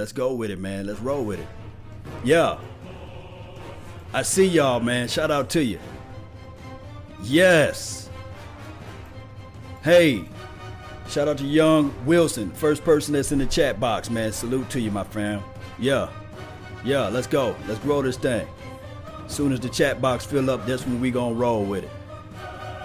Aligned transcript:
let's 0.00 0.12
go 0.12 0.32
with 0.32 0.50
it, 0.50 0.58
man. 0.58 0.86
Let's 0.86 1.00
roll 1.00 1.22
with 1.22 1.38
it. 1.38 1.46
Yeah. 2.24 2.58
I 4.14 4.22
see 4.22 4.46
y'all, 4.46 4.80
man. 4.80 5.08
Shout 5.08 5.30
out 5.30 5.50
to 5.50 5.62
you. 5.62 5.78
Yes. 7.22 8.08
Hey, 9.82 10.24
shout 11.06 11.28
out 11.28 11.36
to 11.38 11.44
Young 11.44 11.94
Wilson, 12.06 12.50
first 12.52 12.82
person 12.82 13.12
that's 13.12 13.30
in 13.30 13.38
the 13.38 13.46
chat 13.46 13.78
box, 13.78 14.08
man. 14.08 14.32
Salute 14.32 14.70
to 14.70 14.80
you, 14.80 14.90
my 14.90 15.04
friend. 15.04 15.42
Yeah. 15.78 16.08
Yeah, 16.82 17.08
let's 17.08 17.26
go. 17.26 17.54
Let's 17.68 17.80
grow 17.80 18.00
this 18.00 18.16
thing. 18.16 18.48
Soon 19.26 19.52
as 19.52 19.60
the 19.60 19.68
chat 19.68 20.00
box 20.00 20.24
fill 20.24 20.48
up, 20.48 20.66
that's 20.66 20.86
when 20.86 20.98
we 20.98 21.10
gonna 21.10 21.34
roll 21.34 21.62
with 21.62 21.84
it. 21.84 21.90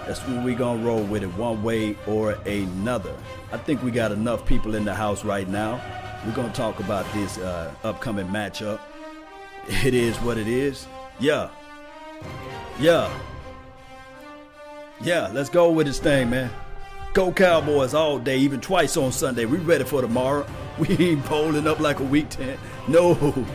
That's 0.06 0.20
what 0.20 0.44
we 0.44 0.54
gonna 0.54 0.84
roll 0.84 1.02
with 1.02 1.22
it 1.22 1.34
one 1.34 1.62
way 1.62 1.96
or 2.06 2.32
another. 2.32 3.14
I 3.52 3.58
think 3.58 3.82
we 3.82 3.90
got 3.90 4.12
enough 4.12 4.46
people 4.46 4.74
in 4.74 4.84
the 4.84 4.94
house 4.94 5.24
right 5.24 5.48
now. 5.48 5.80
We're 6.24 6.32
gonna 6.32 6.52
talk 6.52 6.78
about 6.80 7.10
this 7.12 7.38
uh, 7.38 7.72
upcoming 7.82 8.28
matchup. 8.28 8.80
It 9.68 9.94
is 9.94 10.16
what 10.18 10.38
it 10.38 10.46
is. 10.46 10.86
Yeah. 11.18 11.50
Yeah. 12.78 13.12
Yeah, 15.02 15.28
let's 15.32 15.50
go 15.50 15.70
with 15.70 15.86
this 15.86 15.98
thing, 15.98 16.30
man. 16.30 16.50
Go 17.12 17.32
Cowboys 17.32 17.94
all 17.94 18.18
day, 18.18 18.38
even 18.38 18.60
twice 18.60 18.96
on 18.96 19.10
Sunday. 19.10 19.44
We 19.44 19.58
ready 19.58 19.84
for 19.84 20.02
tomorrow. 20.02 20.46
We 20.78 20.90
ain't 20.98 21.26
bowling 21.26 21.66
up 21.66 21.80
like 21.80 22.00
a 22.00 22.04
week 22.04 22.28
10. 22.28 22.58
No. 22.86 23.46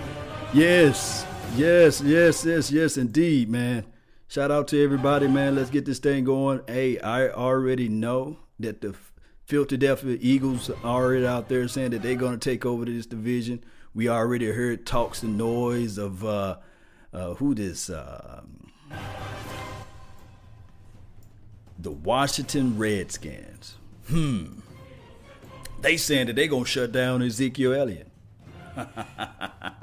Yes. 0.56 1.24
Yes, 1.56 2.02
yes, 2.02 2.44
yes, 2.44 2.72
yes, 2.72 2.98
indeed, 2.98 3.48
man. 3.48 3.84
Shout 4.32 4.50
out 4.50 4.70
to 4.70 4.82
everybody, 4.82 5.28
man. 5.28 5.56
Let's 5.56 5.70
get 5.70 5.84
this 5.84 6.00
thing 6.00 6.24
going. 6.24 6.62
Hey, 6.66 6.98
I 7.02 7.28
already 7.28 7.90
know 7.90 8.38
that 8.62 8.80
the 8.80 8.96
Philadelphia 9.44 10.18
Eagles 10.22 10.70
are 10.70 10.76
already 10.86 11.28
out 11.28 11.50
there 11.50 11.68
saying 11.68 11.92
that 11.92 12.02
they're 12.02 12.16
going 12.16 12.40
to 12.40 12.50
take 12.50 12.66
over 12.66 12.86
this 12.86 13.06
division. 13.06 13.62
We 13.94 14.08
already 14.08 14.50
heard 14.50 14.86
talks 14.86 15.22
and 15.22 15.38
noise 15.38 15.98
of 15.98 16.24
uh, 16.24 16.60
uh, 17.12 17.34
who 17.34 17.54
this 17.54 17.90
uh, 17.90 18.44
the 21.78 21.92
Washington 21.92 22.78
Redskins. 22.78 23.76
Hmm. 24.08 24.60
They 25.82 25.98
saying 25.98 26.28
that 26.28 26.38
they 26.38 26.48
gonna 26.48 26.64
shut 26.64 26.94
down 26.94 27.22
Ezekiel 27.22 27.74
Elliott. 27.74 28.08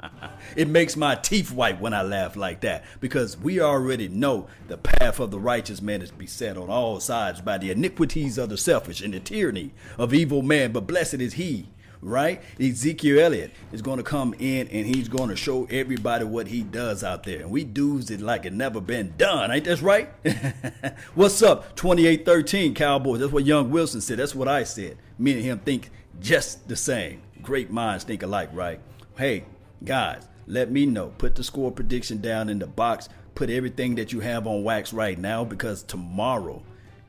it 0.55 0.67
makes 0.67 0.95
my 0.95 1.15
teeth 1.15 1.51
white 1.51 1.79
when 1.79 1.93
I 1.93 2.01
laugh 2.01 2.35
like 2.35 2.61
that 2.61 2.83
because 2.99 3.37
we 3.37 3.59
already 3.59 4.07
know 4.07 4.47
the 4.67 4.77
path 4.77 5.19
of 5.19 5.31
the 5.31 5.39
righteous 5.39 5.81
man 5.81 6.01
is 6.01 6.11
beset 6.11 6.57
on 6.57 6.69
all 6.69 6.99
sides 6.99 7.41
by 7.41 7.57
the 7.57 7.71
iniquities 7.71 8.37
of 8.37 8.49
the 8.49 8.57
selfish 8.57 9.01
and 9.01 9.13
the 9.13 9.19
tyranny 9.19 9.71
of 9.97 10.13
evil 10.13 10.41
man. 10.41 10.71
But 10.71 10.87
blessed 10.87 11.15
is 11.15 11.33
he 11.33 11.67
right? 12.01 12.41
Ezekiel 12.59 13.19
Elliott 13.19 13.51
is 13.71 13.81
going 13.81 13.97
to 13.97 14.03
come 14.03 14.33
in 14.39 14.67
and 14.69 14.85
he's 14.85 15.09
going 15.09 15.29
to 15.29 15.35
show 15.35 15.65
everybody 15.69 16.23
what 16.23 16.47
he 16.47 16.63
does 16.63 17.03
out 17.03 17.23
there. 17.23 17.39
And 17.41 17.51
we 17.51 17.63
do's 17.63 18.09
it 18.09 18.21
like 18.21 18.45
it 18.45 18.53
never 18.53 18.79
been 18.79 19.13
done. 19.17 19.51
Ain't 19.51 19.65
that 19.65 19.81
right? 19.81 20.09
What's 21.15 21.41
up? 21.41 21.75
2813 21.75 22.73
Cowboys. 22.73 23.19
That's 23.19 23.31
what 23.31 23.45
Young 23.45 23.69
Wilson 23.69 24.01
said. 24.01 24.19
That's 24.19 24.35
what 24.35 24.47
I 24.47 24.63
said. 24.63 24.97
Me 25.17 25.33
and 25.33 25.43
him 25.43 25.59
think 25.59 25.89
just 26.19 26.67
the 26.67 26.75
same. 26.75 27.21
Great 27.41 27.71
minds 27.71 28.03
think 28.03 28.23
alike, 28.23 28.49
right? 28.53 28.79
Hey, 29.17 29.45
guys, 29.83 30.27
let 30.49 30.71
me 30.71 30.85
know. 30.85 31.13
Put 31.17 31.35
the 31.35 31.43
score 31.43 31.71
prediction 31.71 32.19
down 32.19 32.49
in 32.49 32.59
the 32.59 32.67
box. 32.67 33.07
Put 33.35 33.49
everything 33.49 33.95
that 33.95 34.11
you 34.11 34.19
have 34.19 34.47
on 34.47 34.63
wax 34.63 34.91
right 34.91 35.17
now 35.17 35.45
because 35.45 35.83
tomorrow 35.83 36.63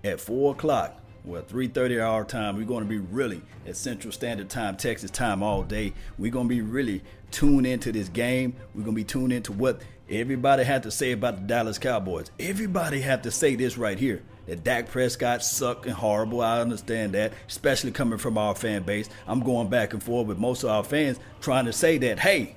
at 0.05 0.21
4 0.21 0.53
o'clock, 0.53 1.01
well 1.25 1.43
3.30 1.43 2.03
our 2.03 2.25
time 2.25 2.57
we're 2.57 2.65
going 2.65 2.83
to 2.83 2.89
be 2.89 2.99
really 2.99 3.43
at 3.67 3.77
central 3.77 4.11
standard 4.11 4.49
time 4.49 4.75
texas 4.75 5.11
time 5.11 5.43
all 5.43 5.63
day 5.63 5.93
we're 6.17 6.33
going 6.33 6.49
to 6.49 6.55
be 6.55 6.63
really 6.63 7.03
tuned 7.31 7.67
into 7.67 7.93
this 7.93 8.09
game 8.09 8.55
we're 8.75 8.83
going 8.83 8.97
to 8.97 9.01
be 9.01 9.05
tuned 9.05 9.31
into 9.31 9.53
what 9.53 9.83
everybody 10.09 10.65
had 10.65 10.83
to 10.83 10.91
say 10.91 11.13
about 11.13 11.37
the 11.37 11.43
dallas 11.43 11.79
cowboys 11.79 12.31
everybody 12.41 13.03
had 13.03 13.23
to 13.23 13.31
say 13.31 13.55
this 13.55 13.77
right 13.77 13.99
here 13.99 14.23
that 14.47 14.65
Dak 14.65 14.89
Prescott 14.89 15.45
sucked 15.45 15.87
and 15.87 15.95
horrible. 15.95 16.41
I 16.41 16.61
understand 16.61 17.13
that, 17.13 17.33
especially 17.47 17.93
coming 17.93 18.19
from 18.19 18.37
our 18.37 18.53
fan 18.53 18.83
base. 18.83 19.09
I'm 19.29 19.41
going 19.41 19.69
back 19.69 19.93
and 19.93 20.03
forth 20.03 20.27
with 20.27 20.39
most 20.39 20.65
of 20.65 20.71
our 20.71 20.83
fans 20.83 21.21
trying 21.41 21.67
to 21.67 21.73
say 21.73 21.99
that, 21.99 22.19
hey, 22.19 22.57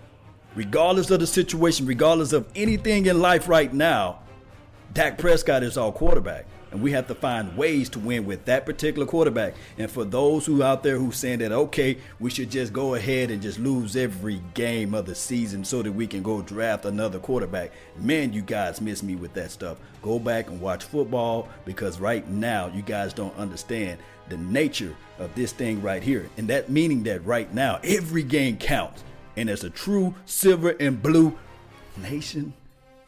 regardless 0.56 1.10
of 1.12 1.20
the 1.20 1.28
situation, 1.28 1.86
regardless 1.86 2.34
of 2.34 2.48
anything 2.56 3.06
in 3.06 3.20
life 3.20 3.48
right 3.48 3.74
now, 3.74 4.20
Dak 4.94 5.18
Prescott 5.18 5.64
is 5.64 5.78
our 5.78 5.92
quarterback. 5.92 6.46
And 6.72 6.82
we 6.82 6.92
have 6.94 7.08
to 7.08 7.16
find 7.16 7.56
ways 7.56 7.88
to 7.90 8.00
win 8.00 8.26
with 8.26 8.46
that 8.46 8.66
particular 8.66 9.06
quarterback. 9.06 9.54
And 9.78 9.92
for 9.92 10.04
those 10.04 10.44
who 10.44 10.64
out 10.64 10.82
there 10.82 10.98
who 10.98 11.12
saying 11.12 11.38
that 11.40 11.52
okay, 11.52 12.00
we 12.20 12.32
should 12.32 12.50
just 12.50 12.74
go 12.74 12.96
ahead 12.96 13.30
and 13.30 13.44
just 13.44 13.60
lose 13.60 13.96
every 13.96 14.42
game 14.56 14.96
of 14.96 15.06
the 15.06 15.14
season 15.14 15.64
so 15.64 15.84
that 15.84 15.92
we 15.92 16.08
can 16.08 16.24
go 16.24 16.42
draft 16.42 16.86
another 16.86 17.20
quarterback. 17.20 17.72
Man, 18.00 18.34
you 18.34 18.42
guys 18.42 18.82
miss 18.82 19.04
me 19.04 19.16
with 19.16 19.34
that 19.36 19.52
stuff. 19.52 19.78
Go 20.02 20.18
back 20.18 20.48
and 20.48 20.60
watch 20.60 20.84
football 20.84 21.48
because 21.64 22.00
right 22.00 22.28
now 22.28 22.72
you 22.74 22.82
guys 22.82 23.14
don't 23.14 23.38
understand 23.38 24.00
the 24.30 24.38
nature 24.38 24.96
of 25.20 25.34
this 25.36 25.52
thing 25.52 25.80
right 25.80 26.02
here. 26.02 26.28
And 26.38 26.48
that 26.48 26.72
meaning 26.72 27.04
that 27.04 27.24
right 27.24 27.54
now 27.54 27.80
every 27.84 28.24
game 28.24 28.58
counts. 28.58 29.04
And 29.36 29.50
as 29.50 29.64
a 29.64 29.70
true 29.70 30.16
silver 30.26 30.76
and 30.80 31.02
blue 31.02 31.38
nation, 31.98 32.54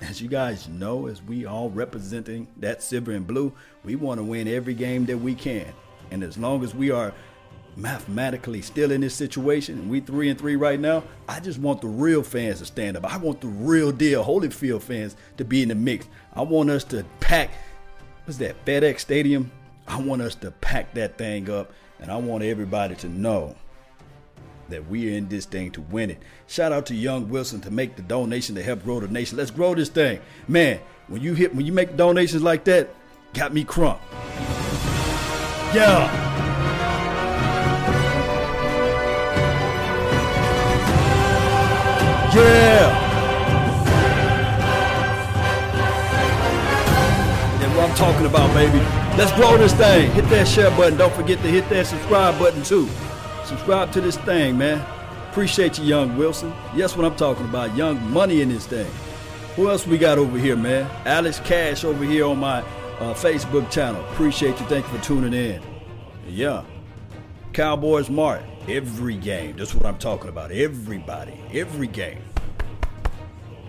as 0.02 0.22
you 0.22 0.28
guys 0.28 0.68
know, 0.68 1.08
as 1.08 1.22
we 1.22 1.46
all 1.46 1.69
representing 1.69 2.47
that 2.58 2.84
silver 2.84 3.12
and 3.12 3.25
blue, 3.25 3.53
we 3.84 3.96
want 3.96 4.19
to 4.19 4.24
win 4.24 4.47
every 4.47 4.74
game 4.74 5.06
that 5.06 5.18
we 5.18 5.36
can. 5.36 5.72
And 6.12 6.24
as 6.24 6.38
long 6.38 6.63
as 6.63 6.75
we 6.75 6.91
are 6.91 7.13
mathematically 7.75 8.62
still 8.62 8.91
in 8.91 9.02
this 9.02 9.16
situation, 9.16 9.80
and 9.80 9.90
we 9.90 10.00
three 10.00 10.30
and 10.30 10.40
three 10.40 10.56
right 10.56 10.80
now, 10.80 11.03
I 11.28 11.40
just 11.40 11.59
want 11.59 11.81
the 11.81 11.88
real 11.88 12.24
fans 12.24 12.59
to 12.59 12.66
stand 12.66 12.97
up. 12.97 13.12
I 13.12 13.18
want 13.18 13.42
the 13.42 13.47
real 13.47 13.92
deal 13.92 14.24
Holyfield 14.24 14.81
fans 14.81 15.16
to 15.38 15.45
be 15.45 15.62
in 15.62 15.69
the 15.69 15.75
mix. 15.75 16.07
I 16.33 16.42
want 16.42 16.69
us 16.69 16.83
to 16.86 17.06
pack 17.19 17.51
what's 18.25 18.38
that, 18.39 18.63
FedEx 18.66 19.00
Stadium? 19.00 19.51
I 19.88 20.00
want 20.01 20.22
us 20.22 20.36
to 20.36 20.51
pack 20.51 20.94
that 20.95 21.18
thing 21.18 21.50
up, 21.50 21.72
and 22.00 22.12
I 22.12 22.18
want 22.18 22.44
everybody 22.44 22.95
to 22.95 23.10
know 23.10 23.56
that 24.69 24.88
we 24.88 25.13
are 25.13 25.17
in 25.17 25.27
this 25.29 25.45
thing 25.45 25.71
to 25.71 25.81
win 25.81 26.12
it. 26.12 26.19
Shout 26.47 26.71
out 26.71 26.85
to 26.88 26.95
Young 26.95 27.29
Wilson 27.29 27.62
to 27.62 27.71
make 27.71 27.95
the 27.95 28.01
donation 28.01 28.56
to 28.56 28.63
help 28.63 28.83
grow 28.83 29.00
the 29.00 29.07
nation. 29.07 29.38
Let's 29.38 29.51
grow 29.51 29.75
this 29.75 29.89
thing. 29.89 30.19
Man, 30.47 30.79
when 31.07 31.21
you 31.21 31.33
hit 31.33 31.53
when 31.53 31.65
you 31.65 31.71
make 31.71 31.95
donations 31.95 32.44
like 32.44 32.63
that, 32.65 32.89
got 33.33 33.53
me 33.53 33.63
crunk. 33.63 34.00
Yeah. 35.73 36.23
Yeah. 42.35 43.01
That's 47.59 47.75
what 47.75 47.89
I'm 47.89 47.95
talking 47.95 48.25
about, 48.25 48.53
baby. 48.53 48.79
Let's 49.17 49.31
grow 49.33 49.57
this 49.57 49.73
thing. 49.73 50.12
Hit 50.12 50.27
that 50.29 50.45
share 50.45 50.69
button. 50.71 50.97
Don't 50.97 51.13
forget 51.13 51.41
to 51.41 51.47
hit 51.47 51.69
that 51.69 51.88
subscribe 51.88 52.38
button 52.38 52.63
too. 52.63 52.89
Subscribe 53.45 53.92
to 53.92 54.01
this 54.01 54.18
thing, 54.18 54.57
man. 54.57 54.83
Appreciate 55.30 55.77
you, 55.77 55.86
Young 55.86 56.18
Wilson. 56.18 56.51
Yes, 56.75 56.97
what 56.97 57.06
I'm 57.06 57.15
talking 57.15 57.45
about. 57.45 57.75
Young 57.75 58.01
money 58.12 58.42
in 58.42 58.50
this 58.50 58.65
thing. 58.65 58.89
Who 59.56 59.69
else 59.69 59.86
we 59.86 59.97
got 59.97 60.18
over 60.18 60.38
here, 60.38 60.56
man? 60.56 60.89
Alex 61.06 61.39
Cash 61.42 61.83
over 61.83 62.03
here 62.03 62.25
on 62.25 62.39
my 62.39 62.59
uh, 63.00 63.13
Facebook 63.13 63.69
channel. 63.69 64.03
Appreciate 64.12 64.59
you. 64.59 64.65
Thank 64.65 64.92
you 64.92 64.97
for 64.97 65.03
tuning 65.03 65.33
in. 65.33 65.62
Yeah. 66.27 66.63
Cowboys 67.53 68.09
Mart. 68.09 68.42
Every 68.68 69.15
game. 69.15 69.56
That's 69.57 69.75
what 69.75 69.86
I'm 69.86 69.98
talking 69.98 70.30
about. 70.30 70.51
Everybody. 70.51 71.39
Every 71.53 71.88
game. 71.88 72.24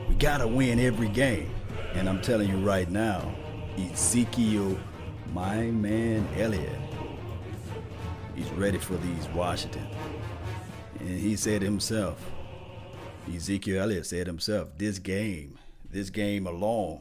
We 0.08 0.14
got 0.14 0.38
to 0.38 0.48
win 0.48 0.80
every 0.80 1.08
game. 1.08 1.50
And 1.94 2.08
I'm 2.08 2.22
telling 2.22 2.48
you 2.48 2.58
right 2.58 2.90
now, 2.90 3.34
Ezekiel, 3.76 4.78
my 5.32 5.62
man 5.62 6.26
Elliott, 6.36 6.78
He's 8.36 8.50
ready 8.50 8.76
for 8.76 8.96
these 8.98 9.26
Washington. 9.28 9.86
And 11.00 11.18
he 11.18 11.36
said 11.36 11.62
himself, 11.62 12.30
Ezekiel 13.34 13.82
Elliott 13.82 14.04
said 14.04 14.26
himself, 14.26 14.68
this 14.76 14.98
game, 14.98 15.58
this 15.90 16.10
game 16.10 16.46
alone 16.46 17.00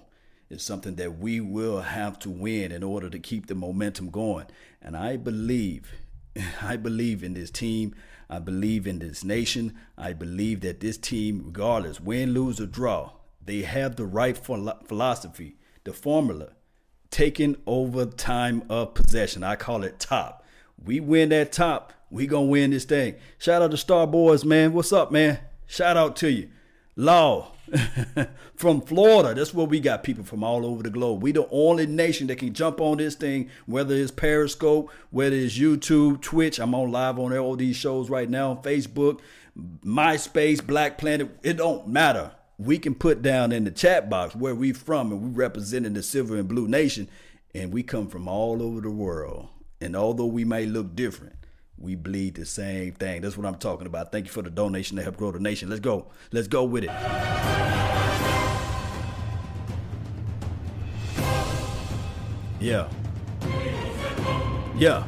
is 0.49 0.63
something 0.63 0.95
that 0.95 1.17
we 1.19 1.41
will 1.41 1.81
have 1.81 2.17
to 2.19 2.29
win 2.29 2.71
in 2.71 2.83
order 2.83 3.09
to 3.09 3.19
keep 3.19 3.47
the 3.47 3.55
momentum 3.55 4.09
going. 4.09 4.45
And 4.81 4.95
I 4.95 5.17
believe, 5.17 5.91
I 6.61 6.77
believe 6.77 7.21
in 7.21 7.33
this 7.33 7.51
team. 7.51 7.93
I 8.29 8.39
believe 8.39 8.87
in 8.87 8.99
this 8.99 9.23
nation. 9.25 9.75
I 9.97 10.13
believe 10.13 10.61
that 10.61 10.79
this 10.79 10.97
team, 10.97 11.43
regardless, 11.47 11.99
win, 11.99 12.33
lose, 12.33 12.61
or 12.61 12.65
draw, 12.65 13.11
they 13.43 13.63
have 13.63 13.97
the 13.97 14.05
right 14.05 14.37
philosophy, 14.37 15.57
the 15.83 15.91
formula, 15.91 16.53
taking 17.11 17.57
over 17.67 18.05
time 18.05 18.63
of 18.69 18.93
possession. 18.93 19.43
I 19.43 19.57
call 19.57 19.83
it 19.83 19.99
top 19.99 20.44
we 20.85 20.99
win 20.99 21.29
that 21.29 21.51
top, 21.51 21.93
we 22.09 22.27
gonna 22.27 22.45
win 22.45 22.71
this 22.71 22.85
thing. 22.85 23.15
Shout 23.37 23.61
out 23.61 23.71
to 23.71 23.77
Star 23.77 24.05
Boys, 24.07 24.45
man. 24.45 24.73
What's 24.73 24.93
up, 24.93 25.11
man? 25.11 25.39
Shout 25.67 25.97
out 25.97 26.15
to 26.17 26.31
you. 26.31 26.49
Law 26.95 27.51
from 28.55 28.81
Florida. 28.81 29.33
That's 29.33 29.53
where 29.53 29.65
we 29.65 29.79
got 29.79 30.03
people 30.03 30.23
from 30.23 30.43
all 30.43 30.65
over 30.65 30.83
the 30.83 30.89
globe. 30.89 31.23
We 31.23 31.31
the 31.31 31.47
only 31.49 31.87
nation 31.87 32.27
that 32.27 32.37
can 32.37 32.53
jump 32.53 32.79
on 32.79 32.97
this 32.97 33.15
thing, 33.15 33.49
whether 33.65 33.95
it's 33.95 34.11
Periscope, 34.11 34.91
whether 35.09 35.35
it's 35.35 35.57
YouTube, 35.57 36.21
Twitch. 36.21 36.59
I'm 36.59 36.75
on 36.75 36.91
live 36.91 37.19
on 37.19 37.35
all 37.35 37.55
these 37.55 37.75
shows 37.75 38.09
right 38.09 38.29
now, 38.29 38.59
Facebook, 38.63 39.19
MySpace, 39.83 40.65
Black 40.65 40.97
Planet. 40.97 41.29
It 41.43 41.57
don't 41.57 41.87
matter. 41.87 42.31
We 42.57 42.77
can 42.79 42.95
put 42.95 43.21
down 43.21 43.51
in 43.51 43.65
the 43.65 43.71
chat 43.71 44.09
box 44.09 44.35
where 44.35 44.55
we 44.55 44.71
from, 44.71 45.11
and 45.11 45.21
we 45.21 45.29
representing 45.29 45.93
the 45.93 46.03
Silver 46.03 46.37
and 46.37 46.47
Blue 46.47 46.67
Nation, 46.67 47.09
and 47.53 47.73
we 47.73 47.83
come 47.83 48.07
from 48.07 48.27
all 48.29 48.61
over 48.61 48.79
the 48.79 48.91
world. 48.91 49.49
And 49.85 49.95
although 49.95 50.25
we 50.25 50.45
may 50.45 50.65
look 50.65 50.95
different, 50.95 51.35
we 51.77 51.93
bleed 51.93 52.33
the 52.33 52.45
same 52.45 52.93
thing. 52.93 53.21
That's 53.21 53.37
what 53.37 53.45
I'm 53.45 53.59
talking 53.59 53.85
about. 53.85 54.11
Thank 54.11 54.25
you 54.25 54.31
for 54.31 54.41
the 54.41 54.49
donation 54.49 54.97
to 54.97 55.03
help 55.03 55.15
grow 55.15 55.29
the 55.31 55.39
nation. 55.39 55.69
Let's 55.69 55.79
go. 55.79 56.07
Let's 56.31 56.47
go 56.47 56.63
with 56.63 56.85
it. 56.85 56.89
Yeah. 62.59 62.89
Yeah. 64.75 65.05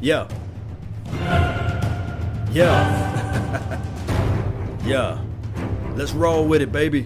Yeah. 0.00 0.26
Yeah. 2.50 3.80
yeah. 4.86 5.22
Let's 5.96 6.12
roll 6.12 6.48
with 6.48 6.62
it, 6.62 6.72
baby. 6.72 7.04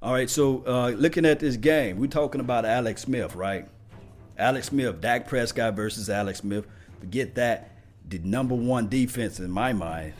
All 0.00 0.14
right, 0.14 0.30
so 0.30 0.64
uh, 0.66 0.88
looking 0.96 1.26
at 1.26 1.40
this 1.40 1.58
game, 1.58 1.98
we're 1.98 2.06
talking 2.06 2.40
about 2.40 2.64
Alex 2.64 3.02
Smith, 3.02 3.34
right? 3.34 3.68
Alex 4.38 4.68
Smith, 4.68 5.00
Dak 5.00 5.26
Prescott 5.26 5.74
versus 5.74 6.08
Alex 6.08 6.38
Smith. 6.38 6.66
Forget 7.00 7.34
that 7.34 7.72
the 8.08 8.18
number 8.20 8.54
one 8.54 8.88
defense 8.88 9.38
in 9.38 9.50
my 9.50 9.72
mind 9.72 10.14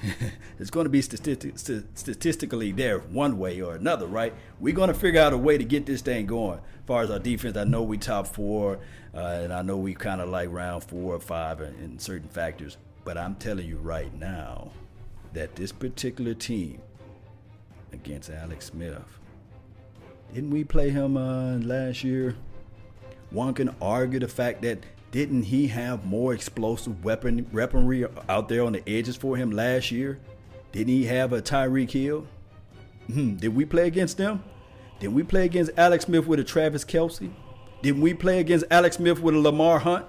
is 0.58 0.70
going 0.70 0.84
to 0.84 0.90
be 0.90 1.00
statistic, 1.00 1.54
statistically 1.94 2.72
there 2.72 2.98
one 2.98 3.38
way 3.38 3.60
or 3.60 3.74
another, 3.74 4.06
right? 4.06 4.34
We're 4.60 4.74
going 4.74 4.88
to 4.88 4.94
figure 4.94 5.20
out 5.20 5.32
a 5.32 5.38
way 5.38 5.56
to 5.56 5.64
get 5.64 5.86
this 5.86 6.02
thing 6.02 6.26
going. 6.26 6.58
As 6.58 6.86
far 6.86 7.02
as 7.02 7.10
our 7.10 7.18
defense, 7.18 7.56
I 7.56 7.64
know 7.64 7.82
we 7.82 7.96
top 7.96 8.26
four, 8.26 8.78
uh, 9.14 9.18
and 9.18 9.52
I 9.52 9.62
know 9.62 9.76
we 9.76 9.94
kind 9.94 10.20
of 10.20 10.28
like 10.28 10.50
round 10.50 10.84
four 10.84 11.14
or 11.14 11.20
five 11.20 11.60
in, 11.60 11.74
in 11.76 11.98
certain 11.98 12.28
factors. 12.28 12.76
But 13.04 13.16
I'm 13.16 13.36
telling 13.36 13.66
you 13.66 13.78
right 13.78 14.12
now 14.14 14.72
that 15.32 15.56
this 15.56 15.72
particular 15.72 16.34
team 16.34 16.82
against 17.92 18.28
Alex 18.28 18.66
Smith, 18.66 18.98
didn't 20.34 20.50
we 20.50 20.64
play 20.64 20.90
him 20.90 21.16
uh, 21.16 21.56
last 21.58 22.04
year? 22.04 22.36
One 23.30 23.54
can 23.54 23.74
argue 23.80 24.20
the 24.20 24.28
fact 24.28 24.62
that 24.62 24.78
didn't 25.10 25.44
he 25.44 25.68
have 25.68 26.04
more 26.04 26.34
explosive 26.34 27.04
weapon 27.04 27.46
weaponry 27.52 28.06
out 28.28 28.48
there 28.48 28.64
on 28.64 28.72
the 28.72 28.88
edges 28.88 29.16
for 29.16 29.36
him 29.36 29.50
last 29.50 29.90
year? 29.90 30.18
Didn't 30.72 30.88
he 30.88 31.04
have 31.06 31.32
a 31.32 31.40
Tyreek 31.40 31.90
Hill? 31.90 32.26
Hmm, 33.06 33.36
did 33.36 33.54
we 33.54 33.64
play 33.64 33.86
against 33.86 34.18
them? 34.18 34.44
Did 35.00 35.08
we 35.08 35.22
play 35.22 35.44
against 35.44 35.70
Alex 35.76 36.04
Smith 36.04 36.26
with 36.26 36.40
a 36.40 36.44
Travis 36.44 36.84
Kelce? 36.84 37.30
Didn't 37.82 38.02
we 38.02 38.12
play 38.12 38.40
against 38.40 38.66
Alex 38.70 38.96
Smith 38.96 39.20
with 39.20 39.34
a 39.34 39.38
Lamar 39.38 39.78
Hunt? 39.78 40.04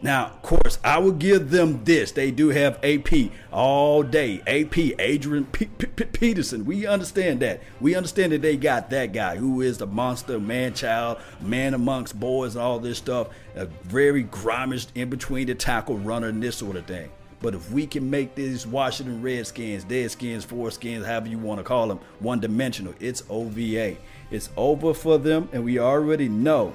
Now, 0.00 0.26
of 0.26 0.42
course, 0.42 0.78
I 0.84 0.98
will 0.98 1.12
give 1.12 1.50
them 1.50 1.82
this. 1.82 2.12
They 2.12 2.30
do 2.30 2.50
have 2.50 2.78
AP 2.84 3.32
all 3.52 4.04
day. 4.04 4.40
AP, 4.46 5.00
Adrian 5.00 5.46
P- 5.46 5.66
P- 5.66 5.86
P- 5.86 6.04
Peterson. 6.04 6.64
We 6.64 6.86
understand 6.86 7.40
that. 7.40 7.62
We 7.80 7.96
understand 7.96 8.30
that 8.30 8.42
they 8.42 8.56
got 8.56 8.90
that 8.90 9.12
guy 9.12 9.36
who 9.36 9.60
is 9.60 9.78
the 9.78 9.88
monster, 9.88 10.38
man 10.38 10.74
child, 10.74 11.18
man 11.40 11.74
amongst 11.74 12.18
boys, 12.18 12.54
and 12.54 12.62
all 12.62 12.78
this 12.78 12.98
stuff. 12.98 13.28
A 13.56 13.66
very 13.66 14.22
grimish 14.22 14.86
in 14.94 15.10
between 15.10 15.48
the 15.48 15.56
tackle 15.56 15.98
runner 15.98 16.28
and 16.28 16.40
this 16.40 16.56
sort 16.56 16.76
of 16.76 16.86
thing. 16.86 17.10
But 17.40 17.54
if 17.54 17.70
we 17.72 17.86
can 17.86 18.08
make 18.08 18.36
these 18.36 18.66
Washington 18.66 19.20
Redskins, 19.20 19.84
Deadskins, 19.84 20.46
Foreskins, 20.46 21.04
however 21.04 21.28
you 21.28 21.38
want 21.38 21.58
to 21.58 21.64
call 21.64 21.88
them, 21.88 21.98
one 22.20 22.40
dimensional, 22.40 22.94
it's 23.00 23.24
OVA. 23.28 23.96
It's 24.30 24.50
over 24.56 24.94
for 24.94 25.18
them, 25.18 25.48
and 25.52 25.64
we 25.64 25.78
already 25.78 26.28
know 26.28 26.74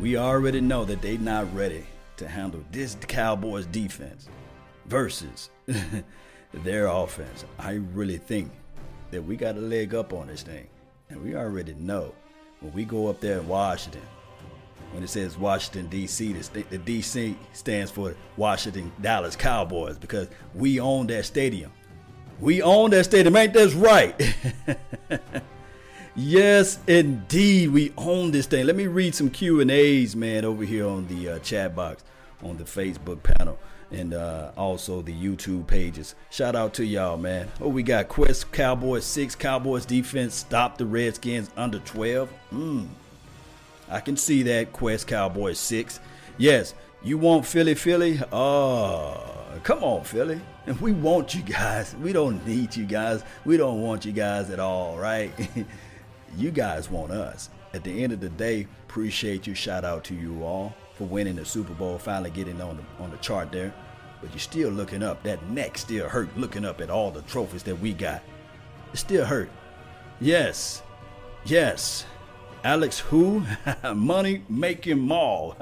we 0.00 0.16
already 0.16 0.60
know 0.60 0.84
that 0.84 1.02
they're 1.02 1.18
not 1.18 1.52
ready 1.54 1.86
to 2.16 2.28
handle 2.28 2.64
this 2.70 2.96
Cowboys 3.06 3.66
defense 3.66 4.28
versus 4.86 5.50
their 6.52 6.86
offense. 6.86 7.44
I 7.58 7.74
really 7.92 8.18
think 8.18 8.50
that 9.10 9.22
we 9.22 9.36
got 9.36 9.56
a 9.56 9.60
leg 9.60 9.94
up 9.94 10.12
on 10.12 10.26
this 10.26 10.42
thing. 10.42 10.66
And 11.10 11.22
we 11.22 11.36
already 11.36 11.74
know 11.74 12.14
when 12.60 12.72
we 12.72 12.84
go 12.84 13.08
up 13.08 13.20
there 13.20 13.38
in 13.38 13.46
Washington, 13.46 14.02
when 14.92 15.02
it 15.02 15.08
says 15.08 15.36
Washington, 15.36 15.88
D.C., 15.88 16.32
the 16.32 16.78
D.C. 16.78 17.36
stands 17.52 17.90
for 17.90 18.14
Washington 18.36 18.92
Dallas 19.02 19.36
Cowboys 19.36 19.98
because 19.98 20.28
we 20.54 20.80
own 20.80 21.06
that 21.08 21.24
stadium. 21.24 21.72
We 22.40 22.62
own 22.62 22.90
that 22.90 23.04
stadium. 23.04 23.36
Ain't 23.36 23.52
that 23.54 23.74
right? 23.74 25.42
Yes, 26.16 26.78
indeed, 26.86 27.70
we 27.70 27.92
own 27.98 28.30
this 28.30 28.46
thing. 28.46 28.66
Let 28.66 28.76
me 28.76 28.86
read 28.86 29.16
some 29.16 29.30
Q 29.30 29.60
and 29.60 29.68
A's, 29.68 30.14
man, 30.14 30.44
over 30.44 30.64
here 30.64 30.86
on 30.86 31.08
the 31.08 31.30
uh, 31.30 31.38
chat 31.40 31.74
box, 31.74 32.04
on 32.40 32.56
the 32.56 32.62
Facebook 32.62 33.20
panel, 33.24 33.58
and 33.90 34.14
uh, 34.14 34.52
also 34.56 35.02
the 35.02 35.12
YouTube 35.12 35.66
pages. 35.66 36.14
Shout 36.30 36.54
out 36.54 36.72
to 36.74 36.84
y'all, 36.84 37.16
man. 37.16 37.48
Oh, 37.60 37.68
we 37.68 37.82
got 37.82 38.06
Quest 38.06 38.52
Cowboys 38.52 39.04
six, 39.04 39.34
Cowboys 39.34 39.84
defense 39.84 40.36
stop 40.36 40.78
the 40.78 40.86
Redskins 40.86 41.50
under 41.56 41.80
twelve. 41.80 42.28
Hmm, 42.50 42.84
I 43.90 43.98
can 43.98 44.16
see 44.16 44.44
that 44.44 44.72
Quest 44.72 45.08
Cowboys 45.08 45.58
six. 45.58 45.98
Yes, 46.38 46.74
you 47.02 47.18
want 47.18 47.44
Philly, 47.44 47.74
Philly? 47.74 48.20
Oh, 48.32 49.20
come 49.64 49.82
on, 49.82 50.04
Philly. 50.04 50.40
And 50.66 50.80
we 50.80 50.92
want 50.92 51.34
you 51.34 51.42
guys. 51.42 51.94
We 51.96 52.12
don't 52.12 52.46
need 52.46 52.76
you 52.76 52.86
guys. 52.86 53.24
We 53.44 53.56
don't 53.56 53.82
want 53.82 54.04
you 54.04 54.12
guys 54.12 54.50
at 54.50 54.60
all, 54.60 54.96
right? 54.96 55.32
you 56.36 56.50
guys 56.50 56.90
want 56.90 57.12
us. 57.12 57.50
At 57.72 57.84
the 57.84 58.02
end 58.02 58.12
of 58.12 58.20
the 58.20 58.28
day, 58.28 58.66
appreciate 58.88 59.46
you. 59.46 59.54
Shout 59.54 59.84
out 59.84 60.04
to 60.04 60.14
you 60.14 60.44
all 60.44 60.74
for 60.94 61.04
winning 61.04 61.36
the 61.36 61.44
Super 61.44 61.74
Bowl, 61.74 61.98
finally 61.98 62.30
getting 62.30 62.60
on 62.60 62.76
the 62.76 63.02
on 63.02 63.10
the 63.10 63.16
chart 63.18 63.50
there. 63.50 63.74
But 64.20 64.30
you're 64.30 64.38
still 64.38 64.70
looking 64.70 65.02
up. 65.02 65.22
That 65.24 65.44
neck 65.50 65.76
still 65.76 66.08
hurt 66.08 66.36
looking 66.36 66.64
up 66.64 66.80
at 66.80 66.90
all 66.90 67.10
the 67.10 67.22
trophies 67.22 67.62
that 67.64 67.78
we 67.80 67.92
got. 67.92 68.22
It 68.92 68.98
still 68.98 69.24
hurt. 69.24 69.50
Yes. 70.20 70.82
Yes. 71.44 72.06
Alex 72.62 73.00
who? 73.00 73.42
Money 73.94 74.44
making 74.48 75.00
mall. 75.00 75.56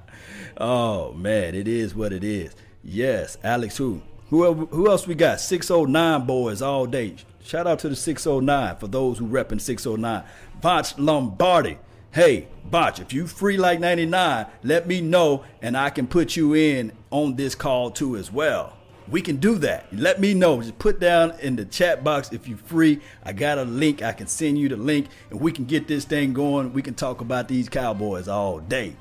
oh 0.58 1.12
man, 1.12 1.54
it 1.54 1.66
is 1.66 1.94
what 1.94 2.12
it 2.12 2.24
is. 2.24 2.54
Yes, 2.84 3.38
Alex 3.42 3.76
who? 3.76 4.02
Who, 4.28 4.66
who 4.66 4.90
else 4.90 5.06
we 5.06 5.14
got? 5.14 5.40
609 5.40 6.26
boys 6.26 6.62
all 6.62 6.86
day. 6.86 7.16
Shout 7.44 7.66
out 7.66 7.80
to 7.80 7.88
the 7.88 7.96
609 7.96 8.76
for 8.76 8.86
those 8.86 9.18
who 9.18 9.26
repping 9.26 9.60
609. 9.60 10.24
Botch 10.60 10.96
Lombardi. 10.96 11.78
Hey, 12.12 12.48
Botch, 12.64 13.00
if 13.00 13.12
you 13.12 13.26
free 13.26 13.56
like 13.56 13.80
99, 13.80 14.46
let 14.62 14.86
me 14.86 15.00
know 15.00 15.44
and 15.60 15.76
I 15.76 15.90
can 15.90 16.06
put 16.06 16.36
you 16.36 16.54
in 16.54 16.92
on 17.10 17.36
this 17.36 17.54
call 17.54 17.90
too 17.90 18.16
as 18.16 18.30
well. 18.30 18.76
We 19.08 19.20
can 19.20 19.36
do 19.36 19.56
that. 19.58 19.92
Let 19.92 20.20
me 20.20 20.32
know. 20.32 20.60
Just 20.60 20.78
put 20.78 21.00
down 21.00 21.32
in 21.40 21.56
the 21.56 21.64
chat 21.64 22.04
box 22.04 22.32
if 22.32 22.46
you're 22.46 22.58
free. 22.58 23.00
I 23.24 23.32
got 23.32 23.58
a 23.58 23.64
link. 23.64 24.02
I 24.02 24.12
can 24.12 24.28
send 24.28 24.58
you 24.58 24.68
the 24.68 24.76
link 24.76 25.08
and 25.30 25.40
we 25.40 25.50
can 25.52 25.64
get 25.64 25.88
this 25.88 26.04
thing 26.04 26.32
going. 26.32 26.72
We 26.72 26.82
can 26.82 26.94
talk 26.94 27.20
about 27.20 27.48
these 27.48 27.68
Cowboys 27.68 28.28
all 28.28 28.60
day. 28.60 28.94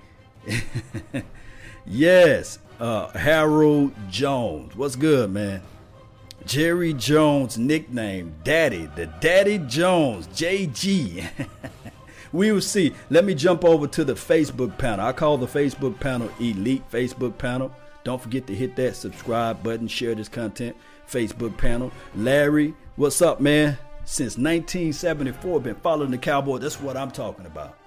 yes, 1.85 2.57
uh, 2.79 3.09
Harold 3.09 3.93
Jones. 4.09 4.75
What's 4.75 4.95
good, 4.95 5.31
man? 5.31 5.61
Jerry 6.45 6.93
Jones' 6.93 7.57
nickname, 7.57 8.33
Daddy, 8.43 8.89
the 8.95 9.05
Daddy 9.05 9.59
Jones, 9.59 10.27
JG. 10.27 11.27
we 12.31 12.51
will 12.51 12.61
see. 12.61 12.93
Let 13.09 13.25
me 13.25 13.35
jump 13.35 13.63
over 13.63 13.87
to 13.87 14.03
the 14.03 14.13
Facebook 14.13 14.77
panel. 14.77 15.05
I 15.05 15.13
call 15.13 15.37
the 15.37 15.47
Facebook 15.47 15.99
panel 15.99 16.29
Elite 16.39 16.89
Facebook 16.91 17.37
panel. 17.37 17.73
Don't 18.03 18.21
forget 18.21 18.47
to 18.47 18.55
hit 18.55 18.75
that 18.77 18.95
subscribe 18.95 19.61
button, 19.61 19.87
share 19.87 20.15
this 20.15 20.29
content. 20.29 20.75
Facebook 21.07 21.57
panel. 21.57 21.91
Larry, 22.15 22.73
what's 22.95 23.21
up, 23.21 23.39
man? 23.39 23.77
Since 24.05 24.37
1974, 24.37 25.59
been 25.59 25.75
following 25.75 26.11
the 26.11 26.17
Cowboys. 26.17 26.61
That's 26.61 26.81
what 26.81 26.97
I'm 26.97 27.11
talking 27.11 27.45
about. 27.45 27.77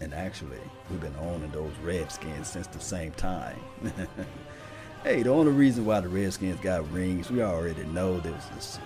And 0.00 0.14
actually, 0.14 0.58
we've 0.90 1.00
been 1.00 1.14
owning 1.20 1.50
those 1.50 1.72
Redskins 1.82 2.48
since 2.48 2.66
the 2.68 2.80
same 2.80 3.12
time. 3.12 3.58
Hey, 5.02 5.22
the 5.22 5.30
only 5.30 5.52
reason 5.52 5.86
why 5.86 6.00
the 6.00 6.10
Redskins 6.10 6.60
got 6.60 6.90
rings, 6.92 7.30
we 7.30 7.40
already 7.40 7.84
know 7.84 8.20
this 8.20 8.44
is 8.58 8.78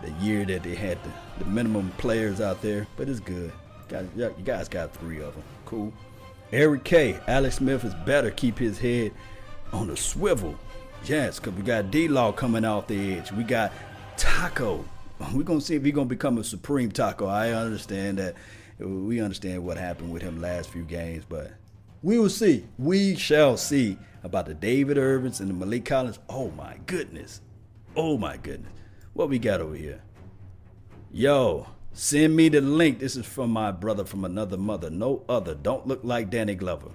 the 0.00 0.10
year 0.12 0.46
that 0.46 0.62
they 0.62 0.74
had 0.74 0.98
the, 1.04 1.10
the 1.40 1.44
minimum 1.44 1.90
players 1.98 2.40
out 2.40 2.62
there, 2.62 2.86
but 2.96 3.06
it's 3.06 3.20
good. 3.20 3.52
you 3.90 4.32
guys 4.44 4.66
got 4.66 4.94
three 4.94 5.20
of 5.20 5.34
them. 5.34 5.42
Cool. 5.66 5.92
Eric 6.52 6.84
K. 6.84 7.20
Alex 7.26 7.56
Smith 7.56 7.84
is 7.84 7.92
better 8.06 8.30
keep 8.30 8.58
his 8.58 8.78
head 8.78 9.12
on 9.70 9.90
a 9.90 9.96
swivel. 9.96 10.54
Yes, 11.04 11.38
because 11.38 11.52
we 11.52 11.62
got 11.62 11.90
D 11.90 12.08
Law 12.08 12.32
coming 12.32 12.64
off 12.64 12.86
the 12.86 13.16
edge. 13.16 13.30
We 13.32 13.44
got 13.44 13.70
Taco. 14.16 14.82
We're 15.34 15.42
going 15.42 15.60
to 15.60 15.64
see 15.64 15.74
if 15.74 15.84
he's 15.84 15.92
going 15.92 16.08
to 16.08 16.14
become 16.14 16.38
a 16.38 16.44
supreme 16.44 16.90
taco. 16.90 17.26
I 17.26 17.50
understand 17.50 18.18
that. 18.18 18.36
We 18.78 19.20
understand 19.20 19.66
what 19.66 19.76
happened 19.76 20.12
with 20.12 20.22
him 20.22 20.40
last 20.40 20.70
few 20.70 20.84
games, 20.84 21.24
but 21.28 21.50
we 22.02 22.18
will 22.18 22.30
see. 22.30 22.66
We 22.78 23.16
shall 23.16 23.56
see 23.56 23.98
about 24.22 24.46
the 24.46 24.54
David 24.54 24.96
Irvins 24.96 25.40
and 25.40 25.50
the 25.50 25.66
Maliek 25.66 25.84
Collins. 25.84 26.18
Oh 26.28 26.50
my 26.52 26.76
goodness. 26.86 27.40
Oh 27.96 28.18
my 28.18 28.36
goodness. 28.36 28.72
What 29.14 29.28
we 29.28 29.38
got 29.38 29.60
over 29.60 29.74
here? 29.74 30.00
Yo, 31.10 31.66
send 31.92 32.36
me 32.36 32.48
the 32.48 32.60
link. 32.60 33.00
This 33.00 33.16
is 33.16 33.26
from 33.26 33.50
my 33.50 33.72
brother 33.72 34.04
from 34.04 34.24
another 34.24 34.56
mother. 34.56 34.90
No 34.90 35.24
other. 35.28 35.54
Don't 35.54 35.86
look 35.86 36.00
like 36.04 36.30
Danny 36.30 36.54
Glover. 36.54 36.90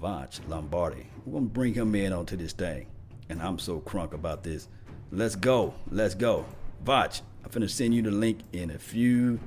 Vach 0.00 0.40
Lombardi. 0.48 1.06
We're 1.24 1.34
gonna 1.34 1.46
bring 1.46 1.74
him 1.74 1.94
in 1.94 2.12
onto 2.12 2.36
this 2.36 2.52
thing. 2.52 2.86
And 3.28 3.40
I'm 3.40 3.58
so 3.58 3.80
crunk 3.80 4.12
about 4.12 4.42
this. 4.42 4.68
Let's 5.10 5.36
go. 5.36 5.74
Let's 5.90 6.14
go. 6.14 6.46
Vach, 6.84 7.22
I'm 7.44 7.50
finna 7.50 7.70
send 7.70 7.94
you 7.94 8.02
the 8.02 8.10
link 8.10 8.40
in 8.52 8.70
a 8.70 8.78
few 8.78 9.38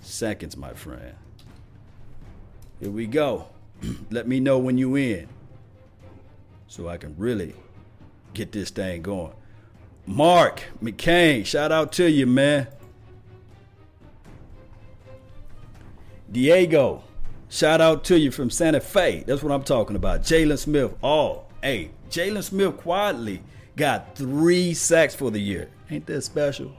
seconds, 0.00 0.56
my 0.56 0.72
friend. 0.72 1.14
Here 2.80 2.90
we 2.90 3.06
go. 3.06 3.48
Let 4.10 4.26
me 4.26 4.40
know 4.40 4.58
when 4.58 4.78
you 4.78 4.96
in. 4.96 5.28
So 6.68 6.88
I 6.88 6.96
can 6.96 7.14
really 7.18 7.54
get 8.34 8.52
this 8.52 8.70
thing 8.70 9.02
going. 9.02 9.32
Mark 10.06 10.62
McCain, 10.82 11.44
shout 11.46 11.70
out 11.70 11.92
to 11.92 12.10
you, 12.10 12.26
man. 12.26 12.66
Diego, 16.30 17.04
shout 17.48 17.80
out 17.80 18.04
to 18.04 18.18
you 18.18 18.30
from 18.30 18.48
Santa 18.48 18.80
Fe. 18.80 19.22
That's 19.26 19.42
what 19.42 19.52
I'm 19.52 19.62
talking 19.62 19.96
about. 19.96 20.22
Jaylon 20.22 20.58
Smith. 20.58 20.94
Oh, 21.02 21.42
hey, 21.62 21.90
Jaylon 22.10 22.42
Smith 22.42 22.78
quietly 22.78 23.42
got 23.76 24.16
three 24.16 24.74
sacks 24.74 25.14
for 25.14 25.30
the 25.30 25.38
year. 25.38 25.68
Ain't 25.90 26.06
that 26.06 26.22
special? 26.22 26.72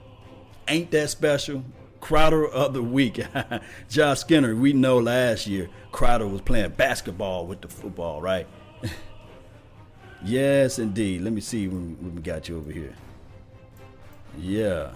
Ain't 0.66 0.90
that 0.90 1.08
special? 1.10 1.64
Crowder 2.04 2.46
of 2.46 2.74
the 2.74 2.82
week. 2.82 3.18
Josh 3.88 4.20
Skinner, 4.20 4.54
we 4.54 4.74
know 4.74 4.98
last 4.98 5.46
year 5.46 5.70
Crowder 5.90 6.26
was 6.26 6.42
playing 6.42 6.72
basketball 6.72 7.46
with 7.46 7.62
the 7.62 7.68
football, 7.68 8.20
right? 8.20 8.46
yes, 10.22 10.78
indeed. 10.78 11.22
Let 11.22 11.32
me 11.32 11.40
see 11.40 11.66
when, 11.66 12.14
we 12.14 12.20
got 12.20 12.46
you 12.46 12.58
over 12.58 12.70
here. 12.70 12.94
Yeah. 14.38 14.90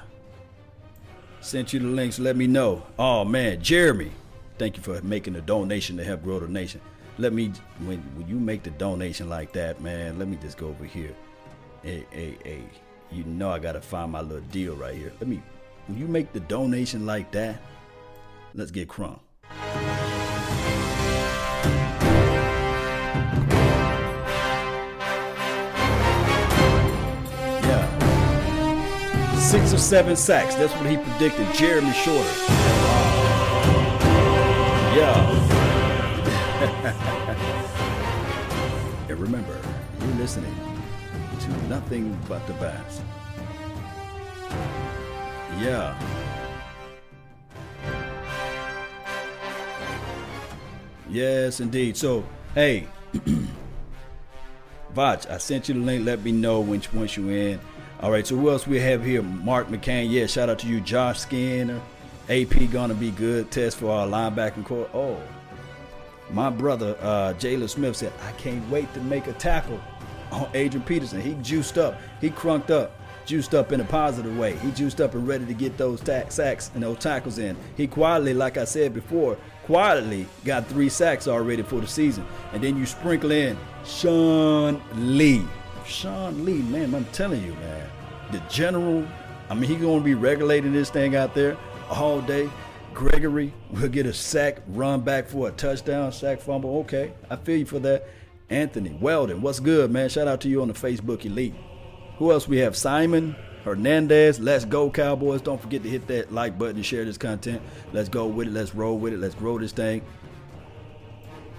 Sent 1.40 1.72
you 1.72 1.80
the 1.80 1.86
links. 1.86 2.18
Let 2.18 2.36
me 2.36 2.46
know. 2.46 2.82
Oh 2.98 3.24
man, 3.24 3.62
Jeremy, 3.62 4.10
thank 4.58 4.76
you 4.76 4.82
for 4.82 5.00
making 5.00 5.34
a 5.36 5.40
donation 5.40 5.96
to 5.96 6.04
help 6.04 6.22
grow 6.22 6.40
the 6.40 6.46
nation. 6.46 6.82
Let 7.16 7.32
me 7.32 7.52
when 7.86 8.00
when 8.16 8.28
you 8.28 8.38
make 8.38 8.64
the 8.64 8.70
donation 8.72 9.30
like 9.30 9.54
that, 9.54 9.80
man. 9.80 10.18
Let 10.18 10.28
me 10.28 10.36
just 10.42 10.58
go 10.58 10.68
over 10.68 10.84
here. 10.84 11.14
Hey, 11.82 12.04
hey, 12.10 12.36
hey. 12.44 12.64
You 13.10 13.24
know 13.24 13.50
I 13.50 13.60
gotta 13.60 13.80
find 13.80 14.12
my 14.12 14.20
little 14.20 14.46
deal 14.48 14.76
right 14.76 14.94
here. 14.94 15.14
Let 15.20 15.28
me. 15.28 15.40
When 15.88 15.98
you 15.98 16.06
make 16.06 16.34
the 16.34 16.40
donation 16.40 17.06
like 17.06 17.32
that, 17.32 17.60
let's 18.54 18.70
get 18.70 18.88
crumb. 18.88 19.20
six 29.38 29.72
or 29.72 29.78
seven 29.78 30.14
sacks. 30.14 30.54
That's 30.56 30.74
what 30.74 30.84
he 30.84 30.98
predicted. 30.98 31.50
Jeremy 31.54 31.90
Shorter. 31.92 32.28
Yeah. 34.94 35.24
and 39.08 39.18
remember, 39.18 39.58
you're 40.00 40.14
listening 40.16 40.54
to 41.40 41.48
nothing 41.68 42.18
but 42.28 42.46
the 42.46 42.52
best. 42.54 43.00
Yeah. 45.58 45.98
Yes, 51.08 51.60
indeed. 51.60 51.96
So, 51.96 52.24
hey, 52.54 52.86
Vach, 54.94 55.28
I 55.30 55.38
sent 55.38 55.68
you 55.68 55.74
the 55.74 55.80
link. 55.80 56.04
Let 56.04 56.22
me 56.22 56.32
know 56.32 56.60
when 56.60 56.82
once 56.92 57.16
you 57.16 57.28
in. 57.30 57.60
All 58.00 58.12
right, 58.12 58.26
so 58.26 58.36
who 58.36 58.50
else 58.50 58.66
we 58.66 58.78
have 58.78 59.04
here? 59.04 59.22
Mark 59.22 59.68
McCain. 59.68 60.10
Yeah, 60.10 60.26
shout 60.26 60.48
out 60.48 60.60
to 60.60 60.68
you. 60.68 60.80
Josh 60.80 61.20
Skinner. 61.20 61.80
AP 62.28 62.70
gonna 62.70 62.94
be 62.94 63.10
good. 63.10 63.50
Test 63.50 63.78
for 63.78 63.90
our 63.90 64.06
linebacking 64.06 64.64
core. 64.64 64.88
Oh, 64.92 65.18
my 66.30 66.50
brother 66.50 66.96
uh, 67.00 67.32
Jaylon 67.38 67.70
Smith 67.70 67.96
said, 67.96 68.12
I 68.22 68.32
can't 68.32 68.68
wait 68.70 68.92
to 68.94 69.00
make 69.00 69.26
a 69.26 69.32
tackle 69.32 69.80
on 70.30 70.48
Adrian 70.54 70.84
Peterson. 70.84 71.20
He 71.20 71.34
juiced 71.42 71.78
up. 71.78 71.98
He 72.20 72.28
crunked 72.30 72.70
up. 72.70 72.97
Juiced 73.28 73.54
up 73.54 73.72
in 73.72 73.80
a 73.82 73.84
positive 73.84 74.38
way. 74.38 74.56
He 74.56 74.70
juiced 74.70 75.02
up 75.02 75.12
and 75.12 75.28
ready 75.28 75.44
to 75.44 75.52
get 75.52 75.76
those 75.76 76.00
ta- 76.00 76.30
sacks 76.30 76.70
and 76.72 76.82
those 76.82 76.96
tackles 76.96 77.36
in. 77.36 77.58
He 77.76 77.86
quietly, 77.86 78.32
like 78.32 78.56
I 78.56 78.64
said 78.64 78.94
before, 78.94 79.36
quietly 79.64 80.26
got 80.46 80.66
three 80.66 80.88
sacks 80.88 81.28
already 81.28 81.62
for 81.62 81.78
the 81.78 81.86
season. 81.86 82.24
And 82.54 82.64
then 82.64 82.78
you 82.78 82.86
sprinkle 82.86 83.30
in 83.30 83.58
Sean 83.84 84.80
Lee. 84.94 85.44
Sean 85.84 86.42
Lee, 86.46 86.62
man, 86.62 86.94
I'm 86.94 87.04
telling 87.12 87.44
you, 87.44 87.52
man, 87.52 87.90
the 88.32 88.38
general, 88.48 89.06
I 89.50 89.54
mean, 89.54 89.68
he's 89.68 89.78
going 89.78 89.98
to 89.98 90.04
be 90.06 90.14
regulating 90.14 90.72
this 90.72 90.88
thing 90.88 91.14
out 91.14 91.34
there 91.34 91.58
all 91.90 92.22
day. 92.22 92.48
Gregory 92.94 93.52
will 93.72 93.88
get 93.88 94.06
a 94.06 94.14
sack, 94.14 94.62
run 94.68 95.02
back 95.02 95.28
for 95.28 95.48
a 95.48 95.52
touchdown, 95.52 96.12
sack 96.12 96.40
fumble. 96.40 96.78
Okay, 96.78 97.12
I 97.28 97.36
feel 97.36 97.58
you 97.58 97.66
for 97.66 97.78
that. 97.80 98.08
Anthony 98.48 98.96
Weldon, 98.98 99.42
what's 99.42 99.60
good, 99.60 99.90
man? 99.90 100.08
Shout 100.08 100.26
out 100.26 100.40
to 100.40 100.48
you 100.48 100.62
on 100.62 100.68
the 100.68 100.74
Facebook 100.74 101.26
Elite. 101.26 101.54
Who 102.18 102.32
else 102.32 102.48
we 102.48 102.58
have? 102.58 102.76
Simon 102.76 103.36
Hernandez. 103.64 104.40
Let's 104.40 104.64
go, 104.64 104.90
Cowboys. 104.90 105.40
Don't 105.40 105.60
forget 105.60 105.82
to 105.84 105.88
hit 105.88 106.06
that 106.08 106.32
like 106.32 106.58
button 106.58 106.76
and 106.76 106.86
share 106.86 107.04
this 107.04 107.18
content. 107.18 107.62
Let's 107.92 108.08
go 108.08 108.26
with 108.26 108.48
it. 108.48 108.52
Let's 108.52 108.74
roll 108.74 108.98
with 108.98 109.12
it. 109.12 109.20
Let's 109.20 109.34
grow 109.34 109.58
this 109.58 109.72
thing. 109.72 110.02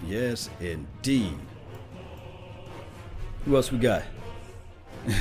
Yes, 0.05 0.49
indeed. 0.59 1.37
Who 3.45 3.55
else 3.55 3.71
we 3.71 3.77
got? 3.77 4.03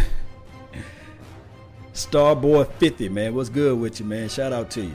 Starboy 1.93 2.73
50, 2.75 3.09
man. 3.09 3.35
What's 3.35 3.49
good 3.49 3.79
with 3.79 4.01
you, 4.01 4.07
man? 4.07 4.29
Shout 4.29 4.53
out 4.53 4.71
to 4.73 4.83
you. 4.83 4.95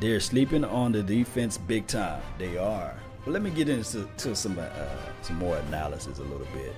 They're 0.00 0.20
sleeping 0.20 0.64
on 0.64 0.92
the 0.92 1.02
defense 1.02 1.56
big 1.56 1.86
time. 1.86 2.20
They 2.38 2.56
are. 2.56 2.94
But 3.24 3.32
let 3.32 3.42
me 3.42 3.50
get 3.50 3.68
into 3.68 4.08
to 4.18 4.36
some 4.36 4.58
uh, 4.58 4.68
some 5.22 5.36
more 5.36 5.56
analysis 5.56 6.18
a 6.18 6.22
little 6.22 6.46
bit 6.52 6.74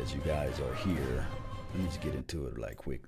as 0.00 0.12
you 0.12 0.20
guys 0.20 0.58
are 0.60 0.74
here. 0.76 1.26
Let 1.74 1.82
me 1.82 1.88
just 1.88 2.00
get 2.02 2.14
into 2.14 2.46
it 2.46 2.56
like 2.56 2.76
quick. 2.76 3.02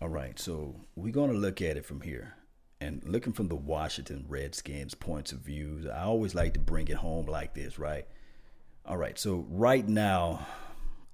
All 0.00 0.08
right, 0.08 0.38
so 0.38 0.80
we're 0.96 1.12
going 1.12 1.30
to 1.30 1.36
look 1.36 1.60
at 1.60 1.76
it 1.76 1.84
from 1.84 2.00
here. 2.00 2.36
And 2.80 3.02
looking 3.04 3.34
from 3.34 3.48
the 3.48 3.54
Washington 3.54 4.24
Redskins 4.26 4.94
points 4.94 5.30
of 5.30 5.40
views, 5.40 5.86
I 5.86 6.04
always 6.04 6.34
like 6.34 6.54
to 6.54 6.60
bring 6.60 6.88
it 6.88 6.96
home 6.96 7.26
like 7.26 7.52
this, 7.52 7.78
right? 7.78 8.06
All 8.86 8.96
right, 8.96 9.18
so 9.18 9.44
right 9.50 9.86
now, 9.86 10.46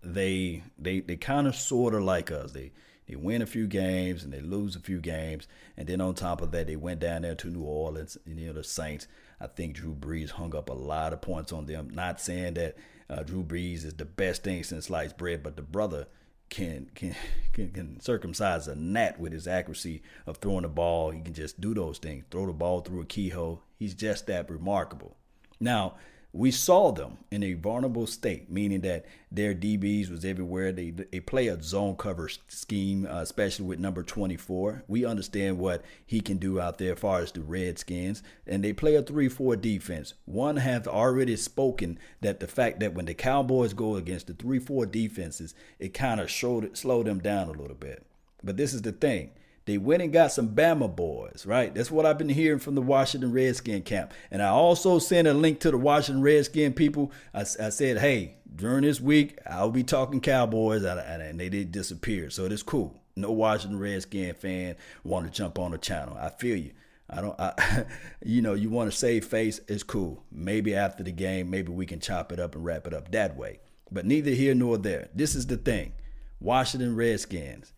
they 0.04 0.62
they 0.78 1.00
they 1.00 1.16
kind 1.16 1.48
of 1.48 1.56
sort 1.56 1.94
of 1.94 2.04
like 2.04 2.30
us. 2.30 2.52
They 2.52 2.70
they 3.08 3.16
win 3.16 3.42
a 3.42 3.46
few 3.46 3.66
games 3.66 4.22
and 4.22 4.32
they 4.32 4.40
lose 4.40 4.76
a 4.76 4.80
few 4.80 5.00
games, 5.00 5.48
and 5.76 5.88
then 5.88 6.00
on 6.00 6.14
top 6.14 6.42
of 6.42 6.52
that, 6.52 6.68
they 6.68 6.76
went 6.76 7.00
down 7.00 7.22
there 7.22 7.34
to 7.34 7.48
New 7.48 7.64
Orleans. 7.64 8.16
You 8.24 8.46
know, 8.46 8.52
the 8.52 8.62
Saints. 8.62 9.08
I 9.40 9.48
think 9.48 9.74
Drew 9.74 9.96
Brees 9.96 10.30
hung 10.30 10.54
up 10.54 10.68
a 10.68 10.74
lot 10.74 11.12
of 11.12 11.22
points 11.22 11.52
on 11.52 11.66
them. 11.66 11.90
Not 11.90 12.20
saying 12.20 12.54
that 12.54 12.76
uh, 13.08 13.24
Drew 13.24 13.42
Brees 13.42 13.84
is 13.84 13.94
the 13.94 14.04
best 14.04 14.44
thing 14.44 14.62
since 14.62 14.86
sliced 14.86 15.18
bread, 15.18 15.42
but 15.42 15.56
the 15.56 15.62
brother 15.62 16.06
can 16.50 16.90
can 16.94 17.14
can, 17.52 17.70
can 17.70 18.00
circumcise 18.00 18.68
a 18.68 18.74
gnat 18.74 19.18
with 19.18 19.32
his 19.32 19.46
accuracy 19.46 20.02
of 20.26 20.36
throwing 20.36 20.62
the 20.62 20.68
ball. 20.68 21.10
He 21.10 21.20
can 21.22 21.34
just 21.34 21.60
do 21.60 21.72
those 21.72 21.98
things, 21.98 22.24
throw 22.30 22.46
the 22.46 22.52
ball 22.52 22.80
through 22.80 23.00
a 23.00 23.06
keyhole. 23.06 23.62
He's 23.78 23.94
just 23.94 24.26
that 24.26 24.50
remarkable. 24.50 25.16
Now, 25.58 25.94
we 26.32 26.52
saw 26.52 26.92
them 26.92 27.18
in 27.32 27.42
a 27.42 27.54
vulnerable 27.54 28.06
state, 28.06 28.50
meaning 28.50 28.82
that 28.82 29.04
their 29.32 29.52
DBs 29.52 30.10
was 30.10 30.24
everywhere. 30.24 30.70
They 30.70 30.90
they 30.90 31.18
play 31.18 31.48
a 31.48 31.60
zone 31.60 31.96
cover 31.96 32.28
scheme, 32.28 33.06
uh, 33.06 33.20
especially 33.20 33.66
with 33.66 33.80
number 33.80 34.04
24. 34.04 34.84
We 34.86 35.04
understand 35.04 35.58
what 35.58 35.84
he 36.06 36.20
can 36.20 36.38
do 36.38 36.60
out 36.60 36.78
there 36.78 36.92
as 36.92 37.00
far 37.00 37.20
as 37.20 37.32
the 37.32 37.40
Redskins, 37.40 38.22
and 38.46 38.62
they 38.62 38.72
play 38.72 38.94
a 38.94 39.02
3-4 39.02 39.60
defense. 39.60 40.14
One 40.24 40.58
has 40.58 40.86
already 40.86 41.36
spoken 41.36 41.98
that 42.20 42.38
the 42.38 42.46
fact 42.46 42.78
that 42.80 42.94
when 42.94 43.06
the 43.06 43.14
Cowboys 43.14 43.72
go 43.72 43.96
against 43.96 44.28
the 44.28 44.34
3-4 44.34 44.90
defenses, 44.90 45.54
it 45.80 45.94
kind 45.94 46.20
of 46.20 46.30
slowed 46.30 47.06
them 47.06 47.18
down 47.18 47.48
a 47.48 47.52
little 47.52 47.76
bit. 47.76 48.06
But 48.42 48.56
this 48.56 48.72
is 48.72 48.82
the 48.82 48.92
thing. 48.92 49.32
They 49.66 49.78
went 49.78 50.02
and 50.02 50.12
got 50.12 50.32
some 50.32 50.54
Bama 50.54 50.94
boys, 50.94 51.44
right? 51.46 51.74
That's 51.74 51.90
what 51.90 52.06
I've 52.06 52.18
been 52.18 52.28
hearing 52.28 52.58
from 52.58 52.74
the 52.74 52.82
Washington 52.82 53.32
Redskin 53.32 53.82
camp. 53.82 54.12
And 54.30 54.42
I 54.42 54.48
also 54.48 54.98
sent 54.98 55.28
a 55.28 55.34
link 55.34 55.60
to 55.60 55.70
the 55.70 55.78
Washington 55.78 56.22
Redskin 56.22 56.72
people. 56.72 57.12
I, 57.34 57.40
I 57.40 57.44
said, 57.70 57.98
hey, 57.98 58.36
during 58.54 58.82
this 58.82 59.00
week, 59.00 59.38
I'll 59.46 59.70
be 59.70 59.84
talking 59.84 60.20
Cowboys, 60.20 60.82
and, 60.82 61.38
they 61.38 61.48
did 61.48 61.72
disappear. 61.72 62.30
So 62.30 62.46
it 62.46 62.52
is 62.52 62.62
cool. 62.62 63.00
No 63.16 63.30
Washington 63.32 63.78
Redskin 63.78 64.34
fan 64.34 64.76
want 65.04 65.26
to 65.26 65.32
jump 65.32 65.58
on 65.58 65.72
the 65.72 65.78
channel. 65.78 66.16
I 66.18 66.30
feel 66.30 66.56
you. 66.56 66.72
I 67.08 67.20
don't, 67.20 67.38
I, 67.38 67.84
you 68.24 68.40
know, 68.40 68.54
you 68.54 68.70
want 68.70 68.90
to 68.90 68.96
save 68.96 69.24
face, 69.26 69.60
it's 69.68 69.82
cool. 69.82 70.24
Maybe 70.32 70.74
after 70.74 71.02
the 71.02 71.12
game, 71.12 71.50
maybe 71.50 71.70
we 71.70 71.86
can 71.86 72.00
chop 72.00 72.32
it 72.32 72.40
up 72.40 72.54
and 72.54 72.64
wrap 72.64 72.86
it 72.86 72.94
up 72.94 73.10
that 73.10 73.36
way. 73.36 73.60
But 73.92 74.06
neither 74.06 74.30
here 74.30 74.54
nor 74.54 74.78
there. 74.78 75.08
This 75.14 75.34
is 75.34 75.46
the 75.46 75.56
thing 75.56 75.92
Washington 76.40 76.96
Redskins 76.96 77.72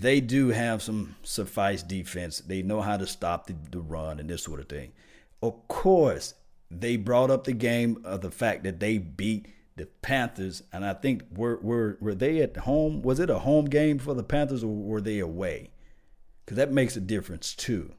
they 0.00 0.20
do 0.20 0.48
have 0.48 0.82
some 0.82 1.16
suffice 1.22 1.82
defense. 1.82 2.38
They 2.38 2.62
know 2.62 2.80
how 2.80 2.96
to 2.96 3.06
stop 3.06 3.46
the, 3.46 3.54
the 3.70 3.80
run 3.80 4.20
and 4.20 4.28
this 4.28 4.42
sort 4.42 4.60
of 4.60 4.68
thing. 4.68 4.92
Of 5.42 5.68
course, 5.68 6.34
they 6.70 6.96
brought 6.96 7.30
up 7.30 7.44
the 7.44 7.52
game 7.52 8.02
of 8.04 8.20
the 8.20 8.30
fact 8.30 8.64
that 8.64 8.80
they 8.80 8.98
beat 8.98 9.48
the 9.76 9.86
Panthers, 10.02 10.62
and 10.72 10.84
I 10.84 10.94
think 10.94 11.24
were 11.30 11.58
were 11.62 11.98
were 12.00 12.14
they 12.14 12.40
at 12.40 12.56
home? 12.56 13.02
Was 13.02 13.20
it 13.20 13.28
a 13.28 13.40
home 13.40 13.66
game 13.66 13.98
for 13.98 14.14
the 14.14 14.22
Panthers, 14.22 14.64
or 14.64 14.74
were 14.74 15.02
they 15.02 15.18
away? 15.18 15.70
because 16.46 16.56
that 16.56 16.72
makes 16.72 16.96
a 16.96 17.00
difference 17.00 17.54
too. 17.54 17.92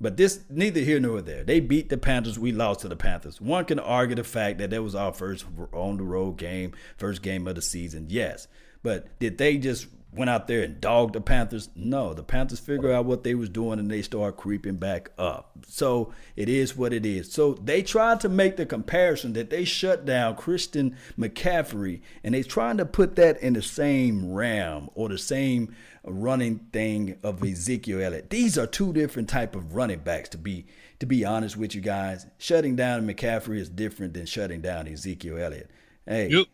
But 0.00 0.16
this 0.16 0.40
neither 0.50 0.80
here 0.80 0.98
nor 0.98 1.22
there. 1.22 1.44
They 1.44 1.60
beat 1.60 1.88
the 1.88 1.96
Panthers. 1.96 2.36
We 2.36 2.50
lost 2.50 2.80
to 2.80 2.88
the 2.88 2.96
Panthers. 2.96 3.40
One 3.40 3.64
can 3.64 3.78
argue 3.78 4.16
the 4.16 4.24
fact 4.24 4.58
that 4.58 4.70
that 4.70 4.82
was 4.82 4.96
our 4.96 5.12
first 5.12 5.46
on 5.72 5.96
the 5.96 6.02
road 6.02 6.38
game, 6.38 6.72
first 6.96 7.22
game 7.22 7.46
of 7.46 7.54
the 7.54 7.62
season. 7.62 8.06
Yes, 8.10 8.48
but 8.82 9.16
did 9.20 9.38
they 9.38 9.58
just 9.58 9.86
went 10.12 10.28
out 10.28 10.46
there 10.46 10.62
and 10.62 10.80
dogged 10.80 11.14
the 11.14 11.20
Panthers? 11.20 11.70
No, 11.74 12.12
the 12.12 12.22
Panthers 12.22 12.60
figure 12.60 12.92
out 12.92 13.06
what 13.06 13.24
they 13.24 13.34
was 13.34 13.48
doing 13.48 13.78
and 13.78 13.90
they 13.90 14.02
start 14.02 14.36
creeping 14.36 14.76
back 14.76 15.10
up. 15.18 15.52
So 15.66 16.12
it 16.36 16.48
is 16.48 16.76
what 16.76 16.92
it 16.92 17.06
is. 17.06 17.32
So 17.32 17.54
they 17.54 17.82
tried 17.82 18.20
to 18.20 18.28
make 18.28 18.56
the 18.56 18.66
comparison 18.66 19.32
that 19.34 19.50
they 19.50 19.64
shut 19.64 20.04
down 20.04 20.36
Christian 20.36 20.96
McCaffrey 21.18 22.02
and 22.22 22.34
they 22.34 22.42
trying 22.42 22.76
to 22.76 22.84
put 22.84 23.16
that 23.16 23.40
in 23.40 23.54
the 23.54 23.62
same 23.62 24.32
realm 24.32 24.90
or 24.94 25.08
the 25.08 25.18
same 25.18 25.74
running 26.04 26.58
thing 26.72 27.16
of 27.22 27.42
Ezekiel 27.42 28.02
Elliott. 28.02 28.30
These 28.30 28.58
are 28.58 28.66
two 28.66 28.92
different 28.92 29.28
type 29.28 29.54
of 29.54 29.74
running 29.74 30.00
backs 30.00 30.28
to 30.30 30.38
be 30.38 30.66
to 30.98 31.06
be 31.06 31.24
honest 31.24 31.56
with 31.56 31.74
you 31.74 31.80
guys. 31.80 32.26
Shutting 32.38 32.76
down 32.76 33.06
McCaffrey 33.06 33.58
is 33.58 33.68
different 33.68 34.14
than 34.14 34.26
shutting 34.26 34.60
down 34.60 34.86
Ezekiel 34.86 35.38
Elliott. 35.38 35.70
Hey, 36.06 36.28
yep. 36.28 36.46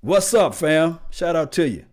what's 0.00 0.32
up, 0.34 0.54
fam? 0.54 1.00
Shout 1.10 1.34
out 1.34 1.50
to 1.52 1.68
you. 1.68 1.86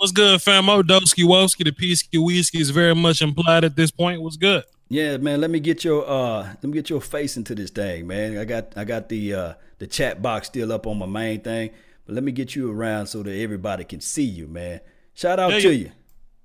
What's 0.00 0.12
good, 0.12 0.40
fam? 0.40 0.64
Odowski 0.64 1.24
Woski, 1.24 1.62
the 1.62 1.72
Peasky 1.72 2.24
Whiskey 2.24 2.58
is 2.58 2.70
very 2.70 2.94
much 2.94 3.20
implied 3.20 3.64
at 3.64 3.76
this 3.76 3.90
point. 3.90 4.22
What's 4.22 4.38
good? 4.38 4.64
Yeah, 4.88 5.18
man. 5.18 5.42
Let 5.42 5.50
me 5.50 5.60
get 5.60 5.84
your 5.84 6.08
uh 6.08 6.44
let 6.44 6.64
me 6.64 6.72
get 6.72 6.88
your 6.88 7.02
face 7.02 7.36
into 7.36 7.54
this 7.54 7.68
thing, 7.68 8.06
man. 8.06 8.38
I 8.38 8.46
got 8.46 8.72
I 8.76 8.84
got 8.84 9.10
the 9.10 9.34
uh 9.34 9.54
the 9.78 9.86
chat 9.86 10.22
box 10.22 10.46
still 10.46 10.72
up 10.72 10.86
on 10.86 10.98
my 10.98 11.04
main 11.04 11.42
thing, 11.42 11.72
but 12.06 12.14
let 12.14 12.24
me 12.24 12.32
get 12.32 12.56
you 12.56 12.72
around 12.72 13.08
so 13.08 13.22
that 13.22 13.38
everybody 13.42 13.84
can 13.84 14.00
see 14.00 14.24
you, 14.24 14.46
man. 14.46 14.80
Shout 15.12 15.38
out 15.38 15.50
to 15.50 15.74
you. 15.74 15.90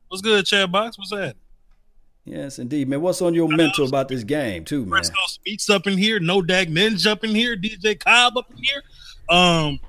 What's 0.10 0.22
good, 0.22 0.46
chat 0.46 0.70
box? 0.70 0.98
What's 0.98 1.12
that? 1.12 1.38
Yes, 2.26 2.60
indeed, 2.60 2.90
man. 2.90 3.00
What's 3.00 3.22
on 3.22 3.34
your 3.34 3.48
mental 3.48 3.88
about 3.88 4.10
this 4.10 4.26
game, 4.26 4.66
too, 4.66 4.82
man? 4.82 4.98
Frisco 5.00 5.16
Speaks 5.28 5.70
up 5.70 5.88
in 5.88 5.98
here. 5.98 6.20
No 6.20 6.42
Dag 6.42 6.74
Ninja 6.74 7.08
up 7.08 7.24
in 7.24 7.30
here. 7.30 7.56
DJ 7.56 7.98
Cobb 7.98 8.38
up 8.38 8.52
in 8.52 8.58
here. 8.58 8.82
Um, 9.30 9.80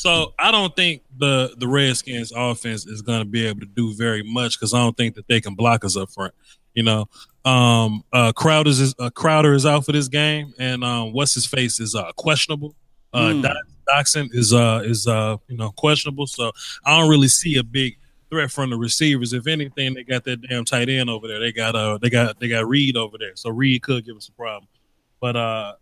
so 0.00 0.32
I 0.38 0.50
don't 0.50 0.74
think 0.74 1.02
the 1.18 1.54
the 1.58 1.68
Redskins 1.68 2.32
offense 2.34 2.86
is 2.86 3.02
going 3.02 3.18
to 3.18 3.26
be 3.26 3.46
able 3.46 3.60
to 3.60 3.66
do 3.66 3.94
very 3.94 4.22
much 4.22 4.58
because 4.58 4.72
I 4.72 4.78
don't 4.78 4.96
think 4.96 5.14
that 5.16 5.28
they 5.28 5.42
can 5.42 5.54
block 5.54 5.84
us 5.84 5.94
up 5.94 6.10
front. 6.10 6.32
You 6.72 6.84
know, 6.84 7.08
um, 7.44 8.02
uh, 8.10 8.32
Crowder 8.32 8.70
is 8.70 8.94
uh, 8.98 9.10
Crowder 9.10 9.52
is 9.52 9.66
out 9.66 9.84
for 9.84 9.92
this 9.92 10.08
game, 10.08 10.54
and 10.58 10.82
um, 10.82 11.12
what's 11.12 11.34
his 11.34 11.44
face 11.44 11.80
is 11.80 11.94
uh, 11.94 12.12
questionable. 12.16 12.74
Uh, 13.12 13.32
mm. 13.32 14.30
Is 14.32 14.54
uh 14.54 14.82
is 14.84 15.06
uh 15.06 15.36
you 15.48 15.58
know 15.58 15.70
questionable, 15.72 16.26
so 16.26 16.50
I 16.86 16.98
don't 16.98 17.10
really 17.10 17.28
see 17.28 17.58
a 17.58 17.62
big 17.62 17.98
threat 18.30 18.50
from 18.50 18.70
the 18.70 18.76
receivers. 18.76 19.34
If 19.34 19.46
anything, 19.48 19.92
they 19.92 20.04
got 20.04 20.24
that 20.24 20.40
damn 20.48 20.64
tight 20.64 20.88
end 20.88 21.10
over 21.10 21.28
there. 21.28 21.40
They 21.40 21.52
got 21.52 21.74
uh 21.74 21.98
they 21.98 22.08
got 22.08 22.40
they 22.40 22.48
got 22.48 22.66
Reed 22.66 22.96
over 22.96 23.18
there, 23.18 23.34
so 23.34 23.50
Reed 23.50 23.82
could 23.82 24.06
give 24.06 24.16
us 24.16 24.28
a 24.28 24.32
problem. 24.32 24.68
But 25.20 25.36
uh 25.36 25.72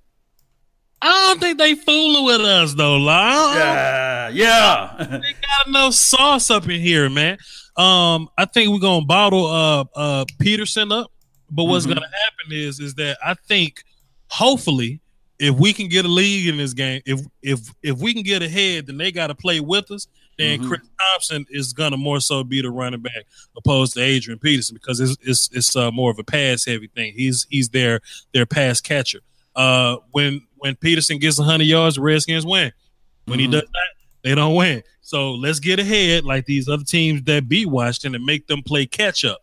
don't 1.29 1.41
think 1.41 1.59
they 1.59 1.75
fooling 1.75 2.25
with 2.25 2.41
us 2.41 2.75
though, 2.75 2.97
Lyle. 2.97 3.55
Yeah, 3.55 4.29
yeah. 4.29 5.07
they 5.23 5.35
got 5.47 5.67
enough 5.67 5.95
sauce 5.95 6.51
up 6.51 6.65
in 6.69 6.81
here, 6.81 7.09
man. 7.09 7.39
Um, 7.77 8.29
I 8.37 8.45
think 8.45 8.71
we're 8.71 8.81
gonna 8.81 9.07
bottle 9.07 9.47
uh 9.47 9.85
uh 9.95 10.25
Peterson 10.39 10.91
up. 10.93 11.13
But 11.51 11.65
what's 11.65 11.87
mm-hmm. 11.87 11.95
gonna 11.95 12.07
happen 12.07 12.53
is 12.53 12.81
is 12.81 12.95
that 12.95 13.19
I 13.25 13.35
think 13.35 13.85
hopefully 14.29 15.01
if 15.39 15.55
we 15.55 15.73
can 15.73 15.89
get 15.89 16.05
a 16.05 16.09
lead 16.09 16.49
in 16.49 16.57
this 16.57 16.75
game, 16.75 17.01
if 17.07 17.21
if 17.43 17.61
if 17.83 17.99
we 17.99 18.13
can 18.13 18.23
get 18.23 18.43
ahead, 18.43 18.87
then 18.87 18.97
they 18.97 19.13
got 19.13 19.29
to 19.29 19.35
play 19.35 19.61
with 19.61 19.91
us. 19.91 20.09
Then 20.37 20.59
mm-hmm. 20.59 20.69
Chris 20.69 20.81
Thompson 21.13 21.47
is 21.51 21.73
gonna 21.73 21.97
more 21.97 22.21
so 22.21 22.43
be 22.43 22.61
the 22.61 22.71
running 22.71 23.01
back 23.01 23.25
opposed 23.57 23.95
to 23.95 24.01
Adrian 24.01 24.39
Peterson 24.39 24.75
because 24.75 25.01
it's 25.01 25.17
it's, 25.23 25.51
it's 25.53 25.77
uh, 25.77 25.91
more 25.91 26.11
of 26.11 26.19
a 26.19 26.25
pass 26.25 26.65
heavy 26.65 26.89
thing. 26.89 27.13
He's 27.15 27.47
he's 27.51 27.69
their 27.69 28.01
their 28.35 28.47
pass 28.47 28.81
catcher. 28.81 29.21
Uh, 29.55 29.97
when 30.13 30.47
when 30.59 30.77
Peterson 30.77 31.19
gets 31.19 31.39
100 31.39 31.65
yards, 31.65 31.97
the 31.97 32.03
Redskins 32.03 32.47
win. 32.47 32.73
When 33.25 33.39
mm-hmm. 33.39 33.53
he 33.53 33.61
does 33.61 33.69
that, 33.69 33.95
they 34.23 34.35
don't 34.35 34.55
win. 34.55 34.83
So 35.01 35.33
let's 35.33 35.61
get 35.61 35.79
ahead 35.81 36.25
like 36.25 36.47
these 36.47 36.69
other 36.69 36.85
teams 36.85 37.23
that 37.23 37.49
beat 37.49 37.67
Washington 37.67 38.15
and 38.15 38.25
make 38.25 38.47
them 38.47 38.63
play 38.63 38.87
catch 38.87 39.25
up. 39.25 39.43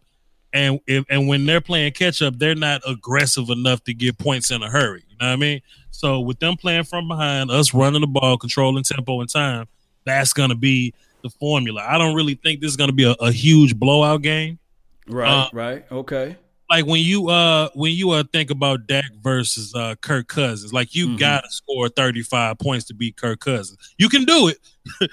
And 0.53 0.79
if, 0.87 1.05
and 1.09 1.27
when 1.27 1.45
they're 1.45 1.61
playing 1.61 1.93
catch 1.93 2.21
up, 2.21 2.37
they're 2.37 2.55
not 2.55 2.81
aggressive 2.87 3.49
enough 3.49 3.83
to 3.85 3.93
get 3.93 4.17
points 4.17 4.51
in 4.51 4.63
a 4.63 4.69
hurry. 4.69 5.03
You 5.09 5.17
know 5.19 5.27
what 5.27 5.33
I 5.33 5.35
mean? 5.35 5.61
So 5.91 6.19
with 6.19 6.39
them 6.39 6.55
playing 6.55 6.83
from 6.83 7.07
behind, 7.07 7.51
us 7.51 7.73
running 7.73 8.01
the 8.01 8.07
ball, 8.07 8.37
controlling 8.37 8.83
tempo 8.83 9.19
and 9.21 9.29
time, 9.29 9.67
that's 10.05 10.33
going 10.33 10.49
to 10.49 10.55
be 10.55 10.93
the 11.23 11.29
formula. 11.29 11.83
I 11.85 11.97
don't 11.97 12.15
really 12.15 12.35
think 12.35 12.61
this 12.61 12.69
is 12.69 12.77
going 12.77 12.89
to 12.89 12.95
be 12.95 13.05
a, 13.05 13.15
a, 13.19 13.31
huge 13.31 13.75
blowout 13.75 14.21
game. 14.21 14.59
Right, 15.07 15.27
uh, 15.27 15.49
right, 15.51 15.85
okay 15.91 16.37
like 16.69 16.85
when 16.85 17.01
you 17.01 17.29
uh 17.29 17.69
when 17.73 17.93
you 17.93 18.11
uh 18.11 18.23
think 18.33 18.49
about 18.49 18.87
Dak 18.87 19.11
versus 19.21 19.73
uh 19.75 19.95
Kirk 20.01 20.27
Cousins, 20.27 20.73
like 20.73 20.95
you 20.95 21.07
mm-hmm. 21.07 21.17
gotta 21.17 21.49
score 21.49 21.89
35 21.89 22.57
points 22.59 22.85
to 22.85 22.93
beat 22.93 23.17
Kirk 23.17 23.39
Cousins. 23.39 23.77
You 23.97 24.09
can 24.09 24.25
do 24.25 24.47
it. 24.47 24.57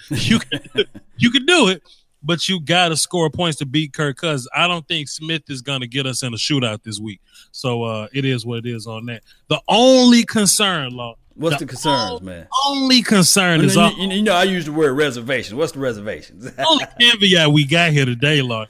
you 0.10 0.38
can 0.38 0.60
you 1.18 1.30
can 1.30 1.46
do 1.46 1.68
it, 1.68 1.82
but 2.22 2.48
you 2.48 2.60
gotta 2.60 2.96
score 2.96 3.30
points 3.30 3.58
to 3.58 3.66
beat 3.66 3.92
Kirk 3.92 4.16
Cousins. 4.16 4.48
I 4.54 4.66
don't 4.66 4.86
think 4.88 5.08
Smith 5.08 5.42
is 5.48 5.62
gonna 5.62 5.86
get 5.86 6.06
us 6.06 6.22
in 6.22 6.32
a 6.32 6.38
shootout 6.38 6.82
this 6.82 6.98
week. 6.98 7.20
So 7.52 7.82
uh 7.84 8.08
it 8.12 8.24
is 8.24 8.46
what 8.46 8.58
it 8.58 8.66
is 8.66 8.86
on 8.86 9.06
that. 9.06 9.22
The 9.48 9.60
only 9.68 10.24
concern, 10.24 10.96
law. 10.96 11.16
What's 11.34 11.58
the, 11.58 11.64
the 11.64 11.70
concerns, 11.70 12.20
man? 12.20 12.46
Only 12.66 13.02
concern 13.02 13.62
is 13.62 13.74
you, 13.74 13.80
all, 13.80 13.92
you, 13.92 14.22
know 14.22 14.34
I 14.34 14.42
use 14.42 14.66
the 14.66 14.72
word 14.72 14.92
reservation. 14.92 15.56
What's 15.56 15.72
the 15.72 15.78
reservations? 15.78 16.50
only 16.66 16.84
caveat 17.00 17.50
we 17.50 17.64
got 17.64 17.92
here 17.92 18.04
today, 18.04 18.42
Lord, 18.42 18.68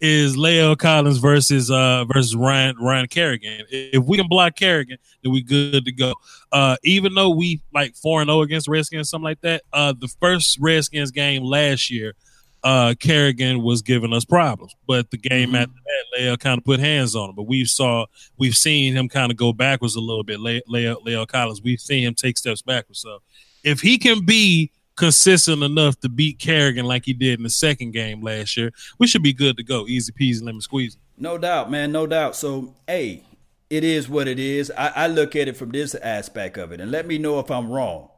is 0.00 0.36
La'el 0.36 0.76
Collins 0.76 1.18
versus 1.18 1.70
uh 1.70 2.04
versus 2.04 2.36
Ryan 2.36 2.76
Ryan 2.80 3.06
Kerrigan. 3.06 3.66
If 3.70 4.04
we 4.04 4.16
can 4.16 4.28
block 4.28 4.56
Kerrigan, 4.56 4.98
then 5.22 5.32
we 5.32 5.42
good 5.42 5.84
to 5.84 5.92
go. 5.92 6.14
Uh 6.52 6.76
even 6.84 7.14
though 7.14 7.30
we 7.30 7.60
like 7.72 7.94
4 7.96 8.22
and 8.22 8.28
0 8.28 8.42
against 8.42 8.68
Redskins 8.68 9.10
something 9.10 9.24
like 9.24 9.40
that, 9.42 9.62
uh 9.72 9.94
the 9.98 10.08
first 10.20 10.58
Redskins 10.60 11.10
game 11.10 11.42
last 11.42 11.90
year, 11.90 12.14
uh 12.62 12.94
Kerrigan 12.98 13.62
was 13.62 13.82
giving 13.82 14.12
us 14.12 14.24
problems. 14.24 14.74
But 14.86 15.10
the 15.10 15.18
game 15.18 15.48
mm-hmm. 15.48 15.56
after 15.56 15.72
that, 15.72 16.20
La'el 16.20 16.38
kind 16.38 16.58
of 16.58 16.64
put 16.64 16.80
hands 16.80 17.16
on 17.16 17.30
him. 17.30 17.36
But 17.36 17.44
we 17.44 17.64
saw 17.64 18.06
we've 18.36 18.56
seen 18.56 18.94
him 18.94 19.08
kind 19.08 19.30
of 19.30 19.36
go 19.36 19.52
backwards 19.52 19.96
a 19.96 20.00
little 20.00 20.24
bit. 20.24 20.40
La'el, 20.40 20.96
La'el 21.04 21.26
Collins, 21.26 21.62
we've 21.62 21.80
seen 21.80 22.04
him 22.04 22.14
take 22.14 22.36
steps 22.36 22.62
backwards. 22.62 23.00
So 23.00 23.20
if 23.64 23.80
he 23.80 23.98
can 23.98 24.24
be 24.24 24.70
consistent 24.96 25.62
enough 25.62 26.00
to 26.00 26.08
beat 26.08 26.38
Kerrigan 26.38 26.86
like 26.86 27.04
he 27.04 27.12
did 27.12 27.38
in 27.38 27.44
the 27.44 27.50
second 27.50 27.92
game 27.92 28.22
last 28.22 28.56
year, 28.56 28.72
we 28.98 29.06
should 29.06 29.22
be 29.22 29.32
good 29.32 29.56
to 29.58 29.62
go. 29.62 29.86
Easy 29.86 30.12
peasy, 30.12 30.42
lemon 30.42 30.60
squeezy. 30.60 30.96
No 31.16 31.38
doubt, 31.38 31.70
man. 31.70 31.92
No 31.92 32.06
doubt. 32.06 32.36
So, 32.36 32.74
hey, 32.86 33.22
it 33.70 33.84
is 33.84 34.08
what 34.08 34.28
it 34.28 34.38
is. 34.38 34.72
I, 34.76 34.88
I 34.88 35.06
look 35.06 35.36
at 35.36 35.48
it 35.48 35.56
from 35.56 35.70
this 35.70 35.94
aspect 35.94 36.56
of 36.56 36.72
it, 36.72 36.80
and 36.80 36.90
let 36.90 37.06
me 37.06 37.18
know 37.18 37.38
if 37.38 37.50
I'm 37.50 37.70
wrong. 37.70 38.10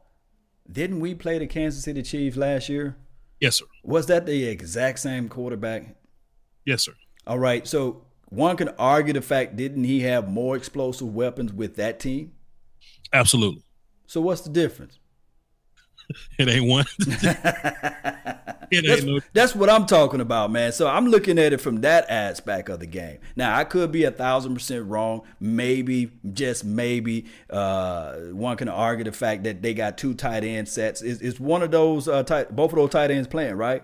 Didn't 0.71 0.99
we 0.99 1.15
play 1.15 1.39
the 1.39 1.47
Kansas 1.47 1.83
City 1.83 2.03
Chiefs 2.03 2.37
last 2.37 2.69
year? 2.69 2.97
Yes, 3.39 3.57
sir. 3.57 3.65
Was 3.83 4.07
that 4.07 4.25
the 4.25 4.45
exact 4.45 4.99
same 4.99 5.29
quarterback? 5.29 5.95
Yes, 6.65 6.83
sir. 6.83 6.93
All 7.25 7.39
right. 7.39 7.67
So 7.67 8.05
one 8.25 8.57
can 8.57 8.69
argue 8.77 9.13
the 9.13 9.21
fact 9.21 9.55
didn't 9.55 9.85
he 9.85 10.01
have 10.01 10.29
more 10.29 10.55
explosive 10.55 11.13
weapons 11.13 11.51
with 11.51 11.75
that 11.77 11.99
team? 11.99 12.33
Absolutely. 13.11 13.63
So 14.05 14.21
what's 14.21 14.41
the 14.41 14.49
difference? 14.49 14.98
it 16.37 16.49
ain't 16.49 16.67
one. 16.67 16.85
it 18.71 18.85
that's, 18.87 19.03
no- 19.03 19.19
that's, 19.33 19.55
what 19.55 19.69
I'm 19.69 19.85
talking 19.85 20.21
about, 20.21 20.51
man. 20.51 20.71
So 20.71 20.87
I'm 20.87 21.07
looking 21.07 21.37
at 21.39 21.53
it 21.53 21.61
from 21.61 21.81
that 21.81 22.09
aspect 22.09 22.69
of 22.69 22.79
the 22.79 22.85
game. 22.85 23.19
Now 23.35 23.55
I 23.55 23.63
could 23.63 23.91
be 23.91 24.03
a 24.03 24.11
thousand 24.11 24.53
percent 24.53 24.85
wrong. 24.85 25.21
Maybe, 25.39 26.11
just 26.33 26.63
maybe, 26.63 27.25
uh, 27.49 28.15
one 28.31 28.57
can 28.57 28.69
argue 28.69 29.05
the 29.05 29.11
fact 29.11 29.43
that 29.43 29.61
they 29.61 29.73
got 29.73 29.97
two 29.97 30.13
tight 30.13 30.43
end 30.43 30.67
sets. 30.67 31.01
Is 31.01 31.21
is 31.21 31.39
one 31.39 31.61
of 31.61 31.71
those 31.71 32.07
uh, 32.07 32.23
tight, 32.23 32.55
both 32.55 32.71
of 32.71 32.77
those 32.77 32.89
tight 32.89 33.11
ends 33.11 33.27
playing 33.27 33.55
right? 33.55 33.83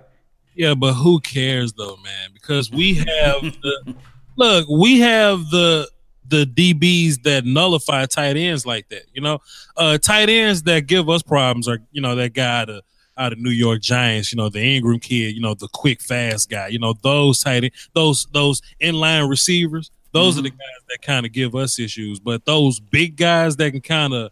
Yeah, 0.55 0.73
but 0.73 0.93
who 0.93 1.19
cares 1.19 1.73
though, 1.73 1.97
man? 1.97 2.29
Because 2.33 2.71
we 2.71 2.95
have 2.95 3.41
the 3.41 3.95
look, 4.37 4.67
we 4.69 4.99
have 5.01 5.49
the 5.49 5.89
the 6.27 6.45
DBs 6.45 7.23
that 7.23 7.45
nullify 7.45 8.05
tight 8.05 8.37
ends 8.37 8.65
like 8.65 8.89
that. 8.89 9.03
You 9.13 9.21
know, 9.21 9.39
uh, 9.77 9.97
tight 9.97 10.29
ends 10.29 10.63
that 10.63 10.87
give 10.87 11.09
us 11.09 11.21
problems 11.21 11.67
are 11.67 11.79
you 11.91 12.01
know 12.01 12.15
that 12.15 12.33
guy 12.33 12.61
out 12.61 12.69
of, 12.69 12.83
out 13.17 13.33
of 13.33 13.39
New 13.39 13.51
York 13.51 13.81
Giants. 13.81 14.31
You 14.31 14.37
know, 14.37 14.49
the 14.49 14.59
Engram 14.59 15.01
kid. 15.01 15.35
You 15.35 15.41
know, 15.41 15.53
the 15.53 15.69
quick 15.73 16.01
fast 16.01 16.49
guy. 16.49 16.67
You 16.67 16.79
know, 16.79 16.93
those 17.01 17.39
tight 17.39 17.63
end, 17.63 17.73
those 17.93 18.27
those 18.31 18.61
inline 18.81 19.29
receivers. 19.29 19.91
Those 20.11 20.35
mm-hmm. 20.35 20.39
are 20.39 20.43
the 20.43 20.49
guys 20.51 20.83
that 20.89 21.01
kind 21.01 21.25
of 21.25 21.33
give 21.33 21.55
us 21.55 21.77
issues. 21.77 22.19
But 22.19 22.45
those 22.45 22.79
big 22.79 23.17
guys 23.17 23.57
that 23.57 23.71
can 23.71 23.81
kind 23.81 24.13
of 24.13 24.31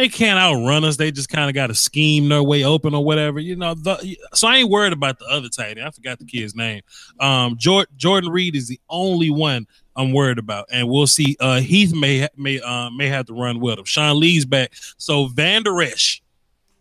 they 0.00 0.08
can't 0.08 0.38
outrun 0.38 0.84
us. 0.84 0.96
They 0.96 1.10
just 1.10 1.28
kind 1.28 1.48
of 1.48 1.54
got 1.54 1.68
to 1.68 1.74
scheme 1.74 2.28
their 2.28 2.42
way 2.42 2.64
open 2.64 2.94
or 2.94 3.04
whatever, 3.04 3.38
you 3.38 3.56
know. 3.56 3.74
The, 3.74 4.16
so 4.34 4.48
I 4.48 4.56
ain't 4.58 4.70
worried 4.70 4.92
about 4.92 5.18
the 5.18 5.26
other 5.26 5.48
tight 5.48 5.78
end. 5.78 5.86
I 5.86 5.90
forgot 5.90 6.18
the 6.18 6.24
kid's 6.24 6.54
name. 6.54 6.82
Um, 7.18 7.56
Jordan, 7.58 7.94
Jordan 7.96 8.30
Reed 8.30 8.56
is 8.56 8.68
the 8.68 8.80
only 8.88 9.30
one 9.30 9.66
I'm 9.96 10.12
worried 10.12 10.38
about, 10.38 10.66
and 10.72 10.88
we'll 10.88 11.06
see. 11.06 11.36
Uh, 11.38 11.60
Heath 11.60 11.94
may 11.94 12.26
may 12.36 12.60
uh, 12.60 12.90
may 12.90 13.08
have 13.08 13.26
to 13.26 13.34
run 13.34 13.60
with 13.60 13.78
him. 13.78 13.84
Sean 13.84 14.18
Lee's 14.18 14.46
back, 14.46 14.72
so 14.96 15.26
Vander 15.26 15.82
Esch 15.82 16.22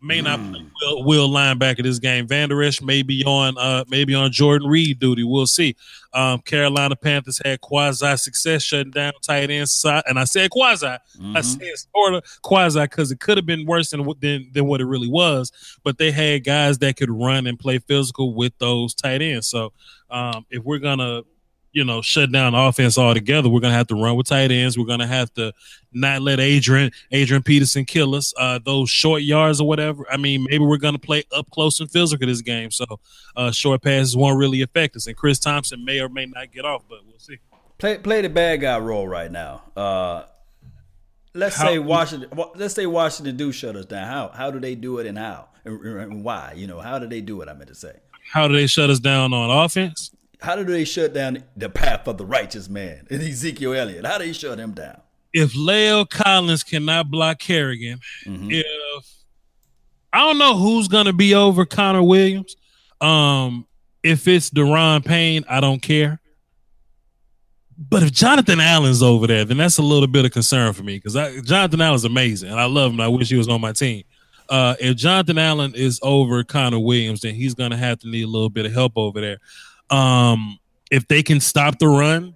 may 0.01 0.21
not 0.21 0.39
play 0.51 0.65
will, 0.81 1.03
will 1.03 1.29
linebacker 1.29 1.83
this 1.83 1.99
game. 1.99 2.27
Vander 2.27 2.61
Esch 2.63 2.81
may 2.81 3.01
be 3.01 3.23
on 3.25 3.57
uh 3.57 3.83
maybe 3.87 4.15
on 4.15 4.31
Jordan 4.31 4.67
Reed 4.67 4.99
duty. 4.99 5.23
We'll 5.23 5.47
see. 5.47 5.75
Um, 6.13 6.39
Carolina 6.41 6.95
Panthers 6.95 7.39
had 7.43 7.61
quasi 7.61 8.17
success 8.17 8.63
shutting 8.63 8.91
down 8.91 9.13
tight 9.21 9.51
end 9.51 9.69
side, 9.69 10.03
and 10.07 10.19
I 10.19 10.23
said 10.23 10.49
quasi. 10.49 10.87
I 10.87 11.41
said 11.41 11.61
sort 11.93 12.15
of 12.15 12.23
quasi 12.41 12.81
because 12.81 13.11
it 13.11 13.19
could 13.19 13.37
have 13.37 13.45
been 13.45 13.65
worse 13.65 13.91
than, 13.91 14.09
than 14.19 14.49
than 14.53 14.65
what 14.65 14.81
it 14.81 14.85
really 14.85 15.09
was. 15.09 15.51
But 15.83 15.97
they 15.97 16.11
had 16.11 16.43
guys 16.43 16.77
that 16.79 16.97
could 16.97 17.11
run 17.11 17.47
and 17.47 17.59
play 17.59 17.79
physical 17.79 18.33
with 18.33 18.57
those 18.57 18.93
tight 18.93 19.21
ends. 19.21 19.47
So 19.47 19.73
um, 20.09 20.45
if 20.49 20.63
we're 20.63 20.79
gonna 20.79 21.23
you 21.71 21.83
know, 21.83 22.01
shut 22.01 22.31
down 22.31 22.53
the 22.53 22.59
offense 22.59 22.97
altogether. 22.97 23.49
We're 23.49 23.59
gonna 23.59 23.73
have 23.73 23.87
to 23.87 23.95
run 23.95 24.15
with 24.15 24.27
tight 24.27 24.51
ends. 24.51 24.77
We're 24.77 24.85
gonna 24.85 25.07
have 25.07 25.33
to 25.35 25.53
not 25.93 26.21
let 26.21 26.39
Adrian 26.39 26.91
Adrian 27.11 27.43
Peterson 27.43 27.85
kill 27.85 28.15
us. 28.15 28.33
Uh, 28.37 28.59
those 28.63 28.89
short 28.89 29.21
yards 29.21 29.61
or 29.61 29.67
whatever. 29.67 30.05
I 30.11 30.17
mean, 30.17 30.45
maybe 30.49 30.63
we're 30.65 30.77
gonna 30.77 30.99
play 30.99 31.23
up 31.31 31.49
close 31.51 31.79
and 31.79 31.89
physical 31.89 32.27
this 32.27 32.41
game. 32.41 32.71
So 32.71 32.85
uh, 33.35 33.51
short 33.51 33.81
passes 33.81 34.15
won't 34.15 34.37
really 34.37 34.61
affect 34.61 34.95
us. 34.95 35.07
And 35.07 35.15
Chris 35.15 35.39
Thompson 35.39 35.85
may 35.85 35.99
or 35.99 36.09
may 36.09 36.25
not 36.25 36.51
get 36.51 36.65
off, 36.65 36.83
but 36.89 36.99
we'll 37.05 37.19
see. 37.19 37.37
Play 37.77 37.97
play 37.97 38.21
the 38.21 38.29
bad 38.29 38.61
guy 38.61 38.77
role 38.79 39.07
right 39.07 39.31
now. 39.31 39.61
Uh, 39.75 40.23
let's 41.33 41.55
How- 41.55 41.67
say 41.67 41.79
Washington. 41.79 42.29
Let's 42.55 42.73
say 42.73 42.85
Washington 42.85 43.37
do 43.37 43.51
shut 43.51 43.75
us 43.75 43.85
down. 43.85 44.07
How 44.07 44.29
how 44.29 44.51
do 44.51 44.59
they 44.59 44.75
do 44.75 44.97
it 44.99 45.05
and 45.07 45.17
how 45.17 45.49
and, 45.65 45.79
and 45.85 46.23
why? 46.23 46.53
You 46.55 46.67
know, 46.67 46.79
how 46.79 46.99
do 46.99 47.07
they 47.07 47.21
do 47.21 47.41
it? 47.41 47.49
I 47.49 47.53
meant 47.53 47.69
to 47.69 47.75
say. 47.75 47.93
How 48.31 48.47
do 48.47 48.55
they 48.55 48.67
shut 48.67 48.89
us 48.89 48.99
down 48.99 49.33
on 49.33 49.49
offense? 49.65 50.11
How 50.39 50.55
do 50.55 50.63
they 50.63 50.85
shut 50.85 51.13
down 51.13 51.43
the 51.57 51.69
path 51.69 52.07
of 52.07 52.17
the 52.17 52.25
righteous 52.25 52.69
man 52.69 53.05
and 53.09 53.21
Ezekiel 53.21 53.73
Elliott? 53.73 54.05
How 54.05 54.17
do 54.17 54.25
they 54.25 54.33
shut 54.33 54.57
him 54.57 54.71
down? 54.71 55.01
If 55.33 55.53
La'el 55.53 56.09
Collins 56.09 56.63
cannot 56.63 57.11
block 57.11 57.39
Kerrigan, 57.39 57.99
if 58.25 58.65
I 60.11 60.19
don't 60.19 60.37
know 60.37 60.57
who's 60.57 60.87
gonna 60.87 61.13
be 61.13 61.35
over 61.35 61.65
Connor 61.65 62.03
Williams. 62.03 62.55
Um, 62.99 63.67
if 64.01 64.27
it's 64.27 64.49
Daron 64.49 65.05
Payne, 65.05 65.45
I 65.49 65.59
don't 65.59 65.81
care. 65.81 66.19
But 67.77 68.03
if 68.03 68.11
Jonathan 68.11 68.59
Allen's 68.59 69.01
over 69.01 69.27
there, 69.27 69.45
then 69.45 69.57
that's 69.57 69.77
a 69.77 69.81
little 69.83 70.07
bit 70.07 70.25
of 70.25 70.31
concern 70.31 70.73
for 70.73 70.83
me 70.83 70.99
because 70.99 71.13
Jonathan 71.45 71.79
Allen's 71.79 72.03
amazing 72.03 72.49
and 72.49 72.59
I 72.59 72.65
love 72.65 72.91
him. 72.91 72.99
I 72.99 73.07
wish 73.07 73.29
he 73.29 73.37
was 73.37 73.47
on 73.47 73.61
my 73.61 73.71
team. 73.71 74.03
Uh, 74.49 74.75
if 74.79 74.97
Jonathan 74.97 75.37
Allen 75.37 75.73
is 75.75 75.99
over 76.01 76.43
Connor 76.43 76.79
Williams, 76.79 77.21
then 77.21 77.35
he's 77.35 77.53
gonna 77.53 77.77
have 77.77 77.99
to 77.99 78.09
need 78.09 78.23
a 78.23 78.27
little 78.27 78.49
bit 78.49 78.65
of 78.65 78.73
help 78.73 78.93
over 78.95 79.21
there. 79.21 79.37
Um, 79.89 80.59
if 80.91 81.07
they 81.07 81.23
can 81.23 81.39
stop 81.39 81.79
the 81.79 81.87
run, 81.87 82.35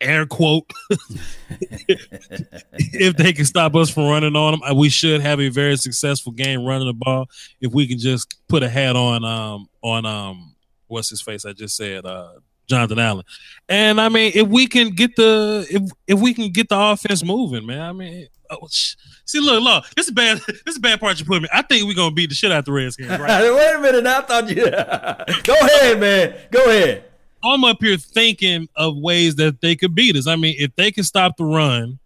air 0.00 0.26
quote, 0.26 0.70
if 1.88 3.16
they 3.16 3.32
can 3.32 3.44
stop 3.44 3.74
us 3.74 3.90
from 3.90 4.04
running 4.04 4.36
on 4.36 4.60
them, 4.60 4.76
we 4.76 4.88
should 4.88 5.20
have 5.20 5.40
a 5.40 5.48
very 5.48 5.76
successful 5.76 6.32
game 6.32 6.64
running 6.64 6.86
the 6.86 6.94
ball. 6.94 7.26
If 7.60 7.72
we 7.72 7.86
can 7.86 7.98
just 7.98 8.34
put 8.48 8.62
a 8.62 8.68
hat 8.68 8.96
on, 8.96 9.24
um, 9.24 9.68
on 9.82 10.06
um, 10.06 10.54
what's 10.86 11.10
his 11.10 11.20
face? 11.20 11.44
I 11.44 11.52
just 11.52 11.76
said, 11.76 12.04
uh, 12.04 12.34
Jonathan 12.68 12.98
Allen. 12.98 13.24
And 13.68 14.00
I 14.00 14.08
mean, 14.08 14.32
if 14.34 14.46
we 14.46 14.66
can 14.66 14.90
get 14.90 15.16
the 15.16 15.66
if 15.70 15.90
if 16.06 16.20
we 16.20 16.34
can 16.34 16.50
get 16.50 16.68
the 16.68 16.78
offense 16.78 17.24
moving, 17.24 17.66
man. 17.66 17.80
I 17.80 17.92
mean, 17.92 18.28
oh, 18.50 18.68
sh- 18.70 18.94
see, 19.24 19.40
look, 19.40 19.62
look, 19.62 19.84
this 19.94 20.06
is 20.06 20.12
bad. 20.12 20.38
This 20.46 20.74
is 20.74 20.78
bad 20.78 21.00
part 21.00 21.18
you 21.18 21.26
put 21.26 21.42
me. 21.42 21.48
I 21.52 21.62
think 21.62 21.86
we're 21.86 21.94
gonna 21.94 22.14
beat 22.14 22.28
the 22.28 22.34
shit 22.34 22.52
out 22.52 22.64
the 22.64 22.72
Redskins, 22.72 23.10
right? 23.10 23.42
Wait 23.54 23.74
a 23.74 23.80
minute! 23.80 24.06
I 24.06 24.20
thought 24.22 24.48
you. 24.48 24.56
Go 25.42 25.54
ahead, 25.54 26.00
man. 26.00 26.38
Go 26.50 26.64
ahead. 26.64 27.04
I'm 27.42 27.64
up 27.64 27.78
here 27.80 27.96
thinking 27.96 28.68
of 28.74 28.96
ways 28.96 29.36
that 29.36 29.60
they 29.60 29.76
could 29.76 29.94
beat 29.94 30.16
us. 30.16 30.26
I 30.26 30.36
mean, 30.36 30.56
if 30.58 30.74
they 30.74 30.90
can 30.90 31.04
stop 31.04 31.36
the 31.36 31.44
run 31.44 31.98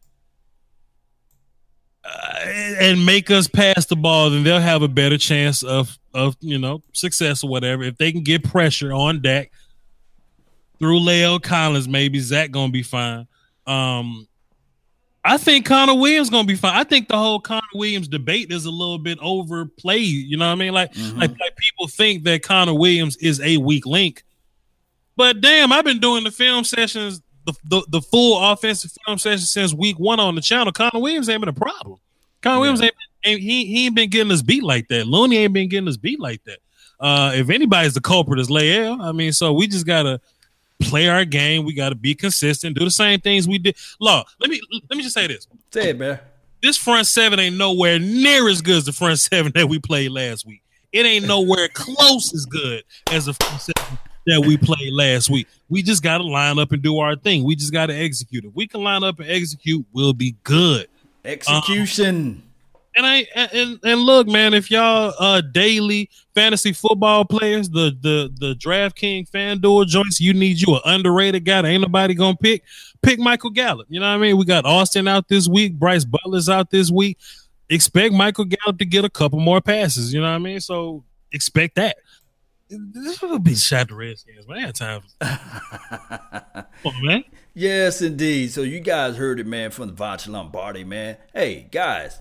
uh, 2.05 2.45
and 2.81 3.07
make 3.07 3.31
us 3.31 3.49
pass 3.49 3.87
the 3.87 3.97
ball, 3.97 4.31
then 4.31 4.43
they'll 4.43 4.61
have 4.61 4.83
a 4.83 4.89
better 4.89 5.17
chance 5.17 5.63
of 5.63 5.99
of 6.13 6.37
you 6.41 6.59
know 6.59 6.83
success 6.93 7.45
or 7.45 7.51
whatever. 7.51 7.83
If 7.85 7.99
they 7.99 8.13
can 8.13 8.23
get 8.23 8.45
pressure 8.45 8.93
on 8.93 9.23
Dak 9.23 9.51
through 10.79 11.01
La'el 11.01 11.43
Collins, 11.43 11.89
maybe 11.89 12.21
Zach 12.21 12.51
gonna 12.51 12.73
be 12.73 12.83
fine. 12.83 13.27
Um, 13.67 14.27
I 15.25 15.37
think 15.39 15.67
Connor 15.67 15.95
Williams 15.95 16.31
gonna 16.31 16.47
be 16.47 16.57
fine. 16.57 16.75
I 16.75 16.85
think 16.85 17.09
the 17.09 17.17
whole 17.17 17.39
Connor 17.41 17.63
Williams 17.75 18.09
debate 18.09 18.51
is 18.51 18.65
a 18.65 18.71
little 18.71 18.99
bit 18.99 19.19
overplayed. 19.21 20.03
You 20.03 20.37
know 20.37 20.47
what 20.47 20.53
I 20.53 20.57
mean? 20.57 20.73
Like, 20.73 20.91
like, 21.15 21.31
like 21.39 21.57
people 21.57 21.87
think 21.87 22.25
that 22.25 22.43
Connor 22.43 22.75
Williams 22.75 23.17
is 23.19 23.41
a 23.41 23.59
weak 23.59 23.87
link. 23.87 24.25
But 25.17 25.41
damn, 25.41 25.73
I've 25.73 25.85
been 25.85 26.01
doing 26.01 26.25
the 26.25 26.31
film 26.31 26.65
sessions, 26.65 27.23
the, 27.47 27.53
the, 27.65 27.87
the 27.89 28.01
full 28.01 28.43
offensive 28.51 28.93
film 29.07 29.19
sessions 29.19 29.51
since 29.51 29.73
week 29.73 29.99
one 29.99 30.19
on 30.19 30.35
the 30.35 30.41
channel. 30.41 30.73
Connor 30.73 31.01
Williams 31.01 31.29
ain't 31.29 31.41
been 31.41 31.49
a 31.49 31.53
problem. 31.53 31.99
Connor 32.41 32.61
Williams 32.61 32.83
ain't, 32.83 32.95
ain't 33.25 33.41
he, 33.41 33.67
he 33.67 33.87
ain't 33.87 33.95
been 33.95 34.11
getting 34.11 34.33
us 34.33 34.43
beat 34.43 34.65
like 34.65 34.89
that. 34.89 35.07
Looney 35.07 35.37
ain't 35.37 35.53
been 35.53 35.69
getting 35.69 35.89
us 35.89 35.97
beat 35.97 36.19
like 36.19 36.43
that. 36.45 36.59
Uh, 36.99 37.33
if 37.35 37.51
anybody's 37.51 37.95
the 37.95 38.01
culprit, 38.01 38.41
is 38.41 38.49
La'el. 38.49 39.01
I 39.01 39.13
mean, 39.13 39.33
so 39.33 39.53
we 39.53 39.67
just 39.67 39.87
gotta 39.87 40.21
play 40.83 41.09
our 41.09 41.25
game. 41.25 41.65
We 41.65 41.75
gotta 41.75 41.95
be 41.95 42.15
consistent, 42.15 42.77
do 42.77 42.85
the 42.85 42.91
same 42.91 43.21
things 43.21 43.49
we 43.49 43.59
did. 43.59 43.77
Law, 44.01 44.25
let 44.41 44.51
me 44.51 44.61
let 44.89 44.97
me 44.97 45.03
just 45.03 45.15
say 45.15 45.27
this. 45.27 45.47
Say 45.73 45.91
it, 45.91 45.99
man. 45.99 46.19
This 46.63 46.77
front 46.77 47.07
seven 47.07 47.41
ain't 47.41 47.57
nowhere 47.57 47.99
near 47.99 48.49
as 48.49 48.63
good 48.63 48.77
as 48.77 48.85
the 48.85 48.93
front 48.93 49.19
seven 49.19 49.53
that 49.55 49.69
we 49.69 49.79
played 49.79 50.11
last 50.13 50.47
week. 50.47 50.63
It 50.93 51.07
ain't 51.07 51.27
nowhere 51.27 51.69
close 51.69 52.35
as 52.35 52.45
good 52.45 52.85
as 53.11 53.27
the 53.27 53.35
front 53.35 53.61
seven 53.61 53.99
that 54.27 54.41
we 54.47 54.57
played 54.57 54.93
last 54.93 55.31
week. 55.31 55.49
We 55.69 55.83
just 55.83 56.03
got 56.03 56.19
to 56.19 56.25
line 56.25 56.59
up 56.59 56.73
and 56.73 56.83
do 56.83 56.99
our 56.99 57.17
thing. 57.17 57.45
We 57.45 57.57
just 57.57 57.73
got 57.73 57.87
to 57.87 57.95
execute. 57.95 58.45
If 58.45 58.55
we 58.55 58.67
can 58.67 58.83
line 58.83 59.03
up 59.03 59.19
and 59.19 59.29
execute, 59.29 59.85
we'll 59.93 60.13
be 60.13 60.37
good. 60.45 60.87
Execution. 61.25 62.43
And 62.95 63.07
I 63.07 63.27
and 63.35 63.79
and 63.83 64.01
look, 64.01 64.27
man, 64.27 64.53
if 64.53 64.71
y'all 64.71 65.15
uh 65.19 65.41
daily 65.41 66.11
fantasy 66.35 66.73
football 66.73 67.25
players, 67.25 67.71
the 67.71 67.97
the 68.01 68.31
the 68.39 68.55
DraftKings 68.55 69.31
FanDuel 69.31 69.87
joints, 69.87 70.21
you 70.21 70.35
need 70.35 70.61
you 70.61 70.75
an 70.75 70.83
underrated 70.85 71.45
guy 71.45 71.63
that 71.63 71.69
ain't 71.69 71.83
nobody 71.83 72.15
gonna 72.15 72.37
pick. 72.37 72.65
Pick 73.01 73.19
Michael 73.19 73.51
Gallup. 73.51 73.87
You 73.89 73.99
know 73.99 74.09
what 74.09 74.17
I 74.17 74.19
mean? 74.19 74.37
We 74.37 74.45
got 74.45 74.67
Austin 74.67 75.09
out 75.09 75.29
this 75.29 75.49
week, 75.49 75.79
Brice 75.79 76.05
Butler's 76.05 76.49
out 76.49 76.71
this 76.71 76.91
week. 76.91 77.19
Expect 77.69 78.13
Michael 78.13 78.45
Gallup 78.45 78.79
to 78.79 78.85
get 78.85 79.05
a 79.05 79.11
couple 79.11 79.41
more 79.41 79.61
passes. 79.61 80.13
You 80.13 80.21
know 80.21 80.29
what 80.29 80.37
I 80.37 80.39
mean? 80.39 80.61
So 80.61 81.03
expect 81.33 81.77
that. 81.77 81.97
This 82.69 83.21
will 83.21 83.39
be 83.39 83.55
shot 83.55 83.89
the 83.89 83.95
Redskins, 83.95 84.47
man. 84.49 84.59
I 84.59 84.65
got 84.67 84.75
time. 84.75 86.67
On, 86.85 87.07
man. 87.07 87.25
Yes, 87.55 88.01
indeed. 88.01 88.51
So 88.51 88.63
you 88.63 88.81
guys 88.81 89.17
heard 89.17 89.41
it, 89.41 89.47
man, 89.47 89.71
from 89.71 89.89
the 89.89 89.95
Vacha 89.95 90.29
Lombardi, 90.29 90.85
man. 90.85 91.19
Hey, 91.35 91.69
guys, 91.71 92.21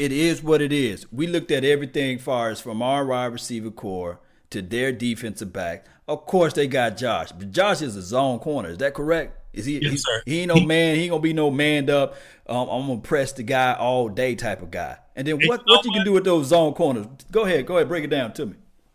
it 0.00 0.12
is 0.12 0.42
what 0.42 0.62
it 0.62 0.72
is. 0.72 1.06
We 1.12 1.26
looked 1.26 1.50
at 1.50 1.62
everything 1.64 2.18
far 2.18 2.48
as 2.50 2.60
from 2.60 2.80
our 2.80 3.04
wide 3.04 3.26
receiver 3.26 3.70
core 3.70 4.18
to 4.48 4.62
their 4.62 4.92
defensive 4.92 5.52
back. 5.52 5.86
Of 6.08 6.24
course, 6.26 6.54
they 6.54 6.66
got 6.66 6.96
Josh, 6.96 7.32
but 7.32 7.52
Josh 7.52 7.82
is 7.82 7.94
a 7.96 8.02
zone 8.02 8.38
corner. 8.38 8.70
Is 8.70 8.78
that 8.78 8.94
correct? 8.94 9.36
Is 9.52 9.66
he? 9.66 9.78
Yes, 9.80 10.02
sir. 10.02 10.22
he 10.24 10.40
ain't 10.40 10.48
no 10.48 10.60
man. 10.60 10.96
He 10.96 11.02
ain't 11.02 11.10
gonna 11.10 11.22
be 11.22 11.32
no 11.32 11.50
manned 11.50 11.90
up. 11.90 12.14
Um, 12.48 12.68
I'm 12.68 12.86
gonna 12.86 13.00
press 13.00 13.32
the 13.32 13.42
guy 13.42 13.74
all 13.74 14.08
day 14.08 14.34
type 14.34 14.62
of 14.62 14.70
guy. 14.70 14.96
And 15.16 15.26
then 15.26 15.36
what? 15.36 15.60
you 15.66 15.74
What 15.74 15.84
you 15.84 15.90
can 15.92 16.00
what? 16.00 16.04
do 16.04 16.12
with 16.12 16.24
those 16.24 16.46
zone 16.46 16.72
corners? 16.72 17.06
Go 17.30 17.44
ahead. 17.44 17.66
Go 17.66 17.76
ahead. 17.76 17.88
Break 17.88 18.04
it 18.04 18.10
down 18.10 18.32
to 18.34 18.46
me. 18.46 18.54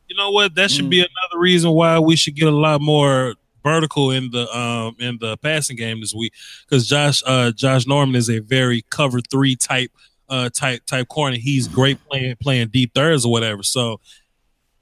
you 0.10 0.16
know 0.18 0.32
what? 0.32 0.56
That 0.56 0.72
should 0.72 0.90
be 0.90 1.00
another 1.00 1.40
reason 1.40 1.72
why 1.72 2.00
we 2.00 2.16
should 2.16 2.36
get 2.36 2.48
a 2.48 2.52
lot 2.56 2.82
more 2.82 3.36
vertical 3.64 4.12
in 4.12 4.30
the 4.32 4.48
um 4.58 4.96
in 5.00 5.18
the 5.20 5.38
passing 5.38 5.76
game 5.76 6.00
this 6.00 6.14
week 6.14 6.32
because 6.68 6.88
Josh 6.88 7.22
uh 7.26 7.52
Josh 7.52 7.86
Norman 7.88 8.16
is 8.16 8.30
a 8.30 8.40
very 8.40 8.84
cover 8.90 9.22
three 9.22 9.56
type 9.56 9.92
uh 10.30 10.50
type 10.50 10.86
type 10.86 11.08
corner. 11.08 11.38
He's 11.38 11.68
great 11.68 11.98
playing 12.08 12.36
playing 12.42 12.70
deep 12.70 12.94
thirds 12.94 13.26
or 13.26 13.32
whatever. 13.32 13.64
So 13.64 14.00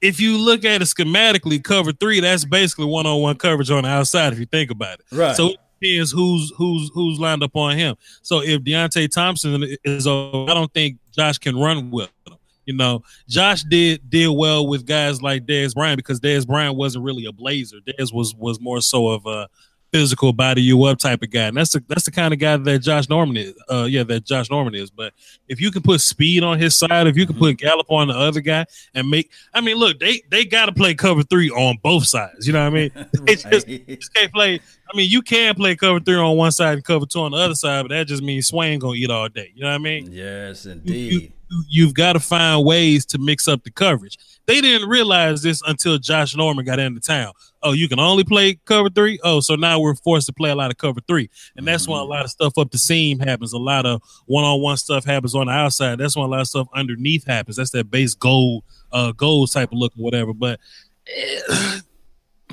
if 0.00 0.20
you 0.20 0.36
look 0.38 0.64
at 0.64 0.82
it 0.82 0.84
schematically, 0.84 1.62
cover 1.62 1.92
three, 1.92 2.20
that's 2.20 2.44
basically 2.44 2.84
one 2.84 3.06
on 3.06 3.22
one 3.22 3.36
coverage 3.36 3.70
on 3.70 3.84
the 3.84 3.88
outside 3.88 4.32
if 4.32 4.38
you 4.38 4.46
think 4.46 4.70
about 4.70 5.00
it. 5.00 5.06
Right. 5.10 5.34
So 5.34 5.48
it 5.48 5.56
depends 5.80 6.10
who's 6.10 6.52
who's 6.56 6.90
who's 6.92 7.18
lined 7.18 7.42
up 7.42 7.56
on 7.56 7.76
him. 7.76 7.96
So 8.22 8.40
if 8.42 8.62
Deonte 8.62 9.10
Thompson 9.10 9.64
is 9.84 10.06
over, 10.06 10.50
I 10.50 10.54
don't 10.54 10.72
think 10.72 10.98
Josh 11.12 11.38
can 11.38 11.56
run 11.56 11.90
with 11.90 12.10
him. 12.26 12.36
You 12.66 12.74
know, 12.74 13.02
Josh 13.28 13.62
did 13.64 14.08
did 14.08 14.28
well 14.28 14.66
with 14.66 14.86
guys 14.86 15.22
like 15.22 15.46
Dez 15.46 15.74
Bryant 15.74 15.98
because 15.98 16.20
Dez 16.20 16.46
Bryant 16.46 16.76
wasn't 16.76 17.04
really 17.04 17.24
a 17.26 17.32
blazer. 17.32 17.76
Dez 17.86 18.12
was 18.12 18.34
was 18.34 18.60
more 18.60 18.80
so 18.80 19.08
of 19.08 19.26
a 19.26 19.48
physical 19.94 20.32
body 20.32 20.60
you 20.60 20.82
up 20.84 20.98
type 20.98 21.22
of 21.22 21.30
guy. 21.30 21.44
And 21.44 21.56
that's 21.56 21.72
the 21.72 21.84
that's 21.86 22.02
the 22.04 22.10
kind 22.10 22.34
of 22.34 22.40
guy 22.40 22.56
that 22.56 22.78
Josh 22.80 23.08
Norman 23.08 23.36
is. 23.36 23.54
Uh 23.70 23.84
yeah, 23.84 24.02
that 24.02 24.24
Josh 24.24 24.50
Norman 24.50 24.74
is. 24.74 24.90
But 24.90 25.14
if 25.46 25.60
you 25.60 25.70
can 25.70 25.82
put 25.82 26.00
speed 26.00 26.42
on 26.42 26.58
his 26.58 26.74
side, 26.74 27.06
if 27.06 27.16
you 27.16 27.24
can 27.26 27.36
put 27.36 27.58
Gallup 27.58 27.88
on 27.88 28.08
the 28.08 28.14
other 28.14 28.40
guy 28.40 28.66
and 28.92 29.08
make 29.08 29.30
I 29.54 29.60
mean, 29.60 29.76
look, 29.76 30.00
they 30.00 30.20
they 30.30 30.44
gotta 30.44 30.72
play 30.72 30.94
cover 30.94 31.22
three 31.22 31.48
on 31.50 31.78
both 31.80 32.06
sides. 32.06 32.44
You 32.44 32.54
know 32.54 32.68
what 32.68 32.76
I 32.76 32.76
mean? 32.76 32.90
They 33.24 33.36
just, 33.36 33.66
just 33.68 34.12
can't 34.14 34.32
play. 34.32 34.54
I 34.92 34.96
mean, 34.96 35.08
you 35.08 35.22
can 35.22 35.54
play 35.54 35.76
cover 35.76 36.00
three 36.00 36.16
on 36.16 36.36
one 36.36 36.50
side 36.50 36.74
and 36.74 36.84
cover 36.84 37.06
two 37.06 37.20
on 37.20 37.30
the 37.30 37.38
other 37.38 37.54
side, 37.54 37.82
but 37.82 37.88
that 37.90 38.08
just 38.08 38.22
means 38.22 38.48
Swain 38.48 38.80
gonna 38.80 38.94
eat 38.96 39.10
all 39.10 39.28
day. 39.28 39.52
You 39.54 39.62
know 39.62 39.68
what 39.68 39.74
I 39.76 39.78
mean? 39.78 40.08
Yes, 40.10 40.64
You- 40.66 40.72
indeed. 40.72 41.12
you- 41.12 41.30
you've 41.68 41.94
got 41.94 42.14
to 42.14 42.20
find 42.20 42.64
ways 42.64 43.04
to 43.06 43.18
mix 43.18 43.48
up 43.48 43.64
the 43.64 43.70
coverage. 43.70 44.18
They 44.46 44.60
didn't 44.60 44.88
realize 44.88 45.42
this 45.42 45.62
until 45.66 45.98
Josh 45.98 46.36
Norman 46.36 46.64
got 46.64 46.78
into 46.78 47.00
town. 47.00 47.32
Oh, 47.62 47.72
you 47.72 47.88
can 47.88 47.98
only 47.98 48.24
play 48.24 48.58
cover 48.66 48.90
three. 48.90 49.18
Oh, 49.24 49.40
so 49.40 49.54
now 49.54 49.80
we're 49.80 49.94
forced 49.94 50.26
to 50.26 50.32
play 50.32 50.50
a 50.50 50.54
lot 50.54 50.70
of 50.70 50.76
cover 50.76 51.00
three, 51.08 51.30
and 51.56 51.66
that's 51.66 51.88
why 51.88 51.98
a 51.98 52.04
lot 52.04 52.24
of 52.24 52.30
stuff 52.30 52.58
up 52.58 52.70
the 52.70 52.78
seam 52.78 53.18
happens. 53.20 53.52
A 53.52 53.58
lot 53.58 53.86
of 53.86 54.02
one-on-one 54.26 54.76
stuff 54.76 55.04
happens 55.04 55.34
on 55.34 55.46
the 55.46 55.52
outside. 55.52 55.98
That's 55.98 56.16
why 56.16 56.24
a 56.24 56.28
lot 56.28 56.40
of 56.40 56.48
stuff 56.48 56.68
underneath 56.74 57.26
happens. 57.26 57.56
That's 57.56 57.70
that 57.70 57.90
base 57.90 58.14
gold, 58.14 58.64
uh, 58.92 59.12
gold 59.12 59.50
type 59.50 59.72
of 59.72 59.78
look 59.78 59.92
or 59.98 60.02
whatever. 60.04 60.34
But. 60.34 60.60
eh, 61.06 61.80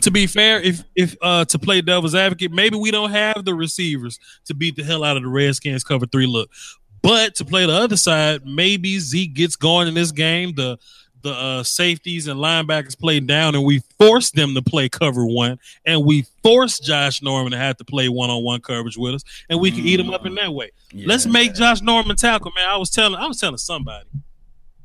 to 0.01 0.09
be 0.09 0.25
fair, 0.25 0.59
if 0.61 0.83
if 0.95 1.15
uh 1.21 1.45
to 1.45 1.59
play 1.59 1.81
devil's 1.81 2.15
advocate, 2.15 2.51
maybe 2.51 2.77
we 2.77 2.91
don't 2.91 3.11
have 3.11 3.45
the 3.45 3.53
receivers 3.53 4.19
to 4.45 4.53
beat 4.53 4.75
the 4.75 4.83
hell 4.83 5.03
out 5.03 5.17
of 5.17 5.23
the 5.23 5.29
Redskins 5.29 5.83
cover 5.83 6.05
three 6.05 6.25
look. 6.25 6.49
But 7.01 7.35
to 7.35 7.45
play 7.45 7.65
the 7.65 7.73
other 7.73 7.97
side, 7.97 8.45
maybe 8.45 8.99
Zeke 8.99 9.33
gets 9.33 9.55
going 9.55 9.87
in 9.87 9.93
this 9.93 10.11
game. 10.11 10.53
The 10.55 10.77
the 11.23 11.33
uh, 11.33 11.63
safeties 11.63 12.27
and 12.27 12.39
linebackers 12.39 12.97
play 12.97 13.19
down, 13.19 13.55
and 13.55 13.63
we 13.63 13.79
force 13.99 14.31
them 14.31 14.55
to 14.55 14.61
play 14.61 14.89
cover 14.89 15.25
one, 15.25 15.59
and 15.85 16.03
we 16.03 16.25
force 16.43 16.79
Josh 16.79 17.21
Norman 17.21 17.51
to 17.51 17.57
have 17.57 17.77
to 17.77 17.85
play 17.85 18.09
one 18.09 18.29
on 18.29 18.43
one 18.43 18.61
coverage 18.61 18.97
with 18.97 19.15
us, 19.15 19.23
and 19.49 19.59
we 19.59 19.71
can 19.71 19.85
eat 19.85 19.97
them 19.97 20.09
up 20.09 20.25
in 20.25 20.35
that 20.35 20.51
way. 20.51 20.71
Yeah. 20.91 21.05
Let's 21.07 21.25
make 21.25 21.53
Josh 21.53 21.81
Norman 21.81 22.15
tackle, 22.15 22.51
man. 22.55 22.67
I 22.67 22.77
was 22.77 22.89
telling, 22.89 23.15
I 23.15 23.27
was 23.27 23.39
telling 23.39 23.57
somebody, 23.57 24.05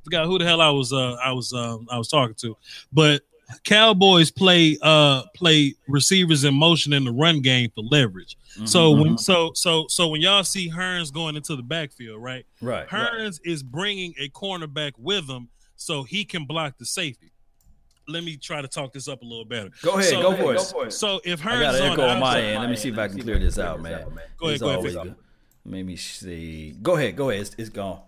forgot 0.05 0.26
who 0.26 0.38
the 0.38 0.44
hell 0.44 0.61
I 0.61 0.70
was, 0.70 0.92
uh, 0.92 1.14
I 1.14 1.33
was, 1.33 1.52
um, 1.52 1.88
I 1.90 1.98
was 1.98 2.09
talking 2.09 2.35
to, 2.37 2.57
but 2.92 3.22
Cowboys 3.64 4.30
play 4.30 4.76
uh 4.82 5.22
play 5.35 5.74
receivers 5.88 6.44
in 6.44 6.54
motion 6.54 6.92
in 6.92 7.04
the 7.04 7.12
run 7.12 7.40
game 7.40 7.70
for 7.74 7.82
leverage. 7.82 8.37
So 8.64 8.90
when 8.90 9.18
so 9.18 9.52
so 9.54 9.87
so 9.88 10.09
when 10.09 10.20
y'all 10.22 10.42
see 10.42 10.70
Hurns 10.70 11.12
going 11.12 11.37
into 11.37 11.56
the 11.56 11.62
backfield, 11.62 12.22
right? 12.22 12.46
right. 12.62 12.90
right. 12.90 13.11
Hurns 13.11 13.38
is 13.44 13.62
bringing 13.62 14.14
a 14.18 14.30
cornerback 14.30 14.92
with 14.96 15.28
him 15.28 15.48
so 15.76 16.04
he 16.04 16.24
can 16.24 16.46
block 16.46 16.78
the 16.78 16.87
safety. 16.87 17.32
Let 18.09 18.24
me 18.24 18.37
try 18.37 18.62
to 18.62 18.68
talk 18.68 18.92
this 18.92 19.09
up 19.09 19.20
a 19.20 19.24
little 19.24 19.44
better. 19.44 19.70
Go 19.82 19.94
ahead, 19.98 20.04
So- 20.04 20.22
go 20.22 20.62
for 20.64 20.87
it. 20.87 20.92
So 20.92 21.20
if 21.24 21.40
Hurns 21.40 21.56
I 21.56 21.61
got 21.61 21.74
an 21.74 21.82
on 21.82 21.92
echo 21.92 22.02
the 22.02 22.09
on 22.11 22.20
my 22.20 22.40
end. 22.40 22.61
Let 22.62 22.70
me 22.70 22.76
see 22.76 22.88
if 22.88 22.98
I 22.98 23.09
can 23.09 23.20
clear 23.20 23.38
this 23.38 23.59
out, 23.59 23.80
man. 23.82 24.04
Go 24.38 24.48
ahead, 24.48 24.61
go 24.61 24.68
ahead, 24.68 24.78
always 24.78 24.94
fix 24.94 25.04
it. 25.04 25.09
good. 25.09 25.16
Let 25.66 25.85
me 25.85 25.96
see. 25.96 26.76
Go 26.80 26.96
ahead, 26.96 27.16
go 27.16 27.30
ahead. 27.30 27.42
It's, 27.42 27.54
it's 27.59 27.68
gone. 27.68 28.00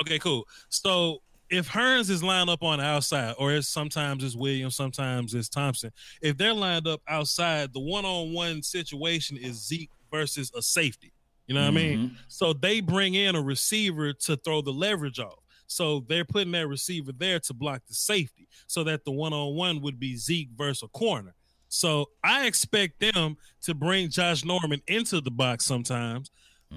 Okay, 0.00 0.18
cool. 0.18 0.48
So 0.70 1.22
if 1.54 1.68
Hurns 1.70 2.10
is 2.10 2.22
lined 2.22 2.50
up 2.50 2.62
on 2.62 2.78
the 2.78 2.84
outside, 2.84 3.34
or 3.38 3.52
it's 3.52 3.68
sometimes 3.68 4.24
it's 4.24 4.34
Williams, 4.34 4.74
sometimes 4.74 5.34
it's 5.34 5.48
Thompson. 5.48 5.92
If 6.20 6.36
they're 6.36 6.52
lined 6.52 6.88
up 6.88 7.00
outside, 7.06 7.72
the 7.72 7.80
one-on-one 7.80 8.62
situation 8.62 9.36
is 9.36 9.64
Zeke 9.64 9.90
versus 10.10 10.50
a 10.56 10.60
safety. 10.60 11.12
You 11.46 11.54
know 11.54 11.60
what 11.60 11.68
I 11.68 11.72
mean? 11.72 11.98
Mm-hmm. 11.98 12.14
So 12.26 12.52
they 12.52 12.80
bring 12.80 13.14
in 13.14 13.36
a 13.36 13.40
receiver 13.40 14.12
to 14.12 14.36
throw 14.36 14.62
the 14.62 14.72
leverage 14.72 15.20
off. 15.20 15.38
So 15.66 16.04
they're 16.08 16.24
putting 16.24 16.52
that 16.52 16.66
receiver 16.66 17.12
there 17.12 17.38
to 17.40 17.54
block 17.54 17.82
the 17.86 17.94
safety, 17.94 18.48
so 18.66 18.82
that 18.84 19.04
the 19.04 19.12
one-on-one 19.12 19.80
would 19.82 20.00
be 20.00 20.16
Zeke 20.16 20.50
versus 20.56 20.82
a 20.82 20.88
corner. 20.88 21.34
So 21.68 22.10
I 22.22 22.46
expect 22.46 23.00
them 23.00 23.36
to 23.62 23.74
bring 23.74 24.08
Josh 24.08 24.44
Norman 24.44 24.82
into 24.86 25.20
the 25.20 25.30
box 25.30 25.64
sometimes, 25.64 26.30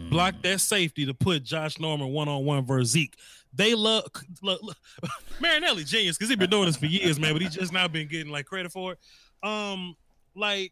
block 0.10 0.36
mm. 0.36 0.42
that 0.44 0.60
safety 0.60 1.06
to 1.06 1.14
put 1.14 1.44
Josh 1.44 1.80
Norman 1.80 2.10
one 2.10 2.28
on 2.28 2.46
one 2.46 2.66
versus 2.66 2.92
Zeke. 2.92 3.16
They 3.58 3.74
love 3.74 4.06
look, 4.42 4.62
look, 4.62 4.78
Marinelli 5.42 5.84
genius 5.84 6.18
because 6.18 6.30
he's 6.30 6.38
been 6.38 6.50
doing 6.50 6.68
this 6.68 6.78
for 6.78 6.86
years, 6.86 7.20
man. 7.20 7.34
But 7.34 7.42
he's 7.42 7.56
just 7.56 7.74
now 7.74 7.88
been 7.88 8.08
getting 8.08 8.32
like 8.32 8.46
credit 8.46 8.72
for 8.72 8.94
it. 8.94 9.00
Um, 9.48 9.96
like 10.36 10.72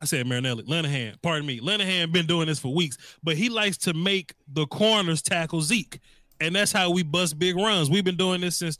I 0.00 0.06
said, 0.06 0.26
Marinelli, 0.26 0.64
Linehan, 0.64 1.20
pardon 1.22 1.46
me, 1.46 1.60
Linehan 1.60 2.10
been 2.10 2.26
doing 2.26 2.46
this 2.46 2.58
for 2.58 2.74
weeks, 2.74 2.96
but 3.22 3.36
he 3.36 3.48
likes 3.48 3.76
to 3.78 3.92
make 3.92 4.34
the 4.46 4.66
corners 4.66 5.20
tackle 5.22 5.60
Zeke, 5.60 6.00
and 6.40 6.54
that's 6.54 6.72
how 6.72 6.90
we 6.90 7.02
bust 7.02 7.38
big 7.38 7.56
runs. 7.56 7.90
We've 7.90 8.04
been 8.04 8.16
doing 8.16 8.40
this 8.40 8.56
since 8.56 8.76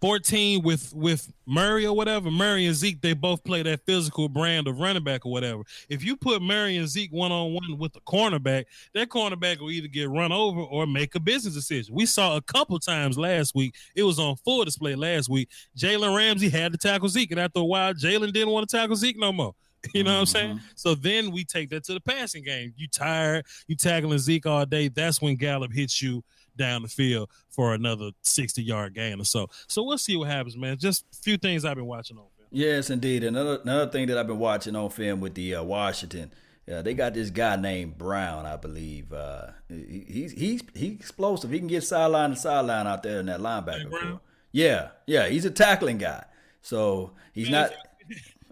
2014 0.00 0.62
with 0.62 0.94
with 0.94 1.30
Murray 1.46 1.84
or 1.84 1.94
whatever. 1.94 2.30
Murray 2.30 2.64
and 2.64 2.74
Zeke, 2.74 3.02
they 3.02 3.12
both 3.12 3.44
play 3.44 3.62
that 3.62 3.84
physical 3.84 4.30
brand 4.30 4.66
of 4.66 4.80
running 4.80 5.04
back 5.04 5.26
or 5.26 5.32
whatever. 5.32 5.62
If 5.90 6.02
you 6.02 6.16
put 6.16 6.40
Murray 6.40 6.78
and 6.78 6.88
Zeke 6.88 7.12
one 7.12 7.30
on 7.30 7.52
one 7.52 7.76
with 7.76 7.92
the 7.92 8.00
cornerback, 8.00 8.64
that 8.94 9.10
cornerback 9.10 9.58
will 9.58 9.70
either 9.70 9.88
get 9.88 10.08
run 10.08 10.32
over 10.32 10.60
or 10.60 10.86
make 10.86 11.14
a 11.16 11.20
business 11.20 11.54
decision. 11.54 11.94
We 11.94 12.06
saw 12.06 12.36
a 12.36 12.40
couple 12.40 12.78
times 12.78 13.18
last 13.18 13.54
week. 13.54 13.74
It 13.94 14.02
was 14.02 14.18
on 14.18 14.36
full 14.36 14.64
display 14.64 14.94
last 14.94 15.28
week. 15.28 15.50
Jalen 15.76 16.16
Ramsey 16.16 16.48
had 16.48 16.72
to 16.72 16.78
tackle 16.78 17.08
Zeke, 17.08 17.32
and 17.32 17.40
after 17.40 17.60
a 17.60 17.64
while, 17.64 17.92
Jalen 17.92 18.32
didn't 18.32 18.50
want 18.50 18.68
to 18.68 18.76
tackle 18.76 18.96
Zeke 18.96 19.18
no 19.18 19.32
more. 19.32 19.54
You 19.94 20.04
know 20.04 20.12
what 20.12 20.20
I'm 20.20 20.26
saying? 20.26 20.56
Mm-hmm. 20.56 20.66
So 20.74 20.94
then 20.94 21.30
we 21.30 21.42
take 21.42 21.70
that 21.70 21.84
to 21.84 21.94
the 21.94 22.00
passing 22.00 22.44
game. 22.44 22.74
You 22.76 22.86
tired, 22.86 23.46
you 23.66 23.76
tackling 23.76 24.18
Zeke 24.18 24.44
all 24.44 24.66
day. 24.66 24.88
That's 24.88 25.22
when 25.22 25.36
Gallup 25.36 25.72
hits 25.72 26.02
you 26.02 26.22
down 26.60 26.82
the 26.82 26.88
field 26.88 27.30
for 27.48 27.74
another 27.74 28.10
60 28.22 28.62
yard 28.62 28.94
gain 28.94 29.20
or 29.20 29.24
so. 29.24 29.48
So 29.66 29.82
we'll 29.82 29.98
see 29.98 30.16
what 30.16 30.28
happens, 30.28 30.56
man. 30.56 30.76
Just 30.78 31.04
a 31.12 31.16
few 31.16 31.36
things 31.36 31.64
I've 31.64 31.76
been 31.76 31.86
watching 31.86 32.18
on. 32.18 32.24
Man. 32.24 32.48
Yes, 32.52 32.90
indeed. 32.90 33.24
Another 33.24 33.60
another 33.62 33.90
thing 33.90 34.06
that 34.08 34.18
I've 34.18 34.26
been 34.26 34.38
watching 34.38 34.76
on 34.76 34.90
film 34.90 35.20
with 35.20 35.34
the 35.34 35.56
uh, 35.56 35.62
Washington, 35.62 36.32
uh, 36.70 36.82
they 36.82 36.94
got 36.94 37.14
this 37.14 37.30
guy 37.30 37.56
named 37.56 37.96
Brown, 37.96 38.44
I 38.44 38.56
believe. 38.56 39.12
Uh, 39.12 39.48
he, 39.68 40.04
he's 40.06 40.32
he's 40.32 40.62
he's 40.74 40.92
explosive. 40.92 41.50
He 41.50 41.58
can 41.58 41.68
get 41.68 41.82
sideline 41.82 42.30
to 42.30 42.36
sideline 42.36 42.86
out 42.86 43.02
there 43.02 43.20
in 43.20 43.26
that 43.26 43.40
linebacker. 43.40 43.90
Brown? 43.90 44.20
Yeah, 44.52 44.88
yeah. 45.06 45.28
He's 45.28 45.44
a 45.44 45.50
tackling 45.50 45.98
guy. 45.98 46.24
So 46.60 47.12
he's 47.32 47.50
not. 47.50 47.72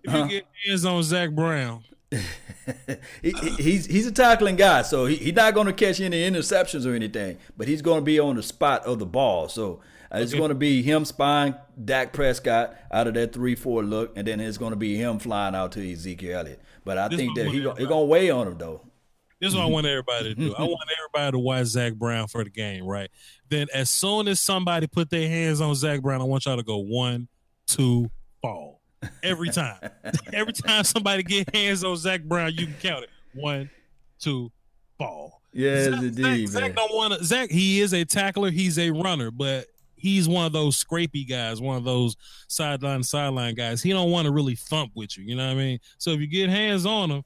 If 0.05 0.15
you 0.15 0.29
get 0.29 0.47
hands 0.65 0.85
on 0.85 1.03
Zach 1.03 1.33
Brown, 1.33 1.83
he, 3.23 3.31
he- 3.33 3.63
he's 3.63 3.87
he's 3.87 4.07
a 4.07 4.13
tackling 4.13 4.57
guy, 4.57 4.83
so 4.83 5.07
he, 5.07 5.17
he's 5.17 5.35
not 5.35 5.55
going 5.55 5.67
to 5.67 5.73
catch 5.73 6.01
any 6.01 6.29
interceptions 6.29 6.87
or 6.87 6.95
anything, 6.95 7.39
but 7.57 7.69
he's 7.69 7.83
going 7.83 8.01
to 8.01 8.05
be 8.05 8.19
on 8.19 8.37
the 8.37 8.43
spot 8.43 8.85
of 8.85 8.99
the 8.99 9.07
ball. 9.07 9.49
So 9.49 9.81
uh, 10.13 10.19
it's 10.19 10.33
going 10.33 10.49
to 10.49 10.55
be 10.55 10.83
him 10.83 11.05
spying 11.05 11.55
Dak 11.83 12.13
Prescott 12.13 12.75
out 12.91 13.07
of 13.09 13.15
that 13.15 13.33
three 13.33 13.55
four 13.55 13.83
look, 13.83 14.17
and 14.17 14.27
then 14.27 14.41
it's 14.41 14.59
going 14.59 14.71
to 14.73 14.77
be 14.77 14.97
him 14.97 15.19
flying 15.19 15.55
out 15.55 15.73
to 15.73 15.93
Ezekiel 15.93 16.39
Elliott. 16.39 16.63
But 16.85 16.99
I 16.99 17.09
This 17.09 17.19
think 17.19 17.37
that 17.37 17.49
he 17.49 17.61
was- 17.61 17.77
going 17.79 17.89
to 17.91 18.07
weigh 18.07 18.31
on 18.31 18.49
him 18.49 18.57
though. 18.59 18.81
this 19.41 19.51
is 19.51 19.55
what 19.55 19.65
I 19.65 19.67
want 19.67 19.87
everybody 19.87 20.31
to 20.31 20.35
do. 20.35 20.55
I 20.57 20.63
want 20.65 20.89
everybody 20.99 21.33
to 21.33 21.39
watch 21.39 21.67
Zach 21.67 21.95
Brown 21.95 22.27
for 22.29 22.43
the 22.43 22.51
game, 22.51 22.85
right? 22.87 23.11
Then 23.51 23.67
as 23.75 23.91
soon 23.91 24.29
as 24.29 24.41
somebody 24.41 24.87
put 24.87 25.11
their 25.11 25.29
hands 25.29 25.61
on 25.61 25.75
Zach 25.75 26.01
Brown, 26.01 26.23
I 26.23 26.25
want 26.25 26.47
y'all 26.47 26.57
to 26.57 26.63
go 26.63 26.79
one, 26.79 27.29
two, 27.67 28.11
fall. 28.41 28.78
Every 29.23 29.51
time. 29.51 29.79
Every 30.33 30.53
time 30.53 30.85
somebody 30.85 31.23
get 31.23 31.55
hands 31.55 31.85
on 31.85 31.97
Zach 31.97 32.23
Brown, 32.23 32.53
you 32.53 32.67
can 32.67 32.77
count 32.81 33.05
it. 33.05 33.11
One, 33.35 33.71
two, 34.19 34.51
fall. 34.99 35.41
Yes, 35.53 35.87
Zach, 35.87 36.03
indeed, 36.03 36.49
Zach, 36.49 36.63
man. 36.63 36.71
Zach 36.71 36.77
don't 36.77 36.95
want 36.95 37.15
to. 37.15 37.25
Zach, 37.25 37.51
he 37.51 37.81
is 37.81 37.95
a 37.95 38.05
tackler. 38.05 38.51
He's 38.51 38.79
a 38.79 38.91
runner, 38.91 39.31
but 39.31 39.67
he's 39.97 40.29
one 40.29 40.47
of 40.47 40.53
those 40.53 40.83
scrapey 40.83 41.29
guys, 41.29 41.61
one 41.61 41.77
of 41.77 41.85
those 41.85 42.17
sideline 42.49 43.03
sideline 43.03 43.55
guys. 43.55 43.83
He 43.83 43.91
don't 43.91 44.11
want 44.11 44.27
to 44.27 44.33
really 44.33 44.57
thump 44.57 44.93
with 44.95 45.17
you. 45.17 45.25
You 45.25 45.37
know 45.37 45.47
what 45.47 45.53
I 45.53 45.57
mean? 45.57 45.79
So 45.99 46.11
if 46.11 46.21
you 46.21 46.27
get 46.27 46.51
hands 46.51 46.87
on 46.87 47.11
him, 47.11 47.23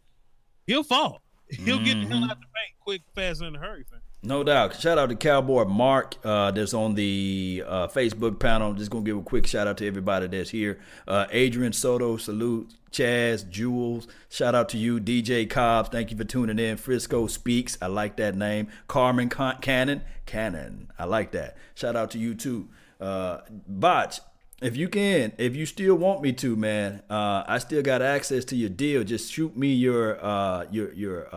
he'll 0.66 0.84
fall. 0.84 1.22
He'll 1.48 1.78
get 1.78 1.94
the 1.94 2.06
hell 2.06 2.18
out 2.18 2.22
mm-hmm. 2.22 2.28
the 2.28 2.34
bank 2.34 2.74
quick, 2.80 3.02
fast, 3.14 3.40
and 3.40 3.54
in 3.54 3.62
a 3.62 3.64
hurry, 3.64 3.84
fam. 3.90 4.00
No 4.24 4.44
doubt. 4.44 4.80
Shout 4.80 4.98
out 4.98 5.08
to 5.08 5.16
Cowboy 5.16 5.64
Mark 5.64 6.14
uh, 6.22 6.52
that's 6.52 6.72
on 6.72 6.94
the 6.94 7.64
uh, 7.66 7.88
Facebook 7.88 8.38
panel. 8.38 8.70
I'm 8.70 8.76
just 8.76 8.88
going 8.88 9.04
to 9.04 9.10
give 9.10 9.18
a 9.18 9.22
quick 9.22 9.48
shout 9.48 9.66
out 9.66 9.78
to 9.78 9.86
everybody 9.86 10.28
that's 10.28 10.50
here. 10.50 10.78
Uh, 11.08 11.26
Adrian 11.32 11.72
Soto, 11.72 12.16
salute. 12.16 12.72
Chaz, 12.92 13.48
Jules, 13.48 14.06
shout 14.28 14.54
out 14.54 14.68
to 14.68 14.78
you. 14.78 15.00
DJ 15.00 15.48
Cobbs, 15.48 15.88
thank 15.88 16.10
you 16.10 16.16
for 16.16 16.24
tuning 16.24 16.58
in. 16.58 16.76
Frisco 16.76 17.26
Speaks, 17.26 17.78
I 17.80 17.86
like 17.86 18.16
that 18.18 18.36
name. 18.36 18.68
Carmen 18.86 19.30
Con- 19.30 19.56
Cannon, 19.62 20.02
Cannon, 20.26 20.92
I 20.98 21.06
like 21.06 21.32
that. 21.32 21.56
Shout 21.74 21.96
out 21.96 22.10
to 22.10 22.18
you 22.18 22.34
too. 22.34 22.68
Uh, 23.00 23.38
Botch, 23.66 24.20
if 24.60 24.76
you 24.76 24.90
can, 24.90 25.32
if 25.38 25.56
you 25.56 25.64
still 25.64 25.94
want 25.94 26.20
me 26.20 26.34
to, 26.34 26.54
man, 26.54 27.02
uh, 27.08 27.44
I 27.46 27.56
still 27.58 27.82
got 27.82 28.02
access 28.02 28.44
to 28.46 28.56
your 28.56 28.68
deal. 28.68 29.04
Just 29.04 29.32
shoot 29.32 29.56
me 29.56 29.72
your 29.72 30.22
uh, 30.22 30.66
your 30.70 30.92
your. 30.92 31.34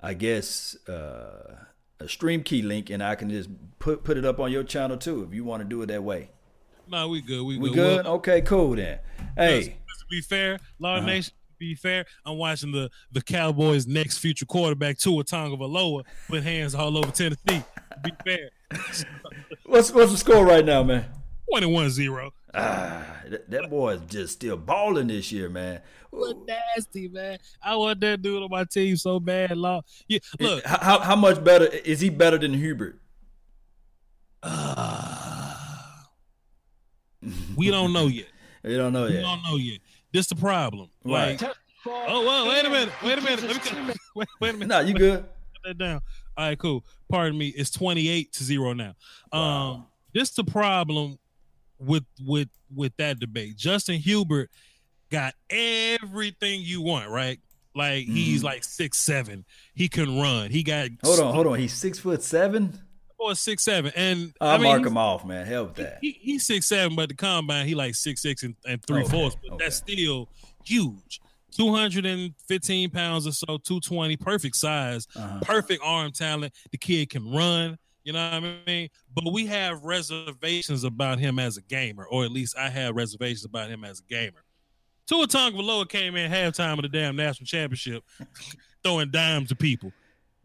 I 0.00 0.14
guess 0.14 0.76
uh, 0.88 1.56
a 2.00 2.08
stream 2.08 2.42
key 2.42 2.62
link, 2.62 2.90
and 2.90 3.02
I 3.02 3.14
can 3.14 3.30
just 3.30 3.48
put 3.78 4.04
put 4.04 4.16
it 4.16 4.24
up 4.24 4.38
on 4.40 4.52
your 4.52 4.62
channel 4.64 4.96
too 4.96 5.24
if 5.28 5.34
you 5.34 5.44
want 5.44 5.62
to 5.62 5.68
do 5.68 5.82
it 5.82 5.86
that 5.86 6.02
way. 6.04 6.30
No, 6.90 7.08
we 7.08 7.20
good. 7.20 7.42
We, 7.44 7.58
We 7.58 7.68
good. 7.70 7.74
good? 7.74 8.04
Well, 8.06 8.14
Okay, 8.14 8.40
cool 8.42 8.76
then. 8.76 8.98
Hey, 9.36 9.76
let's 9.86 10.04
be 10.10 10.20
fair, 10.22 10.58
Law 10.78 10.96
Uh-huh. 10.96 11.06
Nation. 11.06 11.34
Be 11.58 11.74
fair. 11.74 12.04
I'm 12.24 12.38
watching 12.38 12.70
the 12.70 12.88
the 13.10 13.20
Cowboys' 13.20 13.86
next 13.86 14.18
future 14.18 14.46
quarterback, 14.46 14.96
Tua 14.98 15.24
Tagovailoa, 15.24 16.04
put 16.28 16.44
hands 16.44 16.72
all 16.74 16.96
over 16.96 17.10
Tennessee. 17.10 17.64
Be 18.04 18.12
fair. 18.24 18.50
what's 19.66 19.90
what's 19.92 20.12
the 20.12 20.18
score 20.18 20.46
right 20.46 20.64
now, 20.64 20.84
man? 20.84 21.04
21-0. 21.52 22.30
Ah, 22.54 23.04
that, 23.28 23.50
that 23.50 23.70
boy 23.70 23.94
is 23.94 24.00
just 24.02 24.34
still 24.34 24.56
balling 24.56 25.08
this 25.08 25.30
year, 25.30 25.50
man. 25.50 25.82
What 26.10 26.36
nasty, 26.46 27.08
man. 27.08 27.38
I 27.62 27.76
want 27.76 28.00
that 28.00 28.22
dude 28.22 28.42
on 28.42 28.50
my 28.50 28.64
team 28.64 28.96
so 28.96 29.20
bad, 29.20 29.56
Law. 29.56 29.82
Yeah, 30.08 30.18
look. 30.40 30.64
how, 30.64 30.78
how 30.78 30.98
how 31.00 31.16
much 31.16 31.42
better 31.44 31.66
is 31.66 32.00
he 32.00 32.08
better 32.08 32.38
than 32.38 32.54
Herbert? 32.54 33.00
we 37.56 37.70
don't 37.70 37.92
know 37.92 38.06
yet. 38.06 38.26
We 38.62 38.76
don't 38.76 38.92
know 38.92 39.06
yet. 39.06 39.16
We 39.16 39.22
don't 39.22 39.42
know 39.42 39.56
yet. 39.56 39.80
This 40.12 40.28
the 40.28 40.36
problem. 40.36 40.88
Right. 41.04 41.40
Like, 41.40 41.54
oh 41.86 42.24
well, 42.24 42.48
wait 42.48 42.64
a 42.64 42.70
minute. 42.70 42.94
Wait 43.02 43.18
a 43.18 43.22
minute. 43.22 43.42
Let 43.42 43.86
me 43.86 43.94
wait, 44.14 44.28
wait 44.40 44.50
a 44.50 44.52
minute. 44.54 44.68
No, 44.68 44.80
you 44.80 44.94
good? 44.94 45.20
Put 45.20 45.62
that 45.64 45.78
down. 45.78 46.00
All 46.36 46.48
right, 46.48 46.58
cool. 46.58 46.84
Pardon 47.10 47.36
me. 47.36 47.48
It's 47.48 47.70
28 47.70 48.32
to 48.32 48.44
0 48.44 48.72
now. 48.74 48.94
Um, 49.32 49.86
this 50.14 50.30
the 50.30 50.44
problem 50.44 51.18
with 51.78 52.04
with 52.24 52.48
with 52.74 52.96
that 52.98 53.18
debate. 53.18 53.56
Justin 53.56 54.00
Herbert 54.00 54.50
got 55.10 55.34
everything 55.50 56.60
you 56.62 56.82
want, 56.82 57.08
right? 57.10 57.38
Like 57.74 58.04
mm-hmm. 58.04 58.14
he's 58.14 58.42
like 58.42 58.64
six 58.64 58.98
seven. 58.98 59.44
He 59.74 59.88
can 59.88 60.20
run. 60.20 60.50
He 60.50 60.62
got 60.62 60.90
hold 61.02 61.20
on, 61.20 61.34
hold 61.34 61.46
on. 61.46 61.58
He's 61.58 61.72
six 61.72 61.98
foot 61.98 62.22
seven. 62.22 62.80
Or 63.20 63.34
six 63.34 63.64
seven, 63.64 63.90
and 63.96 64.32
I'll 64.40 64.50
I 64.50 64.58
mean, 64.58 64.68
mark 64.68 64.86
him 64.86 64.96
off, 64.96 65.24
man. 65.24 65.44
Help 65.44 65.74
that. 65.74 65.98
He, 66.00 66.16
he's 66.20 66.46
six 66.46 66.66
seven, 66.66 66.94
but 66.94 67.08
the 67.08 67.16
combine 67.16 67.66
he 67.66 67.74
like 67.74 67.96
six 67.96 68.22
six 68.22 68.44
and, 68.44 68.54
and 68.64 68.80
three 68.84 69.00
okay. 69.00 69.10
fourths. 69.10 69.36
But 69.42 69.54
okay. 69.54 69.64
that's 69.64 69.76
still 69.76 70.28
huge. 70.64 71.20
215 71.56 72.90
pounds 72.90 73.26
or 73.26 73.32
so, 73.32 73.46
220, 73.46 74.16
perfect 74.18 74.54
size, 74.54 75.08
uh-huh. 75.16 75.40
perfect 75.42 75.82
arm 75.82 76.12
talent. 76.12 76.52
The 76.70 76.78
kid 76.78 77.10
can 77.10 77.32
run. 77.32 77.78
You 78.08 78.14
know 78.14 78.24
what 78.24 78.42
I 78.42 78.56
mean? 78.66 78.88
But 79.14 79.30
we 79.34 79.44
have 79.48 79.84
reservations 79.84 80.82
about 80.82 81.18
him 81.18 81.38
as 81.38 81.58
a 81.58 81.60
gamer, 81.60 82.06
or 82.06 82.24
at 82.24 82.30
least 82.30 82.56
I 82.56 82.70
have 82.70 82.96
reservations 82.96 83.44
about 83.44 83.68
him 83.68 83.84
as 83.84 84.00
a 84.00 84.02
gamer. 84.04 84.44
Tua 85.06 85.26
Tagovailoa 85.26 85.86
came 85.90 86.16
in 86.16 86.32
halftime 86.32 86.78
of 86.78 86.82
the 86.84 86.88
damn 86.88 87.16
national 87.16 87.44
championship, 87.44 88.02
throwing 88.82 89.10
dimes 89.10 89.50
to 89.50 89.54
people, 89.54 89.92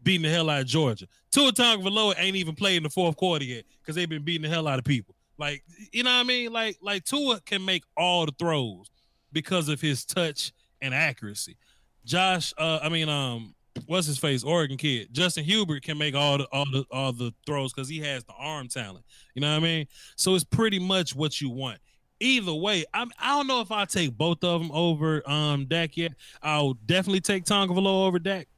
beating 0.02 0.24
the 0.24 0.28
hell 0.28 0.50
out 0.50 0.60
of 0.60 0.66
Georgia. 0.66 1.06
Tua 1.30 1.52
Tagovailoa 1.52 2.16
ain't 2.18 2.36
even 2.36 2.54
played 2.54 2.76
in 2.76 2.82
the 2.82 2.90
fourth 2.90 3.16
quarter 3.16 3.46
yet 3.46 3.64
because 3.80 3.94
they've 3.94 4.10
been 4.10 4.24
beating 4.24 4.42
the 4.42 4.54
hell 4.54 4.68
out 4.68 4.78
of 4.78 4.84
people. 4.84 5.14
Like 5.38 5.64
you 5.90 6.02
know 6.02 6.12
what 6.12 6.20
I 6.20 6.24
mean? 6.24 6.52
Like 6.52 6.76
like 6.82 7.04
Tua 7.04 7.40
can 7.46 7.64
make 7.64 7.84
all 7.96 8.26
the 8.26 8.34
throws 8.38 8.90
because 9.32 9.70
of 9.70 9.80
his 9.80 10.04
touch 10.04 10.52
and 10.82 10.92
accuracy. 10.92 11.56
Josh, 12.04 12.52
uh, 12.58 12.80
I 12.82 12.90
mean, 12.90 13.08
um, 13.08 13.54
what's 13.86 14.06
his 14.06 14.18
face? 14.18 14.44
Oregon 14.44 14.76
kid. 14.76 15.08
Justin 15.12 15.44
Herbert 15.44 15.82
can 15.82 15.98
make 15.98 16.14
all 16.14 16.38
the 16.38 16.44
all 16.52 16.64
the 16.70 16.84
all 16.90 17.12
the 17.12 17.32
throws 17.46 17.72
because 17.72 17.88
he 17.88 18.00
has 18.00 18.24
the 18.24 18.32
arm 18.38 18.68
talent. 18.68 19.04
You 19.34 19.40
know 19.40 19.50
what 19.50 19.60
I 19.60 19.60
mean? 19.60 19.86
So 20.16 20.34
it's 20.34 20.44
pretty 20.44 20.78
much 20.78 21.14
what 21.14 21.40
you 21.40 21.50
want. 21.50 21.78
Either 22.20 22.54
way, 22.54 22.84
I'm 22.94 23.10
I 23.18 23.36
don't 23.36 23.46
know 23.46 23.60
if 23.60 23.70
I 23.70 23.84
take 23.84 24.16
both 24.16 24.42
of 24.44 24.60
them 24.60 24.70
over 24.72 25.28
um 25.28 25.66
Dak 25.66 25.96
yet. 25.96 26.12
I'll 26.42 26.74
definitely 26.74 27.20
take 27.20 27.44
Tua 27.44 27.66
Tagovailoa 27.66 28.06
over 28.06 28.18
Dak, 28.18 28.48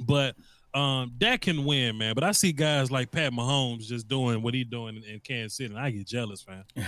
but 0.00 0.36
um 0.72 1.12
Dak 1.18 1.42
can 1.42 1.64
win, 1.64 1.98
man. 1.98 2.14
But 2.14 2.24
I 2.24 2.32
see 2.32 2.52
guys 2.52 2.90
like 2.90 3.10
Pat 3.10 3.32
Mahomes 3.32 3.86
just 3.86 4.08
doing 4.08 4.42
what 4.42 4.54
he's 4.54 4.66
doing 4.66 4.96
in, 4.96 5.04
in 5.04 5.20
Kansas 5.20 5.56
City, 5.56 5.74
and 5.74 5.82
I 5.82 5.90
get 5.90 6.06
jealous, 6.06 6.46
man. 6.46 6.64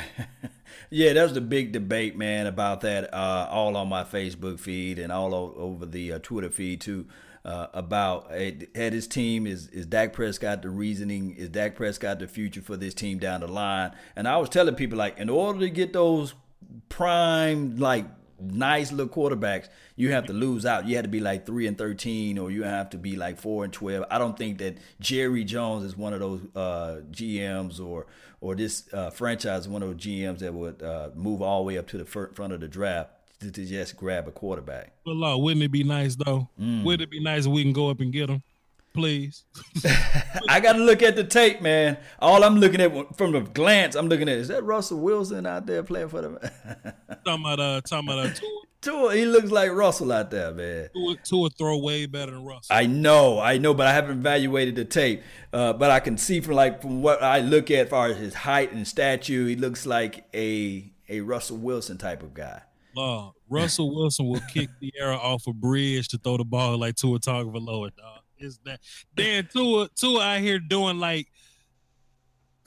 yeah, 0.91 1.13
that 1.13 1.23
was 1.23 1.35
the 1.35 1.41
big 1.41 1.73
debate, 1.73 2.17
man, 2.17 2.47
about 2.47 2.81
that. 2.83 3.13
Uh, 3.13 3.49
all 3.51 3.77
on 3.77 3.89
my 3.89 4.05
Facebook 4.05 4.61
feed 4.61 4.99
and 4.99 5.13
all 5.13 5.35
over 5.35 5.85
the 5.85 6.13
uh, 6.13 6.19
Twitter 6.21 6.51
feed 6.51 6.81
too. 6.81 7.07
Uh, 7.47 7.69
about 7.75 8.33
had 8.33 8.93
his 8.93 9.07
team 9.07 9.47
is 9.47 9.69
is 9.69 9.87
Dak 9.87 10.13
Prescott 10.13 10.63
the 10.63 10.69
reasoning 10.69 11.31
is 11.37 11.49
Dak 11.49 11.77
Prescott 11.77 12.19
the 12.19 12.27
future 12.27 12.61
for 12.61 12.77
this 12.77 12.93
team 12.93 13.21
down 13.21 13.41
the 13.41 13.47
line 13.47 13.93
and 14.17 14.27
I 14.27 14.37
was 14.39 14.49
telling 14.49 14.75
people 14.75 14.99
like 14.99 15.17
in 15.17 15.31
order 15.31 15.61
to 15.61 15.71
get 15.71 15.93
those 15.93 16.35
prime 16.89 17.77
like 17.77 18.07
nice 18.41 18.93
little 18.93 19.13
quarterbacks, 19.13 19.69
you 19.97 20.13
have 20.13 20.27
to 20.27 20.33
lose 20.33 20.67
out. 20.67 20.87
You 20.87 20.97
have 20.97 21.05
to 21.05 21.09
be 21.11 21.21
like 21.21 21.47
three 21.47 21.67
and 21.67 21.77
thirteen, 21.77 22.39
or 22.39 22.51
you 22.51 22.65
have 22.65 22.91
to 22.91 22.99
be 22.99 23.17
like 23.17 23.39
four 23.39 23.65
and 23.65 23.73
twelve. 23.73 24.05
I 24.11 24.19
don't 24.19 24.37
think 24.37 24.59
that 24.59 24.79
Jerry 25.01 25.45
Jones 25.45 25.85
is 25.85 25.97
one 25.97 26.13
of 26.13 26.21
those 26.21 26.41
uh, 26.55 27.01
GMs 27.11 27.81
or 27.81 28.07
or 28.41 28.55
this 28.55 28.93
uh, 28.93 29.11
franchise 29.11 29.63
is 29.63 29.69
one 29.69 29.83
of 29.83 29.89
those 29.89 30.07
GMs 30.07 30.39
that 30.41 30.53
would 30.53 30.83
uh, 30.83 31.11
move 31.15 31.43
all 31.43 31.61
the 31.61 31.67
way 31.67 31.79
up 31.79 31.87
to 31.89 31.99
the 31.99 32.05
front 32.05 32.53
of 32.53 32.61
the 32.61 32.69
draft. 32.69 33.11
To, 33.41 33.53
to 33.53 33.67
just 33.67 33.97
grab 33.97 34.29
a 34.29 34.31
quarterback. 34.31 34.95
Well, 35.05 35.17
Lord, 35.17 35.43
wouldn't 35.43 35.63
it 35.63 35.71
be 35.71 35.85
nice 35.85 36.17
though? 36.17 36.49
Mm. 36.59 36.85
Wouldn't 36.85 37.03
it 37.03 37.11
be 37.11 37.21
nice 37.21 37.45
if 37.45 37.53
we 37.53 37.63
can 37.63 37.75
go 37.75 37.91
up 37.91 38.01
and 38.01 38.13
get 38.13 38.31
him? 38.31 38.43
please. 38.97 39.45
I 40.49 40.59
got 40.59 40.73
to 40.73 40.79
look 40.79 41.03
at 41.03 41.15
the 41.15 41.23
tape, 41.23 41.61
man. 41.61 41.99
All 42.19 42.43
I'm 42.43 42.57
looking 42.57 42.81
at 42.81 43.17
from 43.17 43.33
the 43.33 43.41
glance, 43.41 43.95
I'm 43.95 44.09
looking 44.09 44.29
at 44.29 44.39
is 44.39 44.49
that 44.49 44.65
Russell 44.65 44.99
Wilson 44.99 45.47
out 45.47 45.67
there 45.67 45.83
playing 45.83 46.09
for 46.09 46.23
them? 46.23 46.39
talking 47.25 47.45
about 47.45 47.61
uh, 47.61 47.81
talking 47.83 48.09
about 48.09 48.27
uh, 48.27 48.33
Tua. 48.33 48.61
Tua, 48.81 49.15
he 49.15 49.27
looks 49.27 49.51
like 49.51 49.71
Russell 49.71 50.13
out 50.13 50.31
there, 50.31 50.53
man. 50.53 50.89
Tua, 50.95 51.17
Tua 51.23 51.51
throw 51.51 51.79
way 51.79 52.07
better 52.07 52.33
than 52.33 52.45
Russell. 52.45 52.75
I 52.75 52.87
know, 52.87 53.39
I 53.39 53.59
know, 53.59 53.75
but 53.75 53.87
I 53.87 53.93
haven't 53.93 54.19
evaluated 54.19 54.77
the 54.77 54.85
tape. 54.85 55.23
Uh, 55.53 55.73
but 55.75 55.91
I 55.91 56.01
can 56.01 56.17
see 56.17 56.41
from 56.41 56.55
like 56.55 56.81
from 56.81 57.03
what 57.03 57.23
I 57.23 57.41
look 57.41 57.71
at, 57.71 57.87
as 57.87 57.91
far 57.91 58.09
as 58.09 58.17
his 58.17 58.35
height 58.35 58.73
and 58.73 58.89
stature, 58.89 59.47
he 59.47 59.57
looks 59.57 59.87
like 59.87 60.25
a 60.35 60.91
a 61.09 61.21
Russell 61.21 61.59
Wilson 61.59 61.99
type 61.99 62.23
of 62.23 62.33
guy. 62.35 62.63
Uh, 62.97 63.31
Russell 63.49 63.95
Wilson 63.95 64.27
will 64.27 64.41
kick 64.53 64.71
the 64.81 64.93
air 64.99 65.13
off 65.13 65.47
a 65.47 65.53
bridge 65.53 66.09
to 66.09 66.19
throw 66.19 66.37
the 66.37 66.45
ball 66.45 66.79
like 66.79 66.97
Tua 66.97 67.19
Tagovailoa, 67.19 67.95
dog 67.97 68.21
is 68.39 68.59
that 68.65 68.81
then 69.15 69.49
Tua 69.53 69.89
Tua 69.95 70.23
out 70.23 70.41
here 70.41 70.59
doing 70.59 70.99
like 70.99 71.29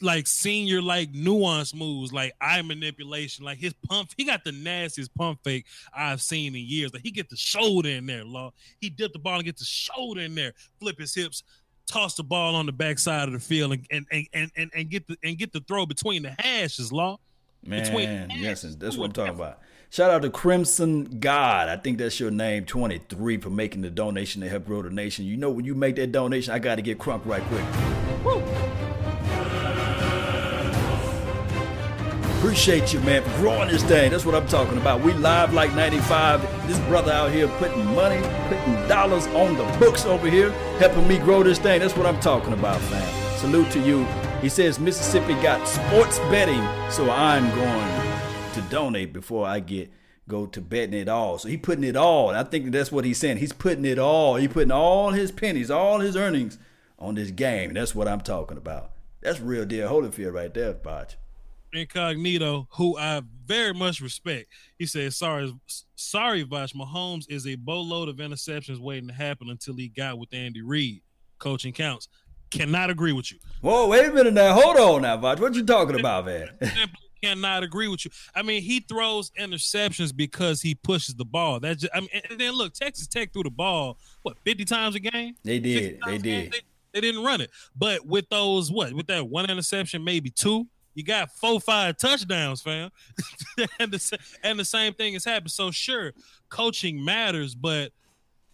like 0.02 0.28
senior 0.28 0.82
like 0.82 1.12
nuance 1.12 1.74
moves, 1.74 2.14
like 2.14 2.34
eye 2.40 2.62
manipulation, 2.62 3.44
like 3.44 3.58
his 3.58 3.74
pump. 3.88 4.12
He 4.18 4.24
got 4.24 4.44
the 4.44 4.52
nastiest 4.52 5.14
pump 5.16 5.40
fake 5.44 5.66
I've 5.94 6.22
seen 6.22 6.56
in 6.56 6.66
years. 6.66 6.94
Like 6.94 7.04
he 7.04 7.12
get 7.12 7.30
the 7.30 7.36
shoulder 7.36 7.90
in 7.90 8.06
there, 8.06 8.24
law. 8.24 8.54
He 8.80 8.90
dip 8.90 9.14
the 9.14 9.20
ball 9.20 9.36
and 9.36 9.46
get 9.46 9.58
the 9.58 9.66
shoulder 9.66 10.22
in 10.22 10.36
there, 10.36 10.54
flip 10.80 11.00
his 11.00 11.14
hips, 11.14 11.44
toss 11.86 12.16
the 12.16 12.24
ball 12.24 12.56
on 12.56 12.66
the 12.66 12.72
backside 12.72 13.28
of 13.28 13.34
the 13.34 13.40
field, 13.40 13.74
and 13.92 14.08
and 14.12 14.28
and 14.34 14.52
and, 14.56 14.72
and 14.76 14.90
get 14.90 15.08
the 15.08 15.18
and 15.24 15.38
get 15.38 15.52
the 15.52 15.62
throw 15.62 15.86
between 15.86 16.24
the 16.24 16.36
hashes, 16.40 16.92
law. 16.92 17.20
Man, 17.66 18.30
yes, 18.38 18.62
that's 18.62 18.96
what 18.96 19.08
I'm 19.08 19.12
talking 19.12 19.36
about. 19.36 19.60
Shout 19.92 20.12
out 20.12 20.22
to 20.22 20.30
Crimson 20.30 21.18
God. 21.20 21.68
I 21.68 21.76
think 21.76 21.98
that's 21.98 22.20
your 22.20 22.30
name, 22.30 22.66
23, 22.66 23.38
for 23.38 23.50
making 23.50 23.82
the 23.82 23.90
donation 23.90 24.44
to 24.44 24.48
help 24.48 24.66
grow 24.66 24.84
the 24.84 24.92
nation. 24.92 25.26
You 25.26 25.36
know, 25.36 25.50
when 25.50 25.66
you 25.66 25.74
make 25.74 25.96
that 25.96 26.12
donation, 26.12 26.54
I 26.54 26.60
got 26.60 26.76
to 26.76 26.84
get 26.84 27.00
crunk 27.00 27.26
right 27.26 27.42
quick. 27.46 27.66
Woo. 28.24 28.44
Appreciate 32.38 32.94
you, 32.94 33.00
man, 33.00 33.24
for 33.24 33.38
growing 33.38 33.70
this 33.70 33.82
thing. 33.82 34.12
That's 34.12 34.28
what 34.28 34.36
I'm 34.36 34.48
talking 34.48 34.78
about. 34.78 35.02
We 35.02 35.12
live 35.14 35.56
like 35.56 35.74
95. 35.74 36.68
This 36.68 36.78
brother 36.82 37.12
out 37.12 37.32
here 37.32 37.48
putting 37.58 37.84
money, 37.96 38.22
putting 38.48 38.88
dollars 38.88 39.26
on 39.28 39.58
the 39.58 39.64
books 39.80 40.06
over 40.06 40.30
here, 40.30 40.52
helping 40.78 41.08
me 41.08 41.18
grow 41.18 41.42
this 41.42 41.58
thing. 41.58 41.80
That's 41.80 41.98
what 41.98 42.06
I'm 42.06 42.20
talking 42.20 42.54
about, 42.54 42.80
man. 42.92 43.40
Salute 43.40 43.72
to 43.72 43.80
you. 43.80 44.06
He 44.40 44.50
says 44.50 44.80
Mississippi 44.80 45.34
got 45.42 45.68
sports 45.68 46.20
betting, 46.30 46.64
so 46.92 47.10
I'm 47.10 47.50
going 47.56 47.99
to 48.54 48.62
donate 48.70 49.14
before 49.14 49.46
I 49.46 49.60
get 49.60 49.92
go 50.28 50.46
to 50.46 50.62
betting 50.62 50.94
it 50.94 51.10
all. 51.10 51.38
So 51.38 51.50
he 51.50 51.58
putting 51.58 51.84
it 51.84 51.96
all. 51.96 52.30
I 52.30 52.44
think 52.44 52.72
that's 52.72 52.92
what 52.92 53.04
he's 53.04 53.18
saying. 53.18 53.38
He's 53.38 53.52
putting 53.52 53.84
it 53.84 54.00
all. 54.00 54.36
He 54.36 54.48
putting 54.48 54.72
all 54.72 55.12
his 55.12 55.32
pennies, 55.32 55.70
all 55.70 56.00
his 56.00 56.16
earnings 56.16 56.58
on 56.98 57.16
this 57.16 57.32
game. 57.32 57.74
That's 57.74 57.96
what 57.96 58.08
I'm 58.08 58.22
talking 58.22 58.58
about. 58.58 58.92
That's 59.22 59.40
real 59.40 59.66
deal 59.66 59.90
Holyfield 59.90 60.34
right 60.34 60.54
there, 60.54 60.74
Voch. 60.74 61.16
Incognito, 61.74 62.68
who 62.72 62.98
I 62.98 63.22
very 63.46 63.74
much 63.74 64.02
respect. 64.02 64.48
He 64.78 64.86
says, 64.86 65.18
"Sorry, 65.18 65.54
sorry, 65.96 66.44
Voch. 66.44 66.74
Mahomes 66.74 67.26
is 67.30 67.46
a 67.46 67.56
boatload 67.56 68.10
of 68.10 68.18
interceptions 68.18 68.80
waiting 68.80 69.10
to 69.10 69.14
happen 69.14 69.50
until 69.50 69.76
he 69.76 69.90
got 69.90 70.18
with 70.18 70.34
Andy 70.34 70.62
Reid. 70.62 71.02
Coaching 71.38 71.74
counts. 71.74 72.08
Cannot 72.50 72.90
agree 72.90 73.12
with 73.12 73.32
you. 73.32 73.38
Whoa, 73.62 73.88
wait 73.88 74.08
a 74.08 74.12
minute 74.12 74.34
now. 74.34 74.54
Hold 74.54 74.78
on 74.78 75.02
now, 75.04 75.18
Voch. 75.18 75.40
What 75.40 75.54
you 75.54 75.64
talking 75.64 76.00
about, 76.00 76.26
man? 76.26 76.50
Cannot 77.22 77.64
agree 77.64 77.88
with 77.88 78.06
you. 78.06 78.12
I 78.36 78.42
mean, 78.42 78.62
he 78.62 78.80
throws 78.80 79.32
interceptions 79.40 80.16
because 80.16 80.62
he 80.62 80.76
pushes 80.76 81.16
the 81.16 81.26
ball. 81.26 81.60
That's 81.60 81.82
just, 81.82 81.94
I 81.96 82.02
mean, 82.02 82.10
and 82.30 82.40
then 82.40 82.54
look, 82.54 82.74
Texas 82.74 83.08
Tech 83.08 83.34
threw 83.34 83.44
the 83.44 83.50
ball 83.50 83.98
what 84.22 84.38
fifty 84.44 84.66
times 84.66 84.96
a 84.96 85.00
game. 85.00 85.36
They 85.44 85.60
did. 85.60 86.00
They 86.06 86.18
did. 86.18 86.52
They, 86.52 86.60
they, 86.94 87.02
didn't 87.02 87.24
run 87.24 87.42
it, 87.42 87.52
but 87.76 88.06
with 88.06 88.30
those 88.30 88.72
what 88.72 88.94
with 88.94 89.08
that 89.08 89.28
one 89.28 89.50
interception, 89.50 90.04
maybe 90.04 90.30
two. 90.30 90.68
You 90.96 91.04
got 91.06 91.32
four, 91.32 91.62
five 91.62 91.98
touchdowns, 91.98 92.62
fam, 92.62 92.90
and 93.80 93.92
the 93.92 94.20
and 94.44 94.60
the 94.60 94.66
same 94.66 94.94
thing 94.94 95.14
has 95.14 95.24
happened. 95.24 95.52
So 95.52 95.72
sure, 95.72 96.14
coaching 96.50 97.04
matters, 97.04 97.56
but 97.56 97.94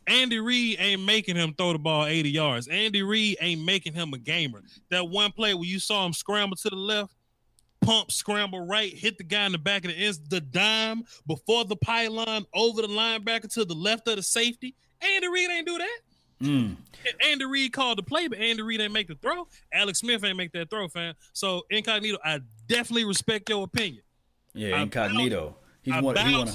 Andy 0.07 0.39
Reid 0.39 0.77
ain't 0.79 1.03
making 1.03 1.35
him 1.35 1.53
throw 1.53 1.73
the 1.73 1.79
ball 1.79 2.05
80 2.05 2.29
yards. 2.29 2.67
Andy 2.67 3.01
Reid 3.01 3.37
ain't 3.41 3.63
making 3.63 3.93
him 3.93 4.13
a 4.13 4.17
gamer. 4.17 4.61
That 4.91 5.09
one 5.09 5.31
play 5.31 5.53
where 5.53 5.65
you 5.65 5.79
saw 5.79 6.05
him 6.05 6.13
scramble 6.13 6.57
to 6.57 6.69
the 6.69 6.75
left, 6.75 7.13
pump, 7.85 8.11
scramble 8.11 8.65
right, 8.65 8.93
hit 8.93 9.17
the 9.17 9.23
guy 9.23 9.45
in 9.45 9.51
the 9.51 9.57
back 9.57 9.85
of 9.85 9.91
the 9.91 9.97
ends, 9.97 10.19
the 10.19 10.41
dime 10.41 11.03
before 11.27 11.65
the 11.65 11.75
pylon 11.75 12.45
over 12.53 12.81
the 12.81 12.87
linebacker 12.87 13.51
to 13.53 13.65
the 13.65 13.73
left 13.73 14.07
of 14.07 14.15
the 14.15 14.23
safety. 14.23 14.75
Andy 15.01 15.27
Reid 15.27 15.49
ain't 15.49 15.67
do 15.67 15.77
that. 15.77 15.99
Mm. 16.41 16.75
Andy 17.25 17.45
Reid 17.45 17.71
called 17.71 17.97
the 17.97 18.03
play, 18.03 18.27
but 18.27 18.39
Andy 18.39 18.61
Reid 18.61 18.81
ain't 18.81 18.91
make 18.91 19.07
the 19.07 19.15
throw. 19.15 19.47
Alex 19.71 19.99
Smith 19.99 20.23
ain't 20.23 20.37
make 20.37 20.51
that 20.53 20.69
throw, 20.69 20.87
fam. 20.87 21.13
So 21.33 21.63
incognito, 21.69 22.17
I 22.23 22.41
definitely 22.67 23.05
respect 23.05 23.49
your 23.49 23.63
opinion. 23.63 24.01
Yeah, 24.53 24.81
incognito. 24.81 25.55
He's 25.83 26.01
one. 26.01 26.15
He 26.17 26.35
one 26.35 26.49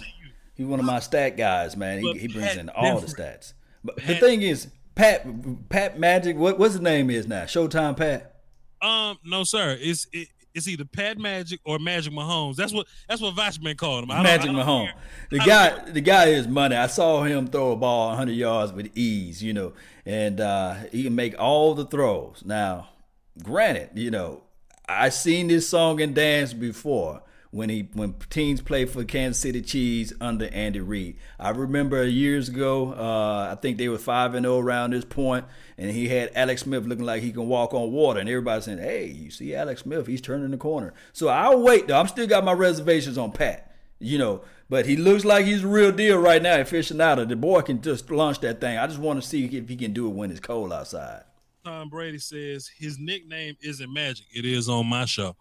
He's 0.55 0.67
one 0.67 0.79
of 0.79 0.85
my 0.85 1.01
stat 1.01 1.39
guys, 1.39 1.75
man. 1.75 2.01
He, 2.01 2.13
he 2.19 2.29
brings 2.29 2.57
in 2.57 2.69
all 2.69 3.01
the 3.01 3.07
stats. 3.07 3.55
But 3.83 3.97
Pat, 3.97 4.09
the 4.09 4.15
thing 4.17 4.43
is, 4.43 4.69
Pat 4.95 5.25
Pat 5.71 5.99
Magic, 5.99 6.37
what 6.37 6.59
what's 6.59 6.75
his 6.75 6.83
name 6.83 7.09
is 7.09 7.27
now? 7.27 7.45
Showtime 7.45 7.97
Pat. 7.97 8.35
Um, 8.83 9.19
no, 9.25 9.43
sir. 9.45 9.79
It's 9.81 10.07
it, 10.13 10.29
it's 10.55 10.69
either 10.69 10.85
Pat 10.85 11.19
Magic 11.19 11.61
or 11.65 11.79
Magic 11.79 12.13
Mahomes. 12.13 12.57
That's 12.57 12.73
what 12.73 12.87
that's 13.09 13.21
what 13.21 13.35
Vachman 13.35 13.77
called 13.77 14.05
him. 14.05 14.09
Magic 14.09 14.51
Mahomes. 14.51 14.93
The 15.31 15.39
guy 15.39 15.91
the 15.91 16.01
guy 16.01 16.27
is 16.27 16.49
money. 16.49 16.77
I 16.77 16.87
saw 16.87 17.23
him 17.23 17.47
throw 17.47 17.73
a 17.73 17.77
ball 17.77 18.09
100 18.09 18.33
yards 18.33 18.73
with 18.73 18.91
ease, 18.97 19.43
you 19.43 19.53
know, 19.53 19.73
and 20.05 20.41
uh, 20.41 20.75
he 20.93 21.05
can 21.05 21.15
make 21.15 21.39
all 21.39 21.75
the 21.75 21.85
throws. 21.85 22.43
Now, 22.45 22.89
granted, 23.43 23.91
you 23.95 24.11
know, 24.11 24.43
I 24.89 25.09
seen 25.11 25.49
this 25.49 25.69
song 25.69 26.01
and 26.01 26.15
dance 26.15 26.53
before 26.53 27.23
when 27.51 27.69
he 27.69 27.89
when 27.95 28.15
teams 28.31 28.61
played 28.61 28.91
for 28.91 29.05
Kansas 29.05 29.43
City 29.43 29.61
Chiefs 29.61 30.13
under 30.21 30.47
Andy 30.49 30.81
Reid. 30.81 31.17
I 31.39 31.51
remember 31.51 32.05
years 32.05 32.49
ago, 32.49 32.93
uh, 32.93 33.49
I 33.53 33.57
think 33.61 33.77
they 33.77 33.89
were 33.89 33.99
five 33.99 34.35
and 34.35 34.45
zero 34.45 34.57
oh 34.57 34.61
around 34.61 34.93
this 34.93 35.05
point, 35.05 35.45
and 35.77 35.91
he 35.91 36.09
had 36.09 36.31
Alex 36.35 36.63
Smith 36.63 36.85
looking 36.85 37.05
like 37.05 37.23
he 37.23 37.33
can 37.33 37.49
walk 37.49 37.75
on 37.75 37.93
water, 37.93 38.21
and 38.21 38.29
everybody 38.29 38.63
saying, 38.63 38.79
"Hey, 38.79 39.07
you 39.07 39.31
see 39.31 39.55
Alex 39.55 39.83
Smith? 39.83 40.07
He's 40.07 40.21
turning 40.21 40.51
the 40.51 40.57
corner." 40.57 40.95
So 41.13 41.29
I'll 41.29 41.61
wait 41.61 41.89
though. 41.89 41.99
I'm 41.99 42.09
still 42.09 42.27
got 42.27 42.45
my 42.45 42.53
reservations 42.53 43.19
on 43.19 43.33
Pat, 43.33 43.75
you 43.99 44.19
know, 44.19 44.43
but 44.69 44.87
he 44.87 44.97
looks 44.97 45.25
like 45.25 45.45
he's 45.45 45.65
a 45.65 45.69
real 45.69 45.91
deal 45.91 46.19
right 46.19 46.41
now. 46.41 46.57
Aficionado, 46.57 47.29
the 47.29 47.37
boy 47.37 47.63
can 47.63 47.83
just 47.83 48.11
launch 48.11 48.41
that 48.41 48.61
thing. 48.61 48.79
I 48.79 48.87
just 48.87 49.01
want 49.01 49.21
to 49.21 49.29
see 49.29 49.45
if 49.47 49.69
he 49.69 49.77
can 49.77 49.93
do 49.93 50.07
it 50.07 50.15
when 50.15 50.31
it's 50.31 50.41
cold 50.41 50.73
outside. 50.73 51.25
Tom 51.65 51.91
Brady 51.91 52.19
says 52.19 52.69
his 52.69 52.99
nickname 52.99 53.57
isn't 53.61 53.93
Magic. 53.93 54.27
It 54.33 54.47
is 54.47 54.69
on 54.69 54.87
my 54.87 55.05
show. 55.05 55.37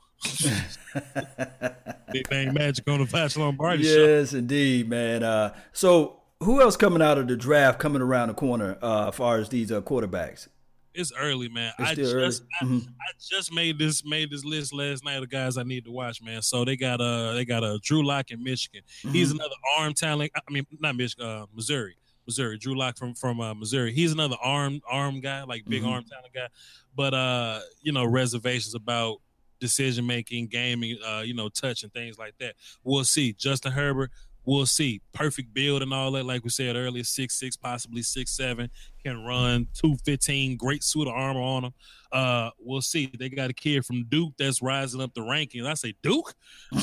Big 2.11 2.27
Bang 2.29 2.53
Magic 2.53 2.87
on 2.89 2.99
the 2.99 3.05
Voch 3.05 3.37
Lombardi 3.37 3.83
yes, 3.83 3.93
show. 3.93 4.05
Yes, 4.05 4.33
indeed, 4.33 4.89
man. 4.89 5.23
Uh, 5.23 5.55
so 5.73 6.21
who 6.41 6.61
else 6.61 6.75
coming 6.75 7.01
out 7.01 7.17
of 7.17 7.27
the 7.27 7.35
draft 7.35 7.79
coming 7.79 8.01
around 8.01 8.29
the 8.29 8.33
corner 8.33 8.77
uh, 8.81 9.09
as 9.09 9.15
far 9.15 9.37
as 9.37 9.49
these 9.49 9.71
uh, 9.71 9.81
quarterbacks? 9.81 10.47
It's 10.93 11.13
early, 11.17 11.49
man. 11.49 11.71
It's 11.79 11.91
I 11.91 11.95
just 11.95 12.15
early. 12.15 12.35
I, 12.61 12.65
mm-hmm. 12.65 12.77
I, 12.77 13.11
just 13.19 13.53
made 13.53 13.77
this 13.77 14.03
made 14.03 14.31
this 14.31 14.43
list 14.43 14.73
last 14.73 15.05
night 15.05 15.21
of 15.21 15.29
guys 15.29 15.57
I 15.57 15.63
need 15.63 15.85
to 15.85 15.91
watch, 15.91 16.21
man. 16.21 16.41
So 16.41 16.65
they 16.65 16.75
got 16.75 16.99
uh 16.99 17.33
they 17.33 17.45
got 17.45 17.63
a 17.63 17.75
uh, 17.75 17.77
Drew 17.81 18.03
Lock 18.03 18.31
in 18.31 18.43
Michigan. 18.43 18.81
Mm-hmm. 19.03 19.11
He's 19.11 19.31
another 19.31 19.55
arm 19.77 19.93
talent. 19.93 20.31
I 20.35 20.51
mean, 20.51 20.65
not 20.79 20.95
Michigan, 20.95 21.25
uh, 21.25 21.45
Missouri. 21.53 21.95
Missouri. 22.25 22.57
Drew 22.57 22.77
Lock 22.77 22.97
from 22.97 23.13
from 23.13 23.39
uh, 23.39 23.53
Missouri. 23.53 23.93
He's 23.93 24.11
another 24.11 24.35
arm 24.41 24.81
arm 24.89 25.19
guy, 25.19 25.43
like 25.43 25.65
big 25.65 25.83
mm-hmm. 25.83 25.91
arm 25.91 26.05
talent 26.05 26.33
guy. 26.33 26.47
But 26.95 27.13
uh, 27.13 27.59
you 27.81 27.91
know, 27.91 28.05
reservations 28.05 28.75
about 28.75 29.21
decision 29.59 30.05
making, 30.05 30.47
gaming, 30.47 30.97
uh, 31.05 31.21
you 31.25 31.33
know, 31.33 31.49
touch 31.49 31.83
and 31.83 31.93
things 31.93 32.17
like 32.17 32.35
that. 32.39 32.55
We'll 32.83 33.03
see. 33.03 33.33
Justin 33.33 33.71
Herbert, 33.71 34.11
we'll 34.45 34.65
see. 34.65 35.01
Perfect 35.13 35.53
build 35.53 35.81
and 35.81 35.93
all 35.93 36.11
that, 36.11 36.25
like 36.25 36.43
we 36.43 36.49
said 36.49 36.75
earlier, 36.75 37.03
six 37.03 37.39
six, 37.39 37.55
possibly 37.55 38.01
six 38.01 38.31
seven, 38.31 38.69
can 39.03 39.23
run 39.23 39.67
two 39.73 39.95
fifteen, 40.05 40.57
great 40.57 40.83
suit 40.83 41.07
of 41.07 41.13
armor 41.13 41.41
on 41.41 41.65
him. 41.65 41.73
Uh, 42.11 42.49
we'll 42.59 42.81
see. 42.81 43.11
They 43.17 43.29
got 43.29 43.49
a 43.49 43.53
kid 43.53 43.85
from 43.85 44.05
Duke 44.05 44.33
that's 44.37 44.61
rising 44.61 45.01
up 45.01 45.13
the 45.13 45.21
rankings. 45.21 45.65
I 45.65 45.73
say 45.75 45.93
Duke. 46.01 46.33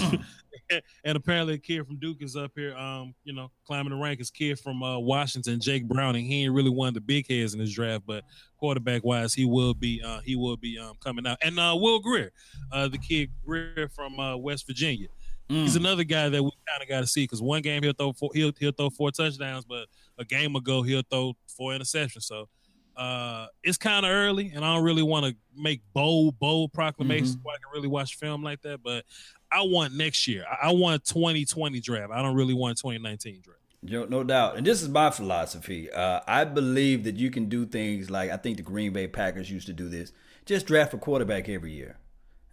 and 1.05 1.17
apparently 1.17 1.55
a 1.55 1.59
kid 1.59 1.87
from 1.87 1.97
Duke 1.97 2.19
is 2.21 2.37
up 2.37 2.53
here, 2.55 2.77
um, 2.77 3.15
you 3.25 3.33
know, 3.33 3.51
climbing 3.67 3.91
the 3.91 3.97
rankings. 3.97 4.33
Kid 4.33 4.59
from 4.59 4.83
uh, 4.83 4.99
Washington, 4.99 5.61
Jake 5.61 5.87
Browning. 5.87 6.25
He 6.25 6.45
ain't 6.45 6.55
really 6.55 6.71
one 6.71 6.89
of 6.89 6.95
the 6.95 7.01
big 7.01 7.29
heads 7.29 7.55
in 7.55 7.61
this 7.61 7.73
draft, 7.73 8.05
but 8.07 8.25
quarterback 8.59 9.05
wise, 9.05 9.35
he 9.35 9.45
will 9.45 9.75
be 9.75 10.03
uh, 10.05 10.21
he 10.21 10.37
will 10.37 10.57
be 10.57 10.79
um, 10.79 10.95
coming 11.03 11.27
out. 11.27 11.39
And 11.43 11.59
uh, 11.59 11.77
Will 11.79 12.01
Grier, 12.01 12.33
uh, 12.73 12.89
the 12.89 12.99
kid 12.99 13.31
Grier 13.45 13.89
from 13.95 14.19
uh, 14.19 14.37
West 14.37 14.67
Virginia. 14.67 15.09
Mm. 15.49 15.63
He's 15.63 15.77
another 15.77 16.05
guy 16.05 16.29
that 16.29 16.43
we 16.43 16.51
kind 16.69 16.83
of 16.83 16.89
got 16.89 17.01
to 17.01 17.07
see 17.07 17.25
because 17.25 17.41
one 17.41 17.63
game 17.63 17.83
he'll 17.83 17.93
throw 17.93 18.13
four, 18.13 18.31
he'll 18.35 18.53
he'll 18.59 18.73
throw 18.73 18.91
four 18.91 19.11
touchdowns, 19.13 19.65
but 19.65 19.87
a 20.19 20.25
game 20.25 20.57
ago 20.57 20.83
he'll 20.83 21.03
throw 21.09 21.35
four 21.47 21.73
interceptions. 21.73 22.25
So 22.25 22.49
uh, 22.97 23.47
it's 23.63 23.77
kind 23.77 24.07
of 24.07 24.13
early, 24.13 24.53
and 24.55 24.65
I 24.65 24.75
don't 24.75 24.85
really 24.85 25.03
want 25.03 25.27
to 25.27 25.37
make 25.55 25.83
bold, 25.93 26.39
bold 26.39 26.73
proclamations 26.73 27.37
mm-hmm. 27.37 27.49
I 27.49 27.57
can 27.63 27.73
really 27.73 27.89
watch 27.89 28.17
film 28.17 28.43
like 28.43 28.63
that. 28.63 28.83
But 28.83 29.05
I 29.53 29.63
want 29.63 29.95
next 29.95 30.27
year. 30.27 30.45
I 30.63 30.73
want 30.73 31.05
2020 31.05 31.81
draft. 31.81 32.13
I 32.13 32.23
don't 32.23 32.35
really 32.35 32.55
want 32.55 32.79
2019 32.79 33.43
draft. 33.43 33.61
No 33.83 34.25
doubt. 34.25 34.57
And 34.57 34.67
this 34.67 34.83
is 34.83 34.89
my 34.89 35.11
philosophy. 35.11 35.91
Uh, 35.91 36.21
I 36.27 36.45
believe 36.45 37.05
that 37.05 37.17
you 37.17 37.31
can 37.31 37.49
do 37.49 37.67
things 37.67 38.11
like 38.11 38.31
I 38.31 38.37
think 38.37 38.57
the 38.57 38.63
Green 38.63 38.93
Bay 38.93 39.07
Packers 39.07 39.51
used 39.51 39.67
to 39.67 39.73
do 39.73 39.89
this. 39.89 40.13
Just 40.45 40.67
draft 40.67 40.95
a 40.95 40.99
quarterback 40.99 41.49
every 41.49 41.73
year. 41.73 41.99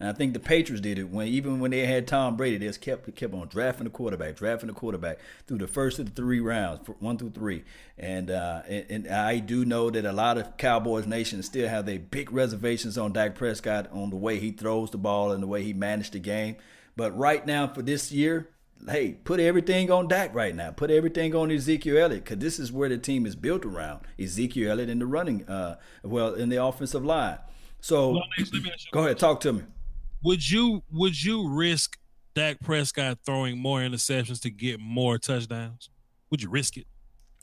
And 0.04 0.10
I 0.10 0.14
think 0.14 0.34
the 0.34 0.40
Patriots 0.42 0.82
did 0.82 1.00
it 1.00 1.10
when 1.10 1.30
even 1.30 1.62
when 1.62 1.72
they 1.72 1.86
had 1.86 2.08
Tom 2.08 2.36
Brady, 2.36 2.58
they 2.58 2.66
just 2.66 2.82
kept 2.82 3.16
kept 3.16 3.34
on 3.34 3.48
drafting 3.48 3.86
the 3.86 3.90
quarterback, 3.90 4.36
drafting 4.36 4.68
the 4.68 4.74
quarterback 4.74 5.18
through 5.48 5.60
the 5.60 5.68
first 5.68 5.98
of 5.98 6.08
the 6.08 6.12
three 6.12 6.42
rounds, 6.42 6.86
one 7.00 7.18
through 7.18 7.30
three. 7.30 7.64
And 7.98 8.30
uh, 8.30 8.64
and, 8.68 8.86
and, 8.90 9.08
I 9.08 9.40
do 9.40 9.64
know 9.64 9.90
that 9.90 10.04
a 10.04 10.12
lot 10.12 10.38
of 10.38 10.58
Cowboys 10.58 11.08
Nation 11.08 11.42
still 11.42 11.70
have 11.70 11.86
their 11.86 12.00
big 12.00 12.34
reservations 12.34 12.98
on 12.98 13.14
Dak 13.14 13.36
Prescott 13.36 13.90
on 13.94 14.10
the 14.10 14.18
way 14.18 14.40
he 14.40 14.52
throws 14.52 14.92
the 14.92 14.98
ball 14.98 15.32
and 15.32 15.42
the 15.42 15.48
way 15.48 15.64
he 15.64 15.72
managed 15.72 16.12
the 16.12 16.20
game. 16.20 16.58
But 16.98 17.18
right 17.18 17.46
now 17.46 17.68
for 17.68 17.82
this 17.82 18.12
year, 18.12 18.50
hey, 18.90 19.14
put 19.24 19.40
everything 19.40 19.90
on 19.90 20.10
Dak 20.10 20.36
right 20.36 20.54
now. 20.54 20.72
Put 20.72 20.92
everything 20.92 21.34
on 21.34 21.50
Ezekiel 21.50 21.98
Elliott 21.98 22.26
because 22.26 22.40
this 22.40 22.60
is 22.60 22.74
where 22.74 22.90
the 22.90 22.98
team 22.98 23.26
is 23.26 23.38
built 23.38 23.64
around 23.64 24.02
Ezekiel 24.20 24.72
Elliott 24.72 24.90
in 24.90 25.00
the 25.00 25.06
running, 25.06 25.48
uh, 25.48 25.78
well, 26.04 26.34
in 26.34 26.50
the 26.50 26.62
offensive 26.62 27.06
line. 27.06 27.38
So 27.80 28.12
well, 28.12 28.24
go 28.92 29.06
ahead, 29.06 29.18
talk 29.18 29.40
to 29.42 29.54
me. 29.54 29.64
Would 30.24 30.50
you 30.50 30.84
would 30.92 31.22
you 31.22 31.50
risk 31.50 31.98
Dak 32.34 32.60
Prescott 32.62 33.20
throwing 33.26 33.58
more 33.58 33.80
interceptions 33.80 34.42
to 34.42 34.50
get 34.50 34.80
more 34.80 35.18
touchdowns? 35.18 35.90
Would 36.30 36.42
you 36.42 36.50
risk 36.50 36.78
it? 36.78 36.88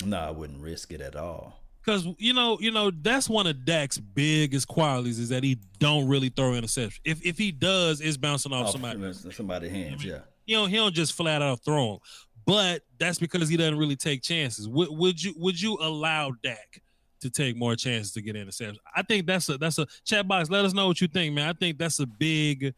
No, 0.05 0.19
I 0.19 0.31
wouldn't 0.31 0.61
risk 0.61 0.93
it 0.93 1.01
at 1.01 1.15
all. 1.15 1.61
Cause 1.85 2.07
you 2.19 2.35
know, 2.35 2.59
you 2.61 2.71
know, 2.71 2.91
that's 2.91 3.29
one 3.29 3.47
of 3.47 3.65
Dak's 3.65 3.99
biggest 3.99 4.69
qualities 4.69 5.19
is 5.19 5.31
that 5.31 5.43
he 5.43 5.59
don't 5.79 6.09
really 6.09 6.29
throw 6.29 6.51
interceptions. 6.53 7.01
If 7.05 7.25
if 7.25 7.39
he 7.39 7.53
does, 7.53 8.01
it's 8.01 8.17
bouncing 8.17 8.53
off, 8.53 8.67
off 8.67 8.73
somebody 8.73 9.13
somebody's 9.33 9.71
hands. 9.71 10.05
Yeah, 10.05 10.21
you 10.47 10.57
know, 10.57 10.67
he 10.67 10.77
don't 10.77 10.95
just 10.95 11.15
flat 11.15 11.41
out 11.43 11.65
throw 11.65 11.93
them. 11.93 11.99
But 12.47 12.83
that's 12.99 13.19
because 13.19 13.49
he 13.49 13.57
doesn't 13.57 13.79
really 13.79 13.97
take 13.97 14.23
chances. 14.23 14.69
Would, 14.69 14.89
would 14.91 15.23
you 15.23 15.35
would 15.37 15.61
you 15.61 15.79
allow 15.81 16.33
Dak 16.43 16.83
to 17.21 17.31
take 17.31 17.57
more 17.57 17.77
chances 17.77 18.13
to 18.13 18.23
get 18.23 18.37
interceptions. 18.37 18.77
I 18.95 19.03
think 19.03 19.27
that's 19.27 19.49
a 19.49 19.59
that's 19.59 19.79
a 19.79 19.87
chat 20.05 20.27
box. 20.27 20.51
Let 20.51 20.65
us 20.65 20.75
know 20.75 20.87
what 20.87 21.01
you 21.01 21.09
think, 21.09 21.35
man. 21.35 21.49
I 21.49 21.53
think 21.53 21.79
that's 21.79 22.01
a 22.01 22.07
big 22.07 22.75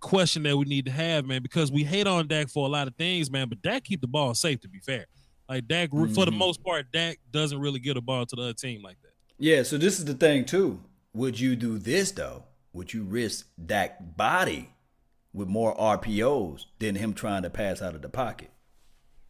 question 0.00 0.42
that 0.44 0.56
we 0.56 0.64
need 0.64 0.86
to 0.86 0.92
have, 0.92 1.24
man, 1.24 1.42
because 1.42 1.72
we 1.72 1.84
hate 1.84 2.06
on 2.06 2.28
Dak 2.28 2.48
for 2.48 2.66
a 2.66 2.68
lot 2.68 2.86
of 2.86 2.94
things, 2.96 3.30
man. 3.30 3.48
But 3.48 3.62
Dak 3.62 3.84
keep 3.84 4.00
the 4.00 4.06
ball 4.06 4.34
safe. 4.34 4.60
To 4.60 4.68
be 4.68 4.80
fair, 4.80 5.06
like 5.48 5.66
Dak 5.66 5.90
mm-hmm. 5.90 6.12
for 6.12 6.24
the 6.24 6.30
mm-hmm. 6.30 6.38
most 6.38 6.62
part, 6.62 6.86
Dak 6.92 7.18
doesn't 7.30 7.58
really 7.58 7.80
get 7.80 7.96
a 7.96 8.00
ball 8.00 8.26
to 8.26 8.36
the 8.36 8.42
other 8.42 8.52
team 8.52 8.82
like 8.82 9.00
that. 9.02 9.12
Yeah. 9.38 9.62
So 9.62 9.78
this 9.78 9.98
is 9.98 10.04
the 10.04 10.14
thing 10.14 10.44
too. 10.44 10.80
Would 11.14 11.40
you 11.40 11.56
do 11.56 11.78
this 11.78 12.12
though? 12.12 12.44
Would 12.72 12.92
you 12.92 13.04
risk 13.04 13.46
Dak 13.64 14.16
body 14.16 14.70
with 15.32 15.48
more 15.48 15.74
RPOs 15.76 16.64
than 16.78 16.94
him 16.94 17.14
trying 17.14 17.42
to 17.42 17.50
pass 17.50 17.80
out 17.80 17.94
of 17.94 18.02
the 18.02 18.08
pocket? 18.08 18.50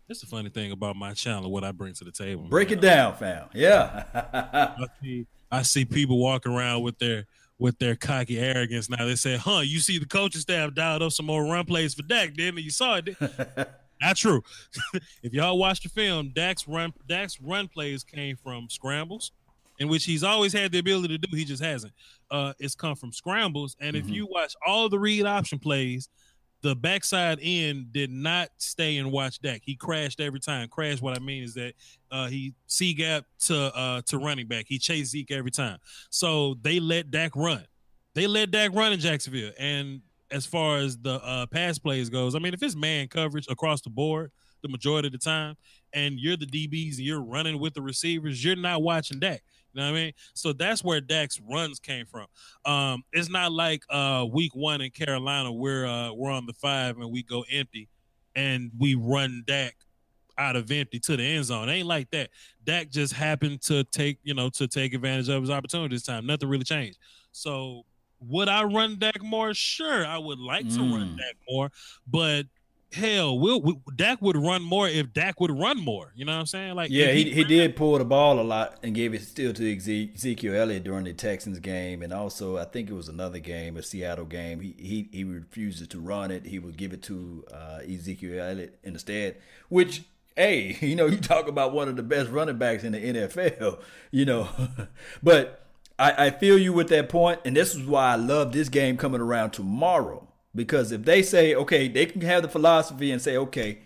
That's 0.09 0.21
the 0.21 0.27
funny 0.27 0.51
thing 0.51 0.71
about 0.71 0.95
my 0.97 1.15
channel, 1.15 1.51
what 1.51 1.65
I 1.65 1.73
bring 1.73 1.93
to 1.95 2.05
the 2.05 2.13
table. 2.13 2.45
Break 2.45 2.71
man. 2.71 2.79
it 2.79 2.81
down, 2.81 3.17
fam. 3.17 3.49
Yeah. 3.53 4.05
I, 4.15 4.87
see, 5.03 5.27
I 5.51 5.63
see 5.63 5.85
people 5.85 6.19
walking 6.19 6.53
around 6.53 6.83
with 6.83 6.99
their 6.99 7.27
with 7.59 7.79
their 7.79 7.97
cocky 7.97 8.39
arrogance 8.39 8.89
now. 8.91 9.05
They 9.05 9.15
say, 9.15 9.37
huh, 9.37 9.61
you 9.61 9.81
see 9.81 9.99
the 9.99 10.07
coaching 10.07 10.41
staff 10.41 10.75
dialed 10.75 11.03
up 11.03 11.13
some 11.13 11.27
more 11.27 11.45
run 11.45 11.65
plays 11.65 11.95
for 11.95 12.03
Dak, 12.03 12.35
didn't 12.35 12.63
you? 12.63 12.71
saw 12.71 13.01
it. 13.03 13.17
Not 14.01 14.17
true. 14.17 14.45
if 15.23 15.33
y'all 15.33 15.59
watch 15.59 15.83
the 15.83 15.89
film, 15.89 16.31
Dak's 16.35 16.69
run 16.69 16.93
Dak's 17.09 17.41
run 17.41 17.67
plays 17.67 18.05
came 18.05 18.37
from 18.37 18.69
scrambles, 18.69 19.33
in 19.79 19.89
which 19.89 20.05
he's 20.05 20.23
always 20.23 20.53
had 20.53 20.71
the 20.71 20.79
ability 20.79 21.19
to 21.19 21.27
do, 21.27 21.35
he 21.37 21.45
just 21.45 21.63
hasn't. 21.63 21.95
Uh, 22.31 22.53
it's 22.59 22.75
come 22.75 22.95
from 22.95 23.13
scrambles. 23.13 23.77
And 23.81 23.97
mm-hmm. 23.97 24.09
if 24.09 24.15
you 24.15 24.27
watch 24.27 24.55
all 24.67 24.89
the 24.89 24.99
read 24.99 25.25
option 25.25 25.59
plays, 25.59 26.09
the 26.63 26.75
backside 26.75 27.39
end 27.43 27.93
did 27.93 28.11
not 28.11 28.49
stay 28.57 28.97
and 28.97 29.13
watch 29.13 29.41
Dak. 29.41 29.63
He 29.65 29.77
crashed 29.77 30.21
every 30.21 30.41
time. 30.41 30.69
Crash, 30.69 31.01
what 31.01 31.17
I 31.17 31.21
mean 31.21 31.43
is 31.43 31.55
that 31.55 31.75
uh, 32.11 32.27
he 32.27 32.55
C 32.67 32.95
gap 32.95 33.25
to 33.47 33.77
uh, 33.77 34.03
to 34.07 34.19
running 34.19 34.47
back. 34.47 34.67
He 34.67 34.79
chased 34.79 35.13
Zeke 35.13 35.31
every 35.31 35.51
time. 35.51 35.79
So 36.11 36.57
they 36.63 36.81
let 36.81 37.11
Dak 37.11 37.37
run. 37.37 37.65
They 38.15 38.27
let 38.27 38.51
Dak 38.51 38.75
run 38.75 38.93
in 38.93 39.01
Jacksonville. 39.01 39.53
And 39.59 40.01
as 40.31 40.47
far 40.47 40.79
as 40.79 40.97
the 40.99 41.23
uh, 41.25 41.47
pass 41.47 41.79
plays 41.79 42.09
goes, 42.09 42.35
I 42.35 42.39
mean, 42.39 42.55
if 42.55 42.63
it's 42.63 42.75
man 42.75 43.09
coverage 43.09 43.47
across 43.49 43.83
the 43.83 43.91
board 43.91 44.31
the 44.63 44.69
majority 44.69 45.09
of 45.09 45.13
the 45.13 45.19
time, 45.19 45.57
and 45.93 46.19
you're 46.19 46.37
the 46.37 46.47
DBs 46.47 46.97
and 46.97 47.07
you're 47.07 47.23
running 47.23 47.61
with 47.61 47.75
the 47.75 47.83
receivers, 47.83 48.45
you're 48.45 48.57
not 48.57 48.83
watching 48.83 49.19
Dak. 49.19 49.43
You 49.77 49.83
know 49.83 49.93
what 49.93 49.99
I 49.99 50.05
mean? 50.05 50.13
So 50.33 50.53
that's 50.55 50.83
where 50.83 51.03
Dak's 51.03 51.39
runs 51.41 51.79
came 51.79 52.07
from. 52.07 52.27
Um, 52.65 53.05
it's 53.13 53.29
not 53.29 53.53
like 53.53 53.83
uh, 53.91 54.25
week 54.33 54.55
one 54.55 54.81
in 54.81 54.91
Carolina 54.91 55.53
where 55.53 55.87
uh, 55.87 56.13
we're 56.13 56.31
on 56.31 56.47
the 56.47 56.55
five 56.55 56.97
and 56.97 57.13
we 57.13 57.23
go 57.23 57.45
empty 57.53 57.89
and 58.35 58.71
we 58.79 58.95
run 58.95 59.45
Dak 59.47 59.77
out 60.39 60.57
of 60.57 60.71
empty 60.71 60.99
to 61.01 61.17
the 61.17 61.23
end 61.23 61.45
zone. 61.45 61.69
It 61.69 61.75
ain't 61.75 61.87
like 61.87 62.11
that. 62.11 62.31
Dak 62.65 62.91
just 62.91 63.13
happened 63.13 63.61
to 63.63 63.85
take, 63.85 64.19
you 64.23 64.33
know, 64.33 64.49
to 64.51 64.67
take 64.67 64.95
advantage 64.95 65.29
of 65.29 65.43
his 65.43 65.51
opportunity 65.51 65.95
this 65.95 66.05
time. 66.05 66.27
Nothing 66.27 66.49
really 66.49 66.65
changed. 66.65 66.99
So 67.33 67.85
would 68.21 68.49
I 68.49 68.65
run 68.65 68.99
Dak 68.99 69.23
more? 69.23 69.53
Sure, 69.53 70.07
I 70.07 70.17
would 70.17 70.39
like 70.39 70.67
mm. 70.67 70.75
to 70.75 70.81
run 70.81 71.09
mm. 71.09 71.17
Dak 71.19 71.37
more, 71.49 71.71
but 72.07 72.47
hell, 72.93 73.39
will 73.39 73.61
we, 73.61 73.77
Dak 73.95 74.23
would 74.23 74.37
run 74.37 74.63
more 74.63 74.89
if 74.89 75.13
Dak 75.13 75.41
would 75.41 75.51
run 75.51 75.79
more. 75.79 76.13
You 76.15 76.25
know 76.25 76.33
what 76.33 76.41
I'm 76.41 76.47
saying? 76.47 76.75
Like, 76.75 76.91
yeah, 76.91 77.13
he, 77.13 77.25
he, 77.25 77.31
he 77.33 77.45
did 77.45 77.77
pull 77.77 77.99
the 77.99 78.05
ball 78.05 78.41
a 78.41 78.43
lot 78.43 78.79
and 78.83 78.95
gave 78.95 79.15
it 79.15 79.23
still 79.23 79.53
to 79.53 79.77
Ezekiel 79.77 80.55
Elliott 80.55 80.85
during 80.85 81.05
the 81.05 81.13
Texans 81.13 81.59
game, 81.59 82.03
and 82.03 82.13
also 82.13 82.57
I 82.57 82.65
think 82.65 82.89
it 82.89 82.95
was 82.95 83.09
another 83.09 83.39
game, 83.39 83.77
a 83.77 83.83
Seattle 83.83 84.25
game. 84.25 84.61
He 84.61 84.75
he 84.79 85.09
he 85.13 85.25
refuses 85.25 85.89
to 85.89 86.01
run 86.01 86.31
it. 86.31 86.47
He 86.47 86.59
would 86.59 86.77
give 86.77 86.93
it 86.93 87.03
to 87.05 87.45
uh, 87.53 87.81
Ezekiel 87.89 88.41
Elliott 88.41 88.79
instead, 88.83 89.37
which. 89.69 90.05
Hey, 90.39 90.77
you 90.83 90.97
know, 90.97 91.07
you 91.07 91.17
talk 91.17 91.49
about 91.49 91.73
one 91.73 91.89
of 91.89 91.97
the 91.97 92.03
best 92.03 92.31
running 92.31 92.59
backs 92.59 92.85
in 92.85 92.93
the 92.93 92.99
NFL, 92.99 93.81
you 94.11 94.27
know, 94.27 94.47
but 95.23 95.67
I, 95.99 96.27
I 96.27 96.31
feel 96.31 96.59
you 96.59 96.75
with 96.75 96.89
that 96.89 97.09
point, 97.09 97.41
and 97.47 97.57
this 97.57 97.75
is 97.75 97.83
why 97.83 98.13
I 98.13 98.17
love 98.17 98.53
this 98.53 98.69
game 98.69 98.99
coming 98.99 99.23
around 99.23 99.53
tomorrow. 99.53 100.26
Because 100.57 100.91
if 100.91 101.05
they 101.05 101.23
say, 101.23 101.55
okay, 101.55 101.87
they 101.87 102.07
can 102.07 102.23
have 102.23 102.43
the 102.43 102.49
philosophy 102.49 103.13
and 103.13 103.23
say, 103.23 103.37
okay, 103.37 103.81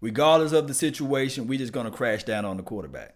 regardless 0.00 0.52
of 0.52 0.66
the 0.66 0.74
situation, 0.74 1.46
we're 1.46 1.58
just 1.58 1.72
gonna 1.72 1.90
crash 1.90 2.24
down 2.24 2.44
on 2.44 2.56
the 2.56 2.62
quarterback. 2.62 3.14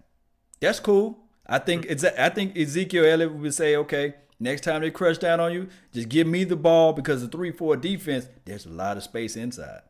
That's 0.61 0.79
cool. 0.79 1.19
I 1.47 1.59
think 1.59 1.87
it's 1.89 2.05
I 2.05 2.29
think 2.29 2.57
Ezekiel 2.57 3.05
Elliott 3.05 3.35
would 3.35 3.55
say, 3.55 3.75
okay, 3.77 4.15
next 4.39 4.63
time 4.63 4.83
they 4.83 4.91
crush 4.91 5.19
down 5.19 5.41
on 5.41 5.53
you, 5.53 5.69
just 5.93 6.09
give 6.09 6.27
me 6.27 6.45
the 6.45 6.57
ball 6.57 6.93
because 6.93 7.23
the 7.23 7.29
three 7.29 7.51
four 7.51 7.77
defense, 7.77 8.29
there's 8.45 8.67
a 8.67 8.71
lot 8.71 8.97
of 8.97 9.03
space 9.03 9.37
inside. 9.37 9.81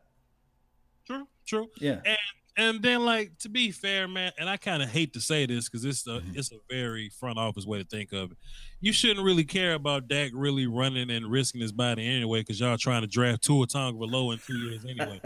True, 1.05 1.27
true. 1.45 1.67
Yeah. 1.77 1.99
And 2.05 2.17
and 2.57 2.81
then 2.81 3.05
like 3.05 3.37
to 3.39 3.49
be 3.49 3.71
fair, 3.71 4.07
man, 4.07 4.31
and 4.37 4.49
I 4.49 4.57
kind 4.57 4.83
of 4.83 4.89
hate 4.89 5.13
to 5.13 5.21
say 5.21 5.45
this 5.45 5.69
because 5.69 5.85
it's 5.85 6.05
a 6.07 6.11
mm-hmm. 6.11 6.31
it's 6.37 6.51
a 6.51 6.57
very 6.69 7.09
front 7.09 7.37
office 7.37 7.65
way 7.65 7.79
to 7.79 7.85
think 7.85 8.11
of 8.11 8.31
it. 8.31 8.37
You 8.83 8.91
shouldn't 8.91 9.23
really 9.23 9.43
care 9.43 9.75
about 9.75 10.07
Dak 10.07 10.31
really 10.33 10.65
running 10.65 11.11
and 11.11 11.27
risking 11.27 11.61
his 11.61 11.71
body 11.71 12.03
anyway 12.07 12.39
because 12.39 12.59
y'all 12.59 12.77
trying 12.77 13.01
to 13.01 13.07
draft 13.07 13.43
Tua 13.43 13.67
Tagovailoa 13.67 14.33
in 14.33 14.39
two 14.39 14.57
years 14.57 14.83
anyway. 14.83 15.21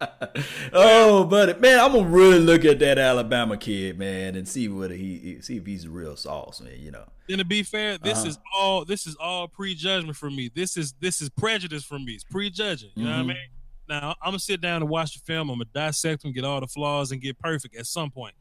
oh, 0.72 1.24
but 1.24 1.60
man, 1.60 1.78
I'm 1.78 1.92
gonna 1.92 2.08
really 2.08 2.38
look 2.38 2.64
at 2.64 2.78
that 2.78 2.98
Alabama 2.98 3.58
kid, 3.58 3.98
man, 3.98 4.36
and 4.36 4.48
see 4.48 4.68
what 4.68 4.90
he 4.90 5.38
see 5.42 5.58
if 5.58 5.66
he's 5.66 5.84
a 5.84 5.90
real 5.90 6.16
sauce, 6.16 6.62
man. 6.62 6.78
You 6.78 6.92
know. 6.92 7.04
And 7.28 7.40
to 7.40 7.44
be 7.44 7.62
fair, 7.62 7.98
this 7.98 8.20
uh-huh. 8.20 8.28
is 8.28 8.38
all 8.56 8.84
this 8.86 9.06
is 9.06 9.14
all 9.16 9.46
prejudgment 9.46 10.16
for 10.16 10.30
me. 10.30 10.50
This 10.54 10.78
is 10.78 10.94
this 11.00 11.20
is 11.20 11.28
prejudice 11.28 11.84
for 11.84 11.98
me. 11.98 12.12
It's 12.12 12.24
prejudging. 12.24 12.90
You 12.94 13.02
mm-hmm. 13.02 13.10
know 13.10 13.10
what 13.10 13.16
I 13.16 13.20
mm-hmm. 13.20 13.28
mean? 13.28 13.48
Now 13.88 14.14
I'm 14.22 14.30
gonna 14.30 14.38
sit 14.38 14.60
down 14.60 14.82
and 14.82 14.88
watch 14.88 15.14
the 15.14 15.20
film. 15.20 15.50
I'm 15.50 15.56
gonna 15.56 15.66
dissect 15.74 16.22
them, 16.22 16.32
get 16.32 16.44
all 16.44 16.60
the 16.60 16.66
flaws, 16.66 17.12
and 17.12 17.20
get 17.20 17.38
perfect 17.38 17.76
at 17.76 17.86
some 17.86 18.10
point. 18.10 18.34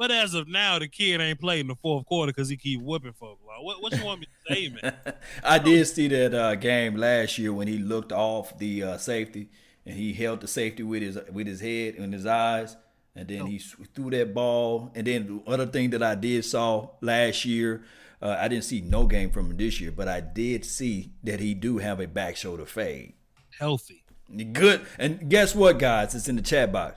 But 0.00 0.10
as 0.10 0.32
of 0.32 0.48
now, 0.48 0.78
the 0.78 0.88
kid 0.88 1.20
ain't 1.20 1.38
played 1.38 1.60
in 1.60 1.66
the 1.66 1.74
fourth 1.74 2.06
quarter 2.06 2.32
because 2.32 2.48
he 2.48 2.56
keep 2.56 2.80
whooping 2.80 3.12
folks. 3.12 3.42
Like, 3.46 3.62
what, 3.62 3.82
what 3.82 3.94
you 3.94 4.02
want 4.02 4.20
me 4.20 4.28
to 4.48 4.54
say, 4.54 4.68
man? 4.70 4.94
I 5.44 5.58
did 5.58 5.86
see 5.88 6.08
that 6.08 6.32
uh, 6.32 6.54
game 6.54 6.96
last 6.96 7.36
year 7.36 7.52
when 7.52 7.68
he 7.68 7.76
looked 7.76 8.10
off 8.10 8.56
the 8.56 8.82
uh, 8.82 8.96
safety 8.96 9.50
and 9.84 9.94
he 9.94 10.14
held 10.14 10.40
the 10.40 10.48
safety 10.48 10.82
with 10.82 11.02
his 11.02 11.18
with 11.30 11.46
his 11.46 11.60
head 11.60 11.96
and 11.96 12.14
his 12.14 12.24
eyes, 12.24 12.78
and 13.14 13.28
then 13.28 13.42
oh. 13.42 13.44
he 13.44 13.58
threw 13.58 14.08
that 14.08 14.32
ball. 14.32 14.90
And 14.94 15.06
then 15.06 15.42
the 15.44 15.52
other 15.52 15.66
thing 15.66 15.90
that 15.90 16.02
I 16.02 16.14
did 16.14 16.46
saw 16.46 16.88
last 17.02 17.44
year, 17.44 17.82
uh, 18.22 18.36
I 18.38 18.48
didn't 18.48 18.64
see 18.64 18.80
no 18.80 19.04
game 19.04 19.28
from 19.28 19.50
him 19.50 19.58
this 19.58 19.82
year, 19.82 19.92
but 19.92 20.08
I 20.08 20.20
did 20.20 20.64
see 20.64 21.12
that 21.24 21.40
he 21.40 21.52
do 21.52 21.76
have 21.76 22.00
a 22.00 22.06
back 22.06 22.38
shoulder 22.38 22.64
fade. 22.64 23.12
Healthy. 23.58 24.02
Good. 24.52 24.80
And 24.98 25.28
guess 25.28 25.54
what, 25.54 25.78
guys? 25.78 26.14
It's 26.14 26.26
in 26.26 26.36
the 26.36 26.42
chat 26.42 26.72
box. 26.72 26.96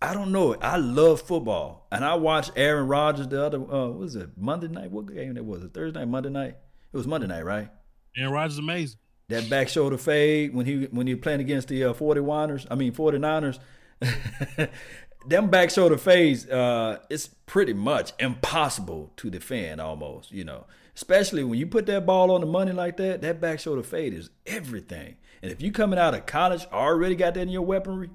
I 0.00 0.14
don't 0.14 0.30
know. 0.30 0.54
I 0.54 0.76
love 0.76 1.22
football, 1.22 1.88
and 1.90 2.04
I 2.04 2.14
watched 2.14 2.52
Aaron 2.54 2.86
Rodgers 2.86 3.26
the 3.26 3.44
other. 3.44 3.58
Uh, 3.58 3.88
what 3.88 3.98
was 3.98 4.16
it 4.16 4.30
Monday 4.36 4.68
night? 4.68 4.92
What 4.92 5.12
game 5.12 5.34
that 5.34 5.44
was? 5.44 5.64
It 5.64 5.74
Thursday 5.74 5.98
night, 5.98 6.08
Monday 6.08 6.30
night. 6.30 6.56
It 6.92 6.96
was 6.96 7.06
Monday 7.06 7.26
night, 7.26 7.44
right? 7.44 7.68
Aaron 8.16 8.32
Rodgers 8.32 8.58
amazing. 8.58 8.98
That 9.28 9.50
back 9.50 9.68
shoulder 9.68 9.98
fade 9.98 10.54
when 10.54 10.66
he 10.66 10.84
when 10.84 11.06
he 11.06 11.16
playing 11.16 11.40
against 11.40 11.68
the 11.68 11.84
uh, 11.84 11.92
41ers. 11.92 12.66
I 12.70 12.76
mean 12.76 12.92
49ers. 12.92 13.58
them 15.26 15.50
back 15.50 15.70
shoulder 15.70 15.98
fades, 15.98 16.46
uh, 16.46 16.98
it's 17.10 17.28
pretty 17.46 17.72
much 17.72 18.12
impossible 18.18 19.12
to 19.16 19.30
defend 19.30 19.80
almost, 19.80 20.32
you 20.32 20.44
know. 20.44 20.66
Especially 20.94 21.44
when 21.44 21.58
you 21.58 21.66
put 21.66 21.86
that 21.86 22.06
ball 22.06 22.30
on 22.30 22.40
the 22.40 22.46
money 22.46 22.72
like 22.72 22.96
that, 22.96 23.20
that 23.22 23.40
back 23.40 23.60
shoulder 23.60 23.82
fade 23.82 24.14
is 24.14 24.30
everything. 24.46 25.16
And 25.42 25.52
if 25.52 25.62
you 25.62 25.70
coming 25.70 25.98
out 25.98 26.14
of 26.14 26.26
college 26.26 26.66
already 26.72 27.14
got 27.14 27.34
that 27.34 27.40
in 27.40 27.48
your 27.50 27.62
weaponry, 27.62 28.10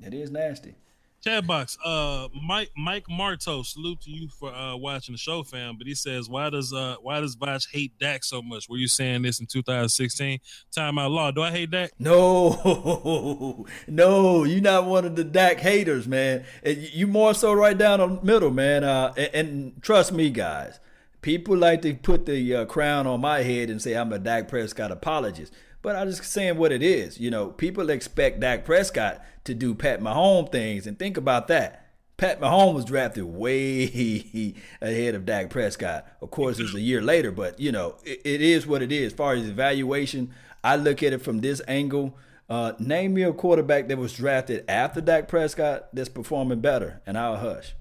that 0.00 0.14
is 0.14 0.30
nasty. 0.30 0.74
Chat 1.22 1.46
box, 1.46 1.76
uh, 1.84 2.28
Mike 2.42 2.70
Mike 2.74 3.04
Marto, 3.10 3.62
salute 3.62 4.00
to 4.00 4.10
you 4.10 4.28
for 4.28 4.50
uh, 4.54 4.74
watching 4.74 5.12
the 5.12 5.18
show, 5.18 5.42
fam. 5.42 5.76
But 5.76 5.86
he 5.86 5.94
says, 5.94 6.30
why 6.30 6.48
does 6.48 6.72
uh 6.72 6.96
why 7.02 7.20
does 7.20 7.36
Voch 7.36 7.66
hate 7.70 7.92
Dak 7.98 8.24
so 8.24 8.40
much? 8.40 8.70
Were 8.70 8.78
you 8.78 8.88
saying 8.88 9.20
this 9.20 9.38
in 9.38 9.44
2016? 9.44 10.38
Time 10.74 10.98
out 10.98 11.10
law. 11.10 11.30
Do 11.30 11.42
I 11.42 11.50
hate 11.50 11.72
Dak? 11.72 11.92
No, 11.98 13.66
no, 13.86 14.44
you're 14.44 14.62
not 14.62 14.86
one 14.86 15.04
of 15.04 15.14
the 15.14 15.24
Dak 15.24 15.60
haters, 15.60 16.08
man. 16.08 16.46
You 16.64 17.06
more 17.06 17.34
so 17.34 17.52
right 17.52 17.76
down 17.76 17.98
the 17.98 18.08
middle, 18.24 18.50
man. 18.50 18.82
Uh, 18.82 19.12
and, 19.18 19.34
and 19.34 19.82
trust 19.82 20.12
me, 20.12 20.30
guys, 20.30 20.80
people 21.20 21.54
like 21.54 21.82
to 21.82 21.92
put 21.92 22.24
the 22.24 22.56
uh, 22.56 22.64
crown 22.64 23.06
on 23.06 23.20
my 23.20 23.42
head 23.42 23.68
and 23.68 23.82
say 23.82 23.92
I'm 23.92 24.10
a 24.14 24.18
Dak 24.18 24.48
Prescott 24.48 24.90
apologist. 24.90 25.52
But 25.82 25.96
I'm 25.96 26.08
just 26.08 26.24
saying 26.24 26.56
what 26.56 26.72
it 26.72 26.82
is. 26.82 27.18
You 27.20 27.30
know, 27.30 27.48
people 27.48 27.90
expect 27.90 28.40
Dak 28.40 28.64
Prescott 28.64 29.22
to 29.44 29.54
do 29.54 29.74
Pat 29.74 30.00
Mahomes 30.00 30.52
things, 30.52 30.86
and 30.86 30.98
think 30.98 31.16
about 31.16 31.48
that. 31.48 31.86
Pat 32.16 32.38
Mahomes 32.38 32.74
was 32.74 32.84
drafted 32.84 33.24
way 33.24 34.54
ahead 34.82 35.14
of 35.14 35.24
Dak 35.24 35.48
Prescott. 35.48 36.06
Of 36.20 36.30
course, 36.30 36.58
it's 36.58 36.74
a 36.74 36.80
year 36.80 37.00
later, 37.00 37.32
but 37.32 37.58
you 37.58 37.72
know, 37.72 37.96
it, 38.04 38.20
it 38.24 38.42
is 38.42 38.66
what 38.66 38.82
it 38.82 38.92
is. 38.92 39.12
As 39.12 39.16
far 39.16 39.32
as 39.32 39.48
evaluation, 39.48 40.34
I 40.62 40.76
look 40.76 41.02
at 41.02 41.14
it 41.14 41.22
from 41.22 41.40
this 41.40 41.62
angle. 41.66 42.16
Uh, 42.50 42.72
name 42.78 43.14
me 43.14 43.22
a 43.22 43.32
quarterback 43.32 43.88
that 43.88 43.96
was 43.96 44.12
drafted 44.12 44.64
after 44.68 45.00
Dak 45.00 45.28
Prescott 45.28 45.88
that's 45.94 46.08
performing 46.08 46.60
better, 46.60 47.00
and 47.06 47.16
I'll 47.16 47.36
hush. 47.36 47.74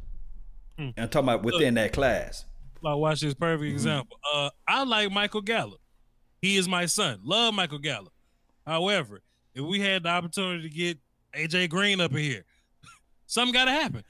Hmm. 0.77 0.89
I'm 0.97 1.09
talking 1.09 1.27
about 1.27 1.43
within 1.43 1.73
that 1.73 1.91
class. 1.91 2.45
Like, 2.81 2.95
watch 2.95 3.19
this 3.19 3.33
perfect 3.33 3.63
mm-hmm. 3.63 3.73
example. 3.73 4.17
Uh, 4.33 4.51
I 4.67 4.83
like 4.83 5.11
Michael 5.11 5.41
Gallup. 5.41 5.81
He 6.41 6.55
is 6.55 6.69
my 6.69 6.85
son. 6.85 7.19
Love 7.23 7.53
Michael 7.53 7.79
Gallup. 7.79 8.13
However, 8.65 9.21
if 9.53 9.65
we 9.65 9.81
had 9.81 10.03
the 10.03 10.09
opportunity 10.09 10.69
to 10.69 10.73
get 10.73 10.97
AJ 11.33 11.69
Green 11.69 12.01
up 12.01 12.11
in 12.11 12.17
here, 12.17 12.45
something 13.25 13.53
got 13.53 13.65
to 13.65 13.71
happen. 13.71 14.03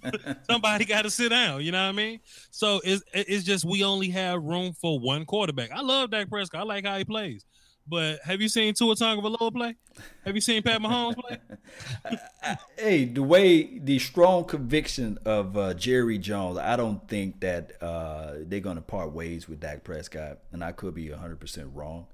Somebody 0.50 0.84
got 0.84 1.02
to 1.02 1.10
sit 1.10 1.28
down. 1.28 1.62
You 1.62 1.72
know 1.72 1.82
what 1.82 1.90
I 1.90 1.92
mean? 1.92 2.20
So 2.50 2.80
it's 2.84 3.02
it's 3.12 3.44
just 3.44 3.64
we 3.64 3.84
only 3.84 4.08
have 4.10 4.42
room 4.42 4.72
for 4.72 4.98
one 4.98 5.24
quarterback. 5.24 5.70
I 5.70 5.80
love 5.80 6.10
Dak 6.10 6.28
Prescott. 6.28 6.62
I 6.62 6.64
like 6.64 6.84
how 6.84 6.98
he 6.98 7.04
plays. 7.04 7.44
But 7.86 8.20
have 8.24 8.40
you 8.40 8.48
seen 8.48 8.74
Tua 8.74 8.94
Tagovailoa 8.94 9.52
play? 9.52 9.74
Have 10.24 10.34
you 10.34 10.40
seen 10.40 10.62
Pat 10.62 10.80
Mahomes 10.80 11.16
play? 11.16 11.38
hey, 12.78 13.04
the 13.06 13.22
way 13.22 13.78
the 13.78 13.98
strong 13.98 14.44
conviction 14.44 15.18
of 15.24 15.56
uh, 15.56 15.74
Jerry 15.74 16.18
Jones, 16.18 16.58
I 16.58 16.76
don't 16.76 17.06
think 17.08 17.40
that 17.40 17.82
uh, 17.82 18.34
they're 18.42 18.60
going 18.60 18.76
to 18.76 18.82
part 18.82 19.12
ways 19.12 19.48
with 19.48 19.60
Dak 19.60 19.82
Prescott, 19.82 20.38
and 20.52 20.62
I 20.62 20.70
could 20.70 20.94
be 20.94 21.08
100% 21.08 21.70
wrong, 21.74 22.06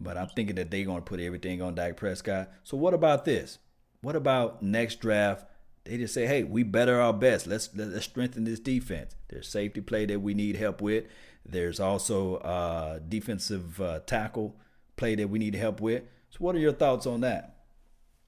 but 0.00 0.16
I'm 0.16 0.28
thinking 0.28 0.56
that 0.56 0.70
they're 0.70 0.84
going 0.84 0.98
to 0.98 1.04
put 1.04 1.18
everything 1.18 1.60
on 1.60 1.74
Dak 1.74 1.96
Prescott. 1.96 2.52
So 2.62 2.76
what 2.76 2.94
about 2.94 3.24
this? 3.24 3.58
What 4.02 4.16
about 4.16 4.62
next 4.62 5.00
draft? 5.00 5.46
They 5.84 5.98
just 5.98 6.14
say, 6.14 6.26
"Hey, 6.26 6.42
we 6.42 6.62
better 6.62 7.00
our 7.00 7.12
best. 7.12 7.46
Let's 7.46 7.70
let's 7.74 8.04
strengthen 8.04 8.44
this 8.44 8.60
defense. 8.60 9.14
There's 9.28 9.48
safety 9.48 9.80
play 9.80 10.06
that 10.06 10.20
we 10.20 10.34
need 10.34 10.56
help 10.56 10.80
with. 10.80 11.04
There's 11.44 11.78
also 11.78 12.36
uh, 12.36 13.00
defensive 13.08 13.80
uh, 13.80 14.00
tackle." 14.00 14.56
play 14.96 15.14
that 15.14 15.28
we 15.28 15.38
need 15.38 15.54
help 15.54 15.80
with. 15.80 16.02
So, 16.30 16.38
what 16.38 16.54
are 16.54 16.58
your 16.58 16.72
thoughts 16.72 17.06
on 17.06 17.20
that? 17.20 17.56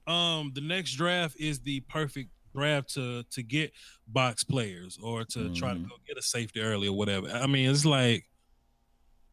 Um, 0.07 0.51
the 0.55 0.61
next 0.61 0.93
draft 0.93 1.35
is 1.39 1.59
the 1.59 1.81
perfect 1.81 2.29
draft 2.55 2.93
to 2.95 3.23
to 3.31 3.43
get 3.43 3.71
box 4.07 4.43
players 4.43 4.97
or 5.01 5.23
to 5.23 5.39
mm-hmm. 5.39 5.53
try 5.53 5.73
to 5.73 5.79
go 5.79 5.95
get 6.07 6.17
a 6.17 6.21
safety 6.21 6.61
early 6.61 6.87
or 6.87 6.97
whatever. 6.97 7.27
I 7.29 7.47
mean, 7.47 7.69
it's 7.69 7.85
like 7.85 8.25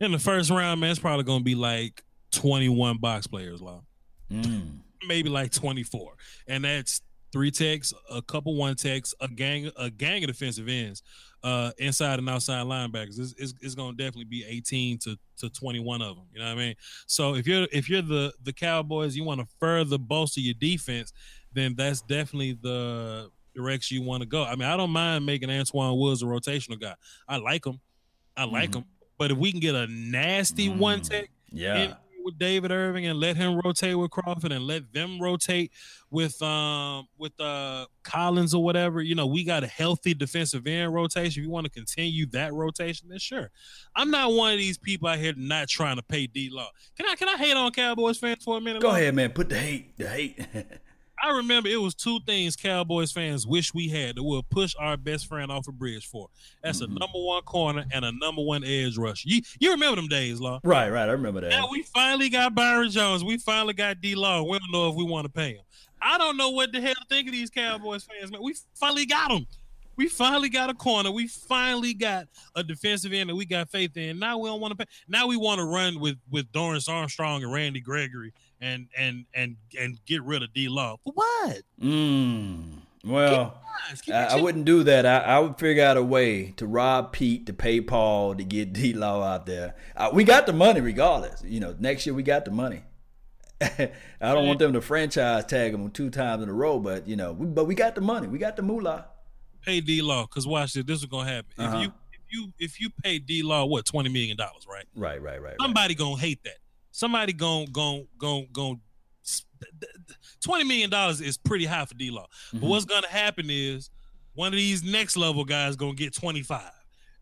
in 0.00 0.12
the 0.12 0.18
first 0.18 0.50
round, 0.50 0.80
man, 0.80 0.90
it's 0.90 1.00
probably 1.00 1.24
gonna 1.24 1.44
be 1.44 1.54
like 1.54 2.02
twenty 2.30 2.68
one 2.68 2.98
box 2.98 3.26
players, 3.26 3.62
law. 3.62 3.82
Mm. 4.30 4.80
Maybe 5.06 5.28
like 5.28 5.52
twenty 5.52 5.82
four, 5.82 6.14
and 6.46 6.64
that's 6.64 7.02
three 7.32 7.50
techs, 7.50 7.92
a 8.10 8.22
couple 8.22 8.54
one 8.56 8.74
techs, 8.76 9.14
a 9.20 9.28
gang, 9.28 9.70
a 9.76 9.90
gang 9.90 10.24
of 10.24 10.28
defensive 10.28 10.68
ends 10.68 11.02
uh, 11.42 11.70
inside 11.78 12.18
and 12.18 12.28
outside 12.28 12.64
linebackers. 12.64 13.18
It's, 13.18 13.34
it's, 13.38 13.54
it's 13.60 13.74
going 13.74 13.96
to 13.96 14.02
definitely 14.02 14.24
be 14.24 14.44
18 14.48 14.98
to, 15.00 15.18
to 15.38 15.50
21 15.50 16.02
of 16.02 16.16
them. 16.16 16.24
You 16.32 16.40
know 16.40 16.46
what 16.46 16.52
I 16.52 16.54
mean? 16.54 16.74
So 17.06 17.34
if 17.34 17.46
you're 17.46 17.66
if 17.72 17.88
you're 17.88 18.02
the 18.02 18.32
the 18.42 18.52
Cowboys, 18.52 19.16
you 19.16 19.24
want 19.24 19.40
to 19.40 19.46
further 19.60 19.98
bolster 19.98 20.40
your 20.40 20.54
defense, 20.54 21.12
then 21.52 21.74
that's 21.76 22.00
definitely 22.02 22.58
the 22.60 23.30
direction 23.54 23.96
you 23.96 24.02
want 24.02 24.22
to 24.22 24.28
go. 24.28 24.44
I 24.44 24.56
mean, 24.56 24.68
I 24.68 24.76
don't 24.76 24.90
mind 24.90 25.24
making 25.24 25.48
Antwaun 25.48 25.98
Woods 25.98 26.22
a 26.22 26.26
rotational 26.26 26.80
guy. 26.80 26.94
I 27.28 27.36
like 27.36 27.66
him. 27.66 27.80
I 28.36 28.44
like 28.44 28.70
mm-hmm. 28.70 28.78
him. 28.78 28.86
But 29.18 29.30
if 29.30 29.38
we 29.38 29.50
can 29.50 29.60
get 29.60 29.74
a 29.74 29.86
nasty 29.86 30.68
mm-hmm. 30.68 30.78
one 30.78 31.00
tech, 31.00 31.30
yeah, 31.50 31.94
with 32.26 32.38
David 32.38 32.70
Irving 32.70 33.06
and 33.06 33.18
let 33.18 33.36
him 33.36 33.60
rotate 33.64 33.96
with 33.96 34.10
Crawford 34.10 34.52
and 34.52 34.66
let 34.66 34.92
them 34.92 35.18
rotate 35.20 35.72
with 36.10 36.40
um 36.42 37.06
with 37.16 37.40
uh 37.40 37.86
Collins 38.02 38.52
or 38.52 38.62
whatever. 38.62 39.00
You 39.00 39.14
know, 39.14 39.26
we 39.26 39.44
got 39.44 39.64
a 39.64 39.66
healthy 39.66 40.12
defensive 40.12 40.66
end 40.66 40.92
rotation. 40.92 41.40
If 41.40 41.46
you 41.46 41.50
want 41.50 41.64
to 41.64 41.70
continue 41.70 42.26
that 42.26 42.52
rotation, 42.52 43.08
then 43.08 43.18
sure. 43.18 43.50
I'm 43.94 44.10
not 44.10 44.32
one 44.32 44.52
of 44.52 44.58
these 44.58 44.76
people 44.76 45.08
out 45.08 45.18
here 45.18 45.32
not 45.36 45.68
trying 45.68 45.96
to 45.96 46.02
pay 46.02 46.26
D 46.26 46.50
Law. 46.52 46.68
Can 46.96 47.06
I 47.08 47.14
can 47.14 47.28
I 47.28 47.36
hate 47.36 47.56
on 47.56 47.70
Cowboys 47.70 48.18
fans 48.18 48.44
for 48.44 48.58
a 48.58 48.60
minute? 48.60 48.82
Go 48.82 48.90
ahead, 48.90 49.14
man. 49.14 49.30
Put 49.30 49.48
the 49.48 49.58
hate, 49.58 49.96
the 49.96 50.08
hate. 50.08 50.46
I 51.22 51.30
remember 51.30 51.68
it 51.68 51.80
was 51.80 51.94
two 51.94 52.20
things 52.26 52.56
Cowboys 52.56 53.12
fans 53.12 53.46
wish 53.46 53.72
we 53.72 53.88
had 53.88 54.16
that 54.16 54.22
we'll 54.22 54.42
push 54.42 54.74
our 54.78 54.96
best 54.96 55.26
friend 55.26 55.50
off 55.50 55.66
a 55.68 55.72
bridge 55.72 56.06
for. 56.06 56.28
That's 56.62 56.82
mm-hmm. 56.82 56.96
a 56.96 56.98
number 56.98 57.18
one 57.18 57.42
corner 57.42 57.84
and 57.92 58.04
a 58.04 58.12
number 58.12 58.42
one 58.42 58.64
edge 58.64 58.98
rush. 58.98 59.24
You 59.24 59.42
you 59.58 59.70
remember 59.70 59.96
them 59.96 60.08
days, 60.08 60.40
Law? 60.40 60.60
Right, 60.62 60.90
right. 60.90 61.08
I 61.08 61.12
remember 61.12 61.40
that. 61.40 61.50
Now 61.50 61.68
we 61.70 61.82
finally 61.82 62.28
got 62.28 62.54
Byron 62.54 62.90
Jones. 62.90 63.24
We 63.24 63.38
finally 63.38 63.74
got 63.74 64.00
D 64.00 64.14
Law. 64.14 64.42
We 64.42 64.58
don't 64.58 64.72
know 64.72 64.90
if 64.90 64.96
we 64.96 65.04
want 65.04 65.26
to 65.26 65.32
pay 65.32 65.54
him. 65.54 65.64
I 66.00 66.18
don't 66.18 66.36
know 66.36 66.50
what 66.50 66.72
the 66.72 66.80
hell 66.80 66.94
to 66.94 67.04
think 67.08 67.28
of 67.28 67.32
these 67.32 67.50
Cowboys 67.50 68.04
fans, 68.04 68.30
man. 68.30 68.42
We 68.42 68.54
finally 68.74 69.06
got 69.06 69.30
them. 69.30 69.46
We 69.96 70.08
finally 70.08 70.50
got 70.50 70.68
a 70.68 70.74
corner. 70.74 71.10
We 71.10 71.26
finally 71.26 71.94
got 71.94 72.28
a 72.54 72.62
defensive 72.62 73.14
end 73.14 73.30
that 73.30 73.34
we 73.34 73.46
got 73.46 73.70
faith 73.70 73.96
in. 73.96 74.18
Now 74.18 74.36
we 74.36 74.48
don't 74.48 74.60
want 74.60 74.78
to 74.78 74.84
pay. 74.84 74.92
Now 75.08 75.26
we 75.26 75.38
want 75.38 75.58
to 75.58 75.64
run 75.64 75.98
with 75.98 76.18
with 76.30 76.52
Dorance 76.52 76.88
Armstrong 76.88 77.42
and 77.42 77.52
Randy 77.52 77.80
Gregory 77.80 78.34
and 78.60 78.88
and 78.96 79.26
and 79.34 79.56
and 79.78 79.98
get 80.06 80.22
rid 80.22 80.42
of 80.42 80.52
D 80.52 80.68
Law. 80.68 80.96
For 81.04 81.12
what? 81.14 81.62
Mm. 81.80 82.80
Well, 83.04 83.62
I, 84.08 84.36
I, 84.36 84.40
wouldn't 84.40 84.64
do 84.64 84.82
that. 84.82 85.06
I, 85.06 85.18
I, 85.18 85.38
would 85.38 85.58
figure 85.58 85.84
out 85.84 85.96
a 85.96 86.02
way 86.02 86.50
to 86.56 86.66
rob 86.66 87.12
Pete 87.12 87.46
to 87.46 87.52
pay 87.52 87.80
Paul 87.80 88.34
to 88.34 88.42
get 88.42 88.72
D 88.72 88.94
Law 88.94 89.22
out 89.22 89.46
there. 89.46 89.76
Uh, 89.96 90.10
we 90.12 90.24
got 90.24 90.46
the 90.46 90.52
money 90.52 90.80
regardless. 90.80 91.42
You 91.44 91.60
know, 91.60 91.76
next 91.78 92.04
year 92.04 92.14
we 92.14 92.22
got 92.24 92.44
the 92.44 92.50
money. 92.50 92.82
I 93.60 93.90
don't 94.20 94.46
want 94.46 94.58
them 94.58 94.72
to 94.74 94.80
franchise 94.80 95.46
tag 95.46 95.72
him 95.72 95.90
two 95.90 96.10
times 96.10 96.42
in 96.42 96.48
a 96.48 96.52
row, 96.52 96.78
but 96.78 97.06
you 97.06 97.16
know, 97.16 97.32
we, 97.32 97.46
but 97.46 97.66
we 97.66 97.74
got 97.74 97.94
the 97.94 98.00
money. 98.00 98.26
We 98.26 98.38
got 98.38 98.56
the 98.56 98.62
moolah. 98.62 99.06
Pay 99.64 99.80
D 99.80 100.02
Law 100.02 100.26
because 100.26 100.46
watch 100.46 100.74
this. 100.74 100.84
This 100.84 100.98
is 100.98 101.06
gonna 101.06 101.30
happen. 101.30 101.52
Uh-huh. 101.58 101.76
If 101.78 101.82
you 101.82 101.92
if 102.12 102.20
you 102.30 102.52
if 102.58 102.80
you 102.80 102.90
pay 103.02 103.18
D 103.18 103.42
Law 103.42 103.64
what 103.64 103.86
twenty 103.86 104.10
million 104.10 104.36
dollars, 104.36 104.66
right? 104.68 104.84
Right, 104.94 105.22
right, 105.22 105.40
right. 105.40 105.54
Somebody 105.60 105.94
right. 105.94 105.98
gonna 105.98 106.20
hate 106.20 106.42
that. 106.44 106.58
Somebody 106.96 107.34
gonna 107.34 107.66
gonna 107.66 108.04
gonna 108.16 108.46
gonna. 108.54 108.76
Twenty 110.42 110.64
million 110.64 110.88
dollars 110.88 111.20
is 111.20 111.36
pretty 111.36 111.66
high 111.66 111.84
for 111.84 111.92
D 111.92 112.10
Law. 112.10 112.26
Mm-hmm. 112.48 112.60
But 112.60 112.68
what's 112.70 112.86
gonna 112.86 113.06
happen 113.06 113.50
is 113.50 113.90
one 114.32 114.48
of 114.48 114.54
these 114.54 114.82
next 114.82 115.18
level 115.18 115.44
guys 115.44 115.76
gonna 115.76 115.92
get 115.92 116.14
twenty 116.14 116.40
five. 116.40 116.72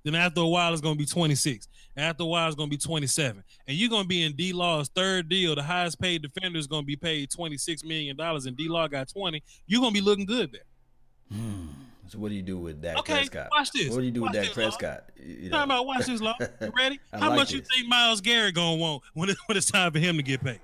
Then 0.04 0.14
after 0.14 0.42
a 0.42 0.46
while, 0.46 0.70
it's 0.72 0.82
going 0.82 0.96
to 0.96 0.98
be 0.98 1.06
26. 1.06 1.66
After 1.96 2.24
a 2.24 2.26
while, 2.26 2.46
it's 2.46 2.54
going 2.54 2.68
to 2.68 2.76
be 2.76 2.80
27. 2.80 3.42
And 3.66 3.74
you're 3.74 3.88
going 3.88 4.02
to 4.02 4.08
be 4.08 4.22
in 4.22 4.34
D 4.34 4.52
Law's 4.52 4.90
third 4.90 5.30
deal. 5.30 5.54
The 5.54 5.62
highest 5.62 5.98
paid 5.98 6.20
defender 6.20 6.58
is 6.58 6.66
going 6.66 6.82
to 6.82 6.86
be 6.86 6.94
paid 6.94 7.30
$26 7.30 7.82
million, 7.84 8.14
and 8.20 8.54
D 8.54 8.68
Law 8.68 8.86
got 8.86 9.08
20. 9.08 9.42
You're 9.66 9.80
going 9.80 9.94
to 9.94 9.98
be 9.98 10.04
looking 10.04 10.26
good 10.26 10.52
there. 10.52 10.60
Hmm. 11.32 11.68
So 12.08 12.18
what 12.18 12.28
do 12.28 12.34
you 12.34 12.42
do 12.42 12.58
with 12.58 12.82
that 12.82 12.98
okay, 12.98 13.14
Prescott? 13.14 13.48
Watch 13.50 13.70
this. 13.72 13.90
What 13.90 14.00
do 14.00 14.04
you 14.04 14.10
do 14.10 14.22
watch 14.22 14.34
with 14.34 14.44
that 14.44 14.52
Prescott? 14.52 15.04
You 15.16 15.48
know. 15.48 15.56
Talking 15.56 15.70
about 15.70 15.86
watch 15.86 16.06
this, 16.06 16.20
Law. 16.20 16.34
You 16.38 16.72
ready? 16.76 17.00
How 17.12 17.28
like 17.28 17.38
much 17.38 17.48
this. 17.48 17.54
you 17.54 17.60
think 17.60 17.88
Myles 17.88 18.20
Garrett 18.20 18.54
gonna 18.54 18.76
want 18.76 19.02
when, 19.14 19.30
it, 19.30 19.36
when 19.46 19.56
it's 19.56 19.70
time 19.70 19.92
for 19.92 19.98
him 19.98 20.16
to 20.16 20.22
get 20.22 20.42
paid? 20.42 20.60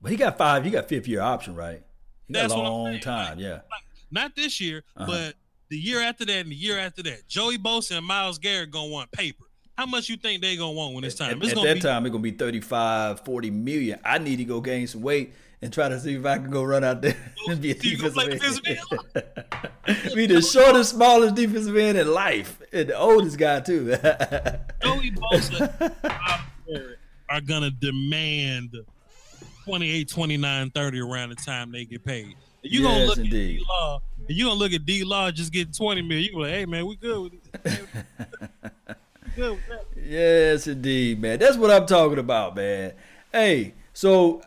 But 0.00 0.10
he 0.12 0.16
got 0.16 0.38
five. 0.38 0.64
You 0.64 0.72
got 0.72 0.88
fifth 0.88 1.08
year 1.08 1.20
option, 1.20 1.54
right? 1.54 1.82
He 2.26 2.34
got 2.34 2.42
That's 2.42 2.54
a 2.54 2.58
long 2.58 3.00
time. 3.00 3.36
Like, 3.36 3.44
yeah. 3.44 3.52
Like, 3.52 3.84
not 4.10 4.36
this 4.36 4.60
year, 4.60 4.82
uh-huh. 4.96 5.06
but 5.06 5.34
the 5.68 5.78
year 5.78 6.00
after 6.00 6.24
that 6.24 6.36
and 6.36 6.50
the 6.50 6.56
year 6.56 6.78
after 6.78 7.02
that. 7.04 7.26
Joey 7.28 7.58
Bosa 7.58 7.98
and 7.98 8.06
Myles 8.06 8.38
Garrett 8.38 8.70
gonna 8.70 8.88
want 8.88 9.10
paper. 9.12 9.44
How 9.76 9.86
much 9.86 10.08
you 10.08 10.16
think 10.16 10.42
they 10.42 10.56
gonna 10.56 10.72
want 10.72 10.94
when 10.94 11.04
it's 11.04 11.14
time? 11.14 11.30
At, 11.30 11.42
it's 11.42 11.56
at 11.56 11.62
that 11.62 11.74
be- 11.74 11.80
time, 11.80 12.06
it's 12.06 12.12
gonna 12.12 12.22
be 12.22 12.32
35, 12.32 13.24
40 13.24 13.50
million. 13.50 13.98
I 14.04 14.18
need 14.18 14.36
to 14.36 14.44
go 14.44 14.60
gain 14.60 14.86
some 14.86 15.02
weight 15.02 15.32
and 15.62 15.72
try 15.72 15.88
to 15.88 16.00
see 16.00 16.14
if 16.14 16.24
I 16.24 16.38
can 16.38 16.50
go 16.50 16.62
run 16.62 16.84
out 16.84 17.02
there 17.02 17.16
and 17.48 17.60
be 17.60 17.72
a 17.72 17.74
defensive 17.74 18.60
end. 18.66 20.14
be 20.14 20.26
the 20.26 20.40
shortest, 20.40 20.90
smallest 20.90 21.34
defensive 21.34 21.76
end 21.76 21.98
in 21.98 22.12
life, 22.12 22.60
and 22.72 22.88
the 22.88 22.98
oldest 22.98 23.38
guy 23.38 23.60
too. 23.60 23.90
Joey 24.82 25.10
Bosa 25.12 26.06
are 27.28 27.40
gonna 27.40 27.70
demand 27.70 28.76
28, 29.64 30.08
29, 30.08 30.70
30 30.70 31.00
around 31.00 31.28
the 31.30 31.34
time 31.36 31.72
they 31.72 31.84
get 31.84 32.04
paid. 32.04 32.34
You 32.62 32.82
yes, 32.82 32.92
gonna 32.92 33.04
look 33.06 33.18
indeed. 33.18 33.30
at 33.32 33.58
D 33.58 33.64
Law, 33.68 34.02
and 34.28 34.36
you 34.36 34.44
gonna 34.44 34.58
look 34.58 34.72
at 34.72 34.84
D 34.84 35.04
Law 35.04 35.30
just 35.30 35.50
getting 35.50 35.72
twenty 35.72 36.02
million. 36.02 36.24
You 36.24 36.32
gonna 36.32 36.44
like, 36.44 36.52
hey 36.52 36.66
man, 36.66 36.86
we 36.86 36.96
good 36.96 37.22
with 37.22 37.32
it. 37.32 37.42
good 39.34 39.50
with 39.52 39.68
that. 39.68 39.84
Yes, 39.96 40.66
indeed, 40.66 41.22
man. 41.22 41.38
That's 41.38 41.56
what 41.56 41.70
I'm 41.70 41.86
talking 41.86 42.18
about, 42.18 42.56
man. 42.56 42.92
Hey, 43.32 43.72
so 43.94 44.42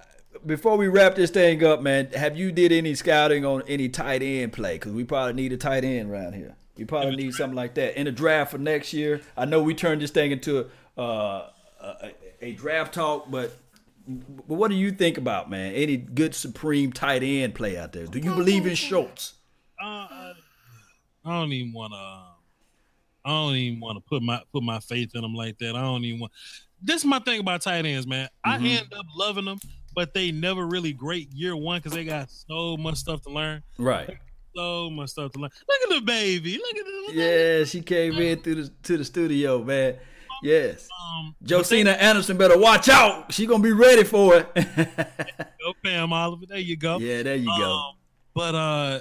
before 0.45 0.77
we 0.77 0.87
wrap 0.87 1.15
this 1.15 1.29
thing 1.29 1.63
up, 1.63 1.81
man, 1.81 2.07
have 2.11 2.37
you 2.37 2.51
did 2.51 2.71
any 2.71 2.95
scouting 2.95 3.45
on 3.45 3.63
any 3.67 3.89
tight 3.89 4.21
end 4.21 4.53
play? 4.53 4.75
Because 4.75 4.91
we 4.91 5.03
probably 5.03 5.33
need 5.33 5.53
a 5.53 5.57
tight 5.57 5.83
end 5.83 6.11
around 6.11 6.33
here. 6.33 6.55
We 6.77 6.85
probably 6.85 7.15
need 7.15 7.33
something 7.33 7.55
like 7.55 7.75
that 7.75 7.97
in 7.97 8.05
the 8.05 8.11
draft 8.11 8.51
for 8.51 8.57
next 8.57 8.93
year. 8.93 9.21
I 9.37 9.45
know 9.45 9.61
we 9.61 9.75
turned 9.75 10.01
this 10.01 10.11
thing 10.11 10.31
into 10.31 10.69
uh, 10.97 11.47
a, 11.79 12.11
a 12.41 12.51
draft 12.53 12.93
talk, 12.93 13.29
but 13.29 13.57
but 14.07 14.55
what 14.55 14.69
do 14.69 14.75
you 14.75 14.91
think 14.91 15.17
about 15.17 15.49
man? 15.49 15.73
Any 15.73 15.97
good 15.97 16.35
supreme 16.35 16.91
tight 16.91 17.23
end 17.23 17.55
play 17.55 17.77
out 17.77 17.93
there? 17.93 18.05
Do 18.05 18.19
you 18.19 18.33
believe 18.35 18.65
in 18.65 18.75
Schultz? 18.75 19.35
Uh, 19.81 20.33
I 21.25 21.39
don't 21.39 21.53
even 21.53 21.73
want 21.73 21.93
to. 21.93 22.23
I 23.25 23.29
don't 23.29 23.55
even 23.55 23.79
want 23.79 23.97
to 23.97 24.01
put 24.01 24.21
my 24.21 24.41
put 24.51 24.63
my 24.63 24.79
faith 24.79 25.11
in 25.13 25.21
them 25.21 25.33
like 25.33 25.57
that. 25.59 25.75
I 25.75 25.81
don't 25.81 26.03
even 26.03 26.21
want. 26.21 26.33
This 26.81 26.97
is 26.97 27.05
my 27.05 27.19
thing 27.19 27.39
about 27.39 27.61
tight 27.61 27.85
ends, 27.85 28.05
man. 28.05 28.27
Mm-hmm. 28.45 28.65
I 28.65 28.67
end 28.67 28.93
up 28.93 29.05
loving 29.15 29.45
them, 29.45 29.59
but 29.95 30.13
they 30.13 30.31
never 30.31 30.65
really 30.65 30.93
great 30.93 31.31
year 31.31 31.55
one 31.55 31.79
because 31.79 31.93
they 31.93 32.05
got 32.05 32.29
so 32.29 32.77
much 32.77 32.97
stuff 32.97 33.21
to 33.23 33.29
learn. 33.29 33.63
Right. 33.77 34.17
So 34.55 34.89
much 34.89 35.09
stuff 35.09 35.31
to 35.33 35.39
learn. 35.39 35.51
Look 35.67 35.79
at 35.83 35.99
the 35.99 36.05
baby. 36.05 36.57
Look 36.57 36.77
at 36.77 36.85
the. 36.85 37.13
Yeah, 37.13 37.63
she 37.65 37.81
came 37.81 38.13
in 38.19 38.39
through 38.39 38.55
the 38.55 38.69
to 38.83 38.97
the 38.97 39.05
studio, 39.05 39.63
man. 39.63 39.95
Yes. 40.43 40.89
Um, 40.91 41.35
Josina 41.43 41.91
Anderson 41.91 42.37
better 42.37 42.57
watch 42.57 42.89
out. 42.89 43.31
She 43.31 43.45
gonna 43.45 43.63
be 43.63 43.71
ready 43.71 44.03
for 44.03 44.35
it. 44.35 44.53
go, 44.55 45.73
Pam 45.83 46.11
Oliver. 46.11 46.45
There 46.47 46.57
you 46.57 46.75
go. 46.75 46.97
Yeah, 46.97 47.23
there 47.23 47.37
you 47.37 47.49
um, 47.49 47.59
go. 47.59 47.91
But 48.35 48.55
uh, 48.55 48.99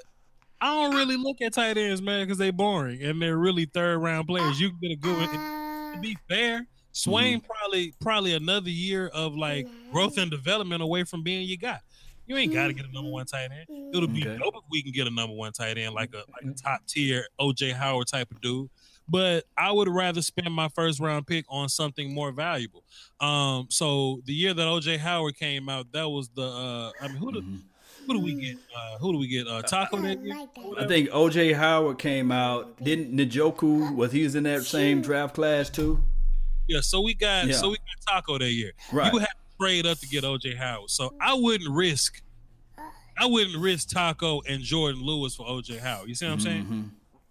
I 0.61 0.67
don't 0.67 0.95
really 0.95 1.17
look 1.17 1.43
at 1.43 1.55
tight 1.55 1.77
ends, 1.77 2.01
man, 2.01 2.25
because 2.25 2.39
they 2.39 2.53
boring 2.53 3.03
and 3.03 3.21
they're 3.21 3.37
really 3.37 3.65
third 3.65 3.99
round 3.99 4.29
players. 4.29 4.61
You 4.61 4.71
get 4.81 4.93
a 4.93 4.97
good 4.97 5.17
one. 5.17 5.29
To 5.95 5.99
be 6.01 6.17
fair, 6.29 6.67
Swaim 6.93 7.37
mm-hmm. 7.37 7.47
probably 7.47 7.95
probably 8.01 8.35
another 8.35 8.71
year 8.71 9.09
of 9.09 9.35
like 9.35 9.67
growth 9.91 10.19
and 10.19 10.31
development 10.31 10.83
away 10.83 11.05
from 11.05 11.23
being 11.23 11.47
you 11.47 11.59
got. 11.59 11.81
You 12.27 12.37
ain't 12.37 12.53
got 12.53 12.69
to 12.69 12.73
get 12.73 12.87
a 12.87 12.93
number 12.93 13.11
one 13.11 13.27
tight 13.27 13.51
end. 13.51 13.95
It'll 13.95 14.07
be 14.07 14.27
okay. 14.27 14.39
dope 14.39 14.55
if 14.55 14.63
we 14.71 14.83
can 14.83 14.93
get 14.93 15.07
a 15.07 15.11
number 15.11 15.35
one 15.35 15.53
tight 15.53 15.77
end, 15.77 15.95
like 15.95 16.15
a 16.15 16.19
like 16.31 16.45
a 16.45 16.55
top 16.55 16.87
tier 16.87 17.27
OJ 17.41 17.73
Howard 17.73 18.07
type 18.07 18.31
of 18.31 18.41
dude 18.41 18.71
but 19.09 19.45
I 19.57 19.71
would 19.73 19.89
rather 19.89 20.23
spend 20.23 20.53
my 20.53 20.69
first 20.69 21.01
round 21.01 21.27
pick 21.27 21.45
on 21.49 21.69
something 21.69 22.13
more 22.13 22.33
valuable. 22.33 22.85
Um, 23.21 23.67
so 23.71 24.21
the 24.25 24.33
year 24.33 24.55
that 24.55 24.63
OJ 24.63 24.99
Howard 24.99 25.37
came 25.37 25.69
out, 25.69 25.93
that 25.93 26.09
was 26.09 26.29
the 26.31 26.43
uh, 26.47 26.93
I 27.01 27.09
mean, 27.09 27.17
who 27.17 27.33
did 27.33 27.45
mm-hmm. 27.45 28.07
who 28.07 28.15
do 28.15 28.21
we 28.21 28.35
get? 28.35 28.57
Uh, 28.75 28.99
who 28.99 29.13
do 29.13 29.19
we 29.19 29.29
get? 29.29 29.47
Uh, 29.47 29.63
Taco 29.63 29.99
that? 29.99 30.19
I 30.79 30.87
think 30.87 31.11
OJ 31.11 31.55
Howard 31.55 31.99
came 31.99 32.33
out. 32.33 32.83
Didn't 32.83 33.17
Njoku 33.17 33.95
was 33.95 34.13
he 34.13 34.25
was 34.25 34.35
in 34.35 34.45
that 34.45 34.63
same 34.63 35.03
draft 35.03 35.35
class 35.35 35.69
too? 35.69 36.03
Yeah, 36.69 36.81
so 36.81 37.01
we 37.01 37.15
got 37.15 37.47
yeah. 37.47 37.55
so 37.55 37.71
we 37.71 37.77
got 37.77 38.15
Taco 38.15 38.39
that 38.39 38.51
year. 38.51 38.73
Right. 38.93 39.07
You 39.07 39.13
would 39.13 39.23
have 39.23 39.31
to 39.31 39.57
trade 39.61 39.87
up 39.87 39.99
to 39.99 40.09
get 40.09 40.25
OJ 40.25 40.57
Howard. 40.57 40.91
So 40.91 41.15
I 41.21 41.35
wouldn't 41.35 41.71
risk 41.71 42.23
I 43.19 43.27
wouldn't 43.27 43.57
risk 43.57 43.91
Taco 43.91 44.41
and 44.49 44.63
Jourdan 44.63 45.03
Lewis 45.03 45.35
for 45.35 45.47
OJ 45.47 45.81
Howard. 45.81 46.09
You 46.09 46.15
see 46.15 46.27
what 46.27 46.33
I'm 46.33 46.41
saying? 46.41 46.65
Mm-hmm. 46.65 46.83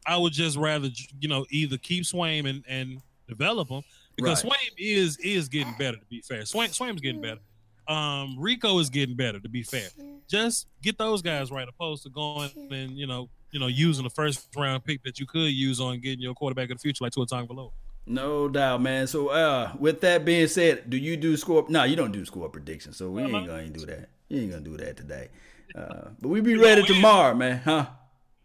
I 0.05 0.17
would 0.17 0.33
just 0.33 0.57
rather 0.57 0.89
you 1.19 1.29
know 1.29 1.45
either 1.49 1.77
keep 1.77 2.03
Swaim 2.03 2.49
and, 2.49 2.63
and 2.67 3.01
develop 3.27 3.69
him 3.69 3.83
because 4.15 4.43
right. 4.43 4.53
Swaim 4.53 4.69
is 4.77 5.17
is 5.17 5.47
getting 5.47 5.73
better. 5.77 5.97
To 5.97 6.05
be 6.05 6.21
fair, 6.21 6.41
Swaim 6.41 6.69
Swaim's 6.69 7.01
getting 7.01 7.21
better. 7.21 7.41
Um, 7.87 8.37
Rico 8.39 8.79
is 8.79 8.89
getting 8.89 9.15
better. 9.15 9.39
To 9.39 9.49
be 9.49 9.63
fair, 9.63 9.89
just 10.29 10.67
get 10.81 10.97
those 10.97 11.21
guys 11.21 11.51
right, 11.51 11.67
opposed 11.67 12.03
to 12.03 12.09
going 12.09 12.49
and 12.71 12.91
you 12.91 13.07
know 13.07 13.29
you 13.51 13.59
know 13.59 13.67
using 13.67 14.03
the 14.03 14.09
first 14.09 14.47
round 14.55 14.83
pick 14.83 15.03
that 15.03 15.19
you 15.19 15.25
could 15.25 15.51
use 15.51 15.79
on 15.79 15.99
getting 15.99 16.21
your 16.21 16.33
quarterback 16.33 16.69
of 16.69 16.77
the 16.77 16.81
future 16.81 17.03
like 17.03 17.13
Tua 17.13 17.25
Tagovailoa. 17.25 17.71
No 18.05 18.49
doubt, 18.49 18.81
man. 18.81 19.07
So, 19.07 19.29
uh, 19.29 19.73
with 19.79 20.01
that 20.01 20.25
being 20.25 20.47
said, 20.47 20.89
do 20.89 20.97
you 20.97 21.17
do 21.17 21.37
score? 21.37 21.65
No, 21.69 21.83
you 21.83 21.95
don't 21.95 22.11
do 22.11 22.25
score 22.25 22.49
predictions. 22.49 22.97
So 22.97 23.11
we 23.11 23.21
ain't 23.23 23.47
gonna 23.47 23.69
do 23.69 23.85
that. 23.85 24.09
You 24.27 24.41
ain't 24.41 24.51
gonna 24.51 24.63
do 24.63 24.77
that 24.77 24.97
today. 24.97 25.29
Uh, 25.75 26.09
but 26.19 26.29
we 26.29 26.41
be 26.41 26.55
ready 26.55 26.83
tomorrow, 26.83 27.33
man. 27.33 27.61
Huh? 27.63 27.85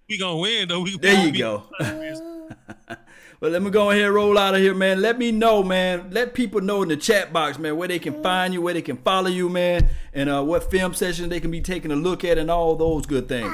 we 0.08 0.18
gonna 0.18 0.36
win 0.36 0.68
though. 0.68 0.80
We 0.80 0.96
there 0.98 1.26
you 1.26 1.36
go. 1.36 1.64
well, 3.40 3.50
let 3.50 3.62
me 3.62 3.70
go 3.70 3.90
ahead 3.90 4.04
and 4.04 4.14
roll 4.14 4.38
out 4.38 4.54
of 4.54 4.60
here, 4.60 4.74
man. 4.74 5.02
Let 5.02 5.18
me 5.18 5.32
know, 5.32 5.62
man. 5.62 6.10
Let 6.10 6.34
people 6.34 6.60
know 6.60 6.82
in 6.82 6.88
the 6.88 6.96
chat 6.96 7.32
box, 7.32 7.58
man, 7.58 7.76
where 7.76 7.88
they 7.88 7.98
can 7.98 8.22
find 8.22 8.54
you, 8.54 8.62
where 8.62 8.74
they 8.74 8.82
can 8.82 8.96
follow 8.98 9.28
you, 9.28 9.48
man, 9.48 9.88
and 10.12 10.30
uh, 10.30 10.42
what 10.42 10.70
film 10.70 10.94
sessions 10.94 11.28
they 11.28 11.40
can 11.40 11.50
be 11.50 11.60
taking 11.60 11.90
a 11.90 11.96
look 11.96 12.24
at, 12.24 12.38
and 12.38 12.50
all 12.50 12.76
those 12.76 13.06
good 13.06 13.28
things. 13.28 13.52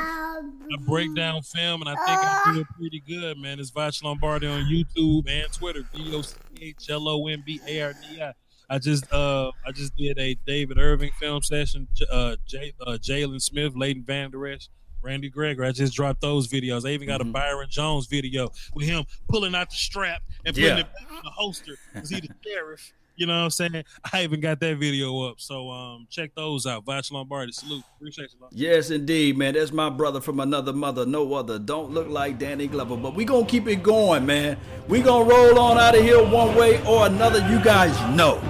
I 0.74 0.76
break 0.84 1.14
down 1.14 1.42
film, 1.42 1.82
and 1.82 1.88
I 1.88 1.94
think 1.94 2.18
I 2.18 2.52
feel 2.54 2.64
pretty 2.78 3.02
good, 3.06 3.38
man. 3.38 3.60
It's 3.60 3.70
Voch 3.70 4.02
Lombardi 4.02 4.46
on 4.46 4.64
YouTube 4.64 5.28
and 5.28 5.52
Twitter. 5.52 5.82
V 5.94 6.14
O 6.14 6.22
C 6.22 6.36
H 6.60 6.90
L 6.90 7.08
O 7.08 7.26
M 7.26 7.42
B 7.44 7.60
A 7.66 7.82
R 7.82 7.92
D 7.92 8.22
I. 8.22 8.32
I 8.70 8.78
just 8.78 9.12
uh 9.12 9.50
I 9.66 9.72
just 9.72 9.94
did 9.96 10.18
a 10.18 10.34
David 10.46 10.78
Irving 10.78 11.10
film 11.20 11.42
session. 11.42 11.88
Uh, 12.10 12.36
Jay, 12.46 12.72
uh 12.86 12.92
Jaylon 12.92 13.42
Smith, 13.42 13.74
Leighton 13.76 14.04
Vander 14.04 14.46
Esch 14.46 14.68
Randy 15.02 15.28
Gregory. 15.28 15.66
I 15.66 15.72
just 15.72 15.94
dropped 15.94 16.20
those 16.20 16.48
videos. 16.48 16.88
I 16.88 16.92
even 16.92 17.06
got 17.06 17.20
mm-hmm. 17.20 17.30
a 17.30 17.32
Byron 17.32 17.66
Jones 17.68 18.06
video 18.06 18.50
with 18.74 18.86
him 18.86 19.04
pulling 19.28 19.54
out 19.54 19.70
the 19.70 19.76
strap 19.76 20.22
and 20.44 20.54
putting 20.54 20.70
yeah. 20.70 20.78
it 20.78 20.86
back 20.86 21.10
in 21.10 21.16
the 21.24 21.30
holster 21.30 21.76
because 21.92 22.10
he 22.10 22.20
the 22.20 22.28
sheriff. 22.44 22.92
You 23.16 23.26
know 23.26 23.38
what 23.38 23.44
I'm 23.44 23.50
saying? 23.50 23.84
I 24.12 24.24
even 24.24 24.40
got 24.40 24.60
that 24.60 24.76
video 24.78 25.28
up. 25.28 25.40
So 25.40 25.70
um 25.70 26.06
check 26.10 26.34
those 26.34 26.66
out. 26.66 26.84
Voch 26.84 27.10
Lombardi. 27.12 27.52
Salute. 27.52 27.84
Appreciate 27.96 28.30
you. 28.32 28.48
Yes, 28.50 28.90
indeed, 28.90 29.36
man. 29.36 29.54
That's 29.54 29.72
my 29.72 29.90
brother 29.90 30.20
from 30.20 30.40
another 30.40 30.72
mother, 30.72 31.04
no 31.06 31.34
other. 31.34 31.58
Don't 31.58 31.90
look 31.90 32.08
like 32.08 32.38
Danny 32.38 32.66
Glover. 32.66 32.96
But 32.96 33.14
we 33.14 33.24
gonna 33.24 33.46
keep 33.46 33.68
it 33.68 33.82
going, 33.82 34.26
man. 34.26 34.56
We 34.88 35.00
gonna 35.02 35.28
roll 35.28 35.58
on 35.58 35.78
out 35.78 35.96
of 35.96 36.02
here 36.02 36.22
one 36.22 36.54
way 36.56 36.84
or 36.86 37.06
another. 37.06 37.38
You 37.50 37.62
guys 37.62 37.92
know. 38.16 38.40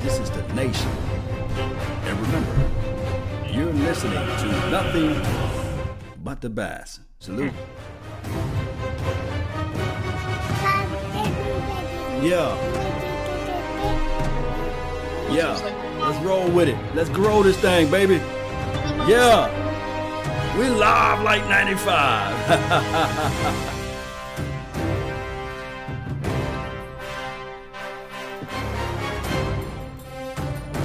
This 0.00 0.18
is 0.18 0.30
the 0.30 0.42
nation. 0.54 0.88
And 0.88 2.20
remember, 2.20 2.70
you're 3.52 3.72
listening 3.72 4.12
to 4.14 4.70
nothing 4.70 5.14
but 6.24 6.40
the 6.40 6.50
bass. 6.50 7.00
Salute. 7.18 7.52
Yeah. 12.22 12.79
Yeah. 15.32 15.54
Let's 16.00 16.18
roll 16.24 16.50
with 16.50 16.68
it. 16.68 16.76
Let's 16.94 17.08
grow 17.10 17.42
this 17.42 17.56
thing, 17.58 17.90
baby. 17.90 18.16
Yeah. 19.06 19.48
We 20.58 20.68
live 20.68 21.22
like 21.22 21.48
95. 21.48 21.86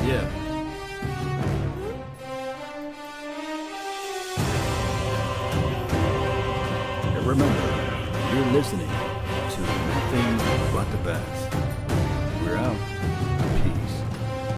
yeah. 0.06 0.30
And 7.16 7.26
remember, 7.26 8.36
you're 8.36 8.54
listening 8.54 8.88
to 8.88 9.62
Nothing 9.62 10.38
But 10.72 10.92
the 10.92 10.98
Best. 11.04 11.35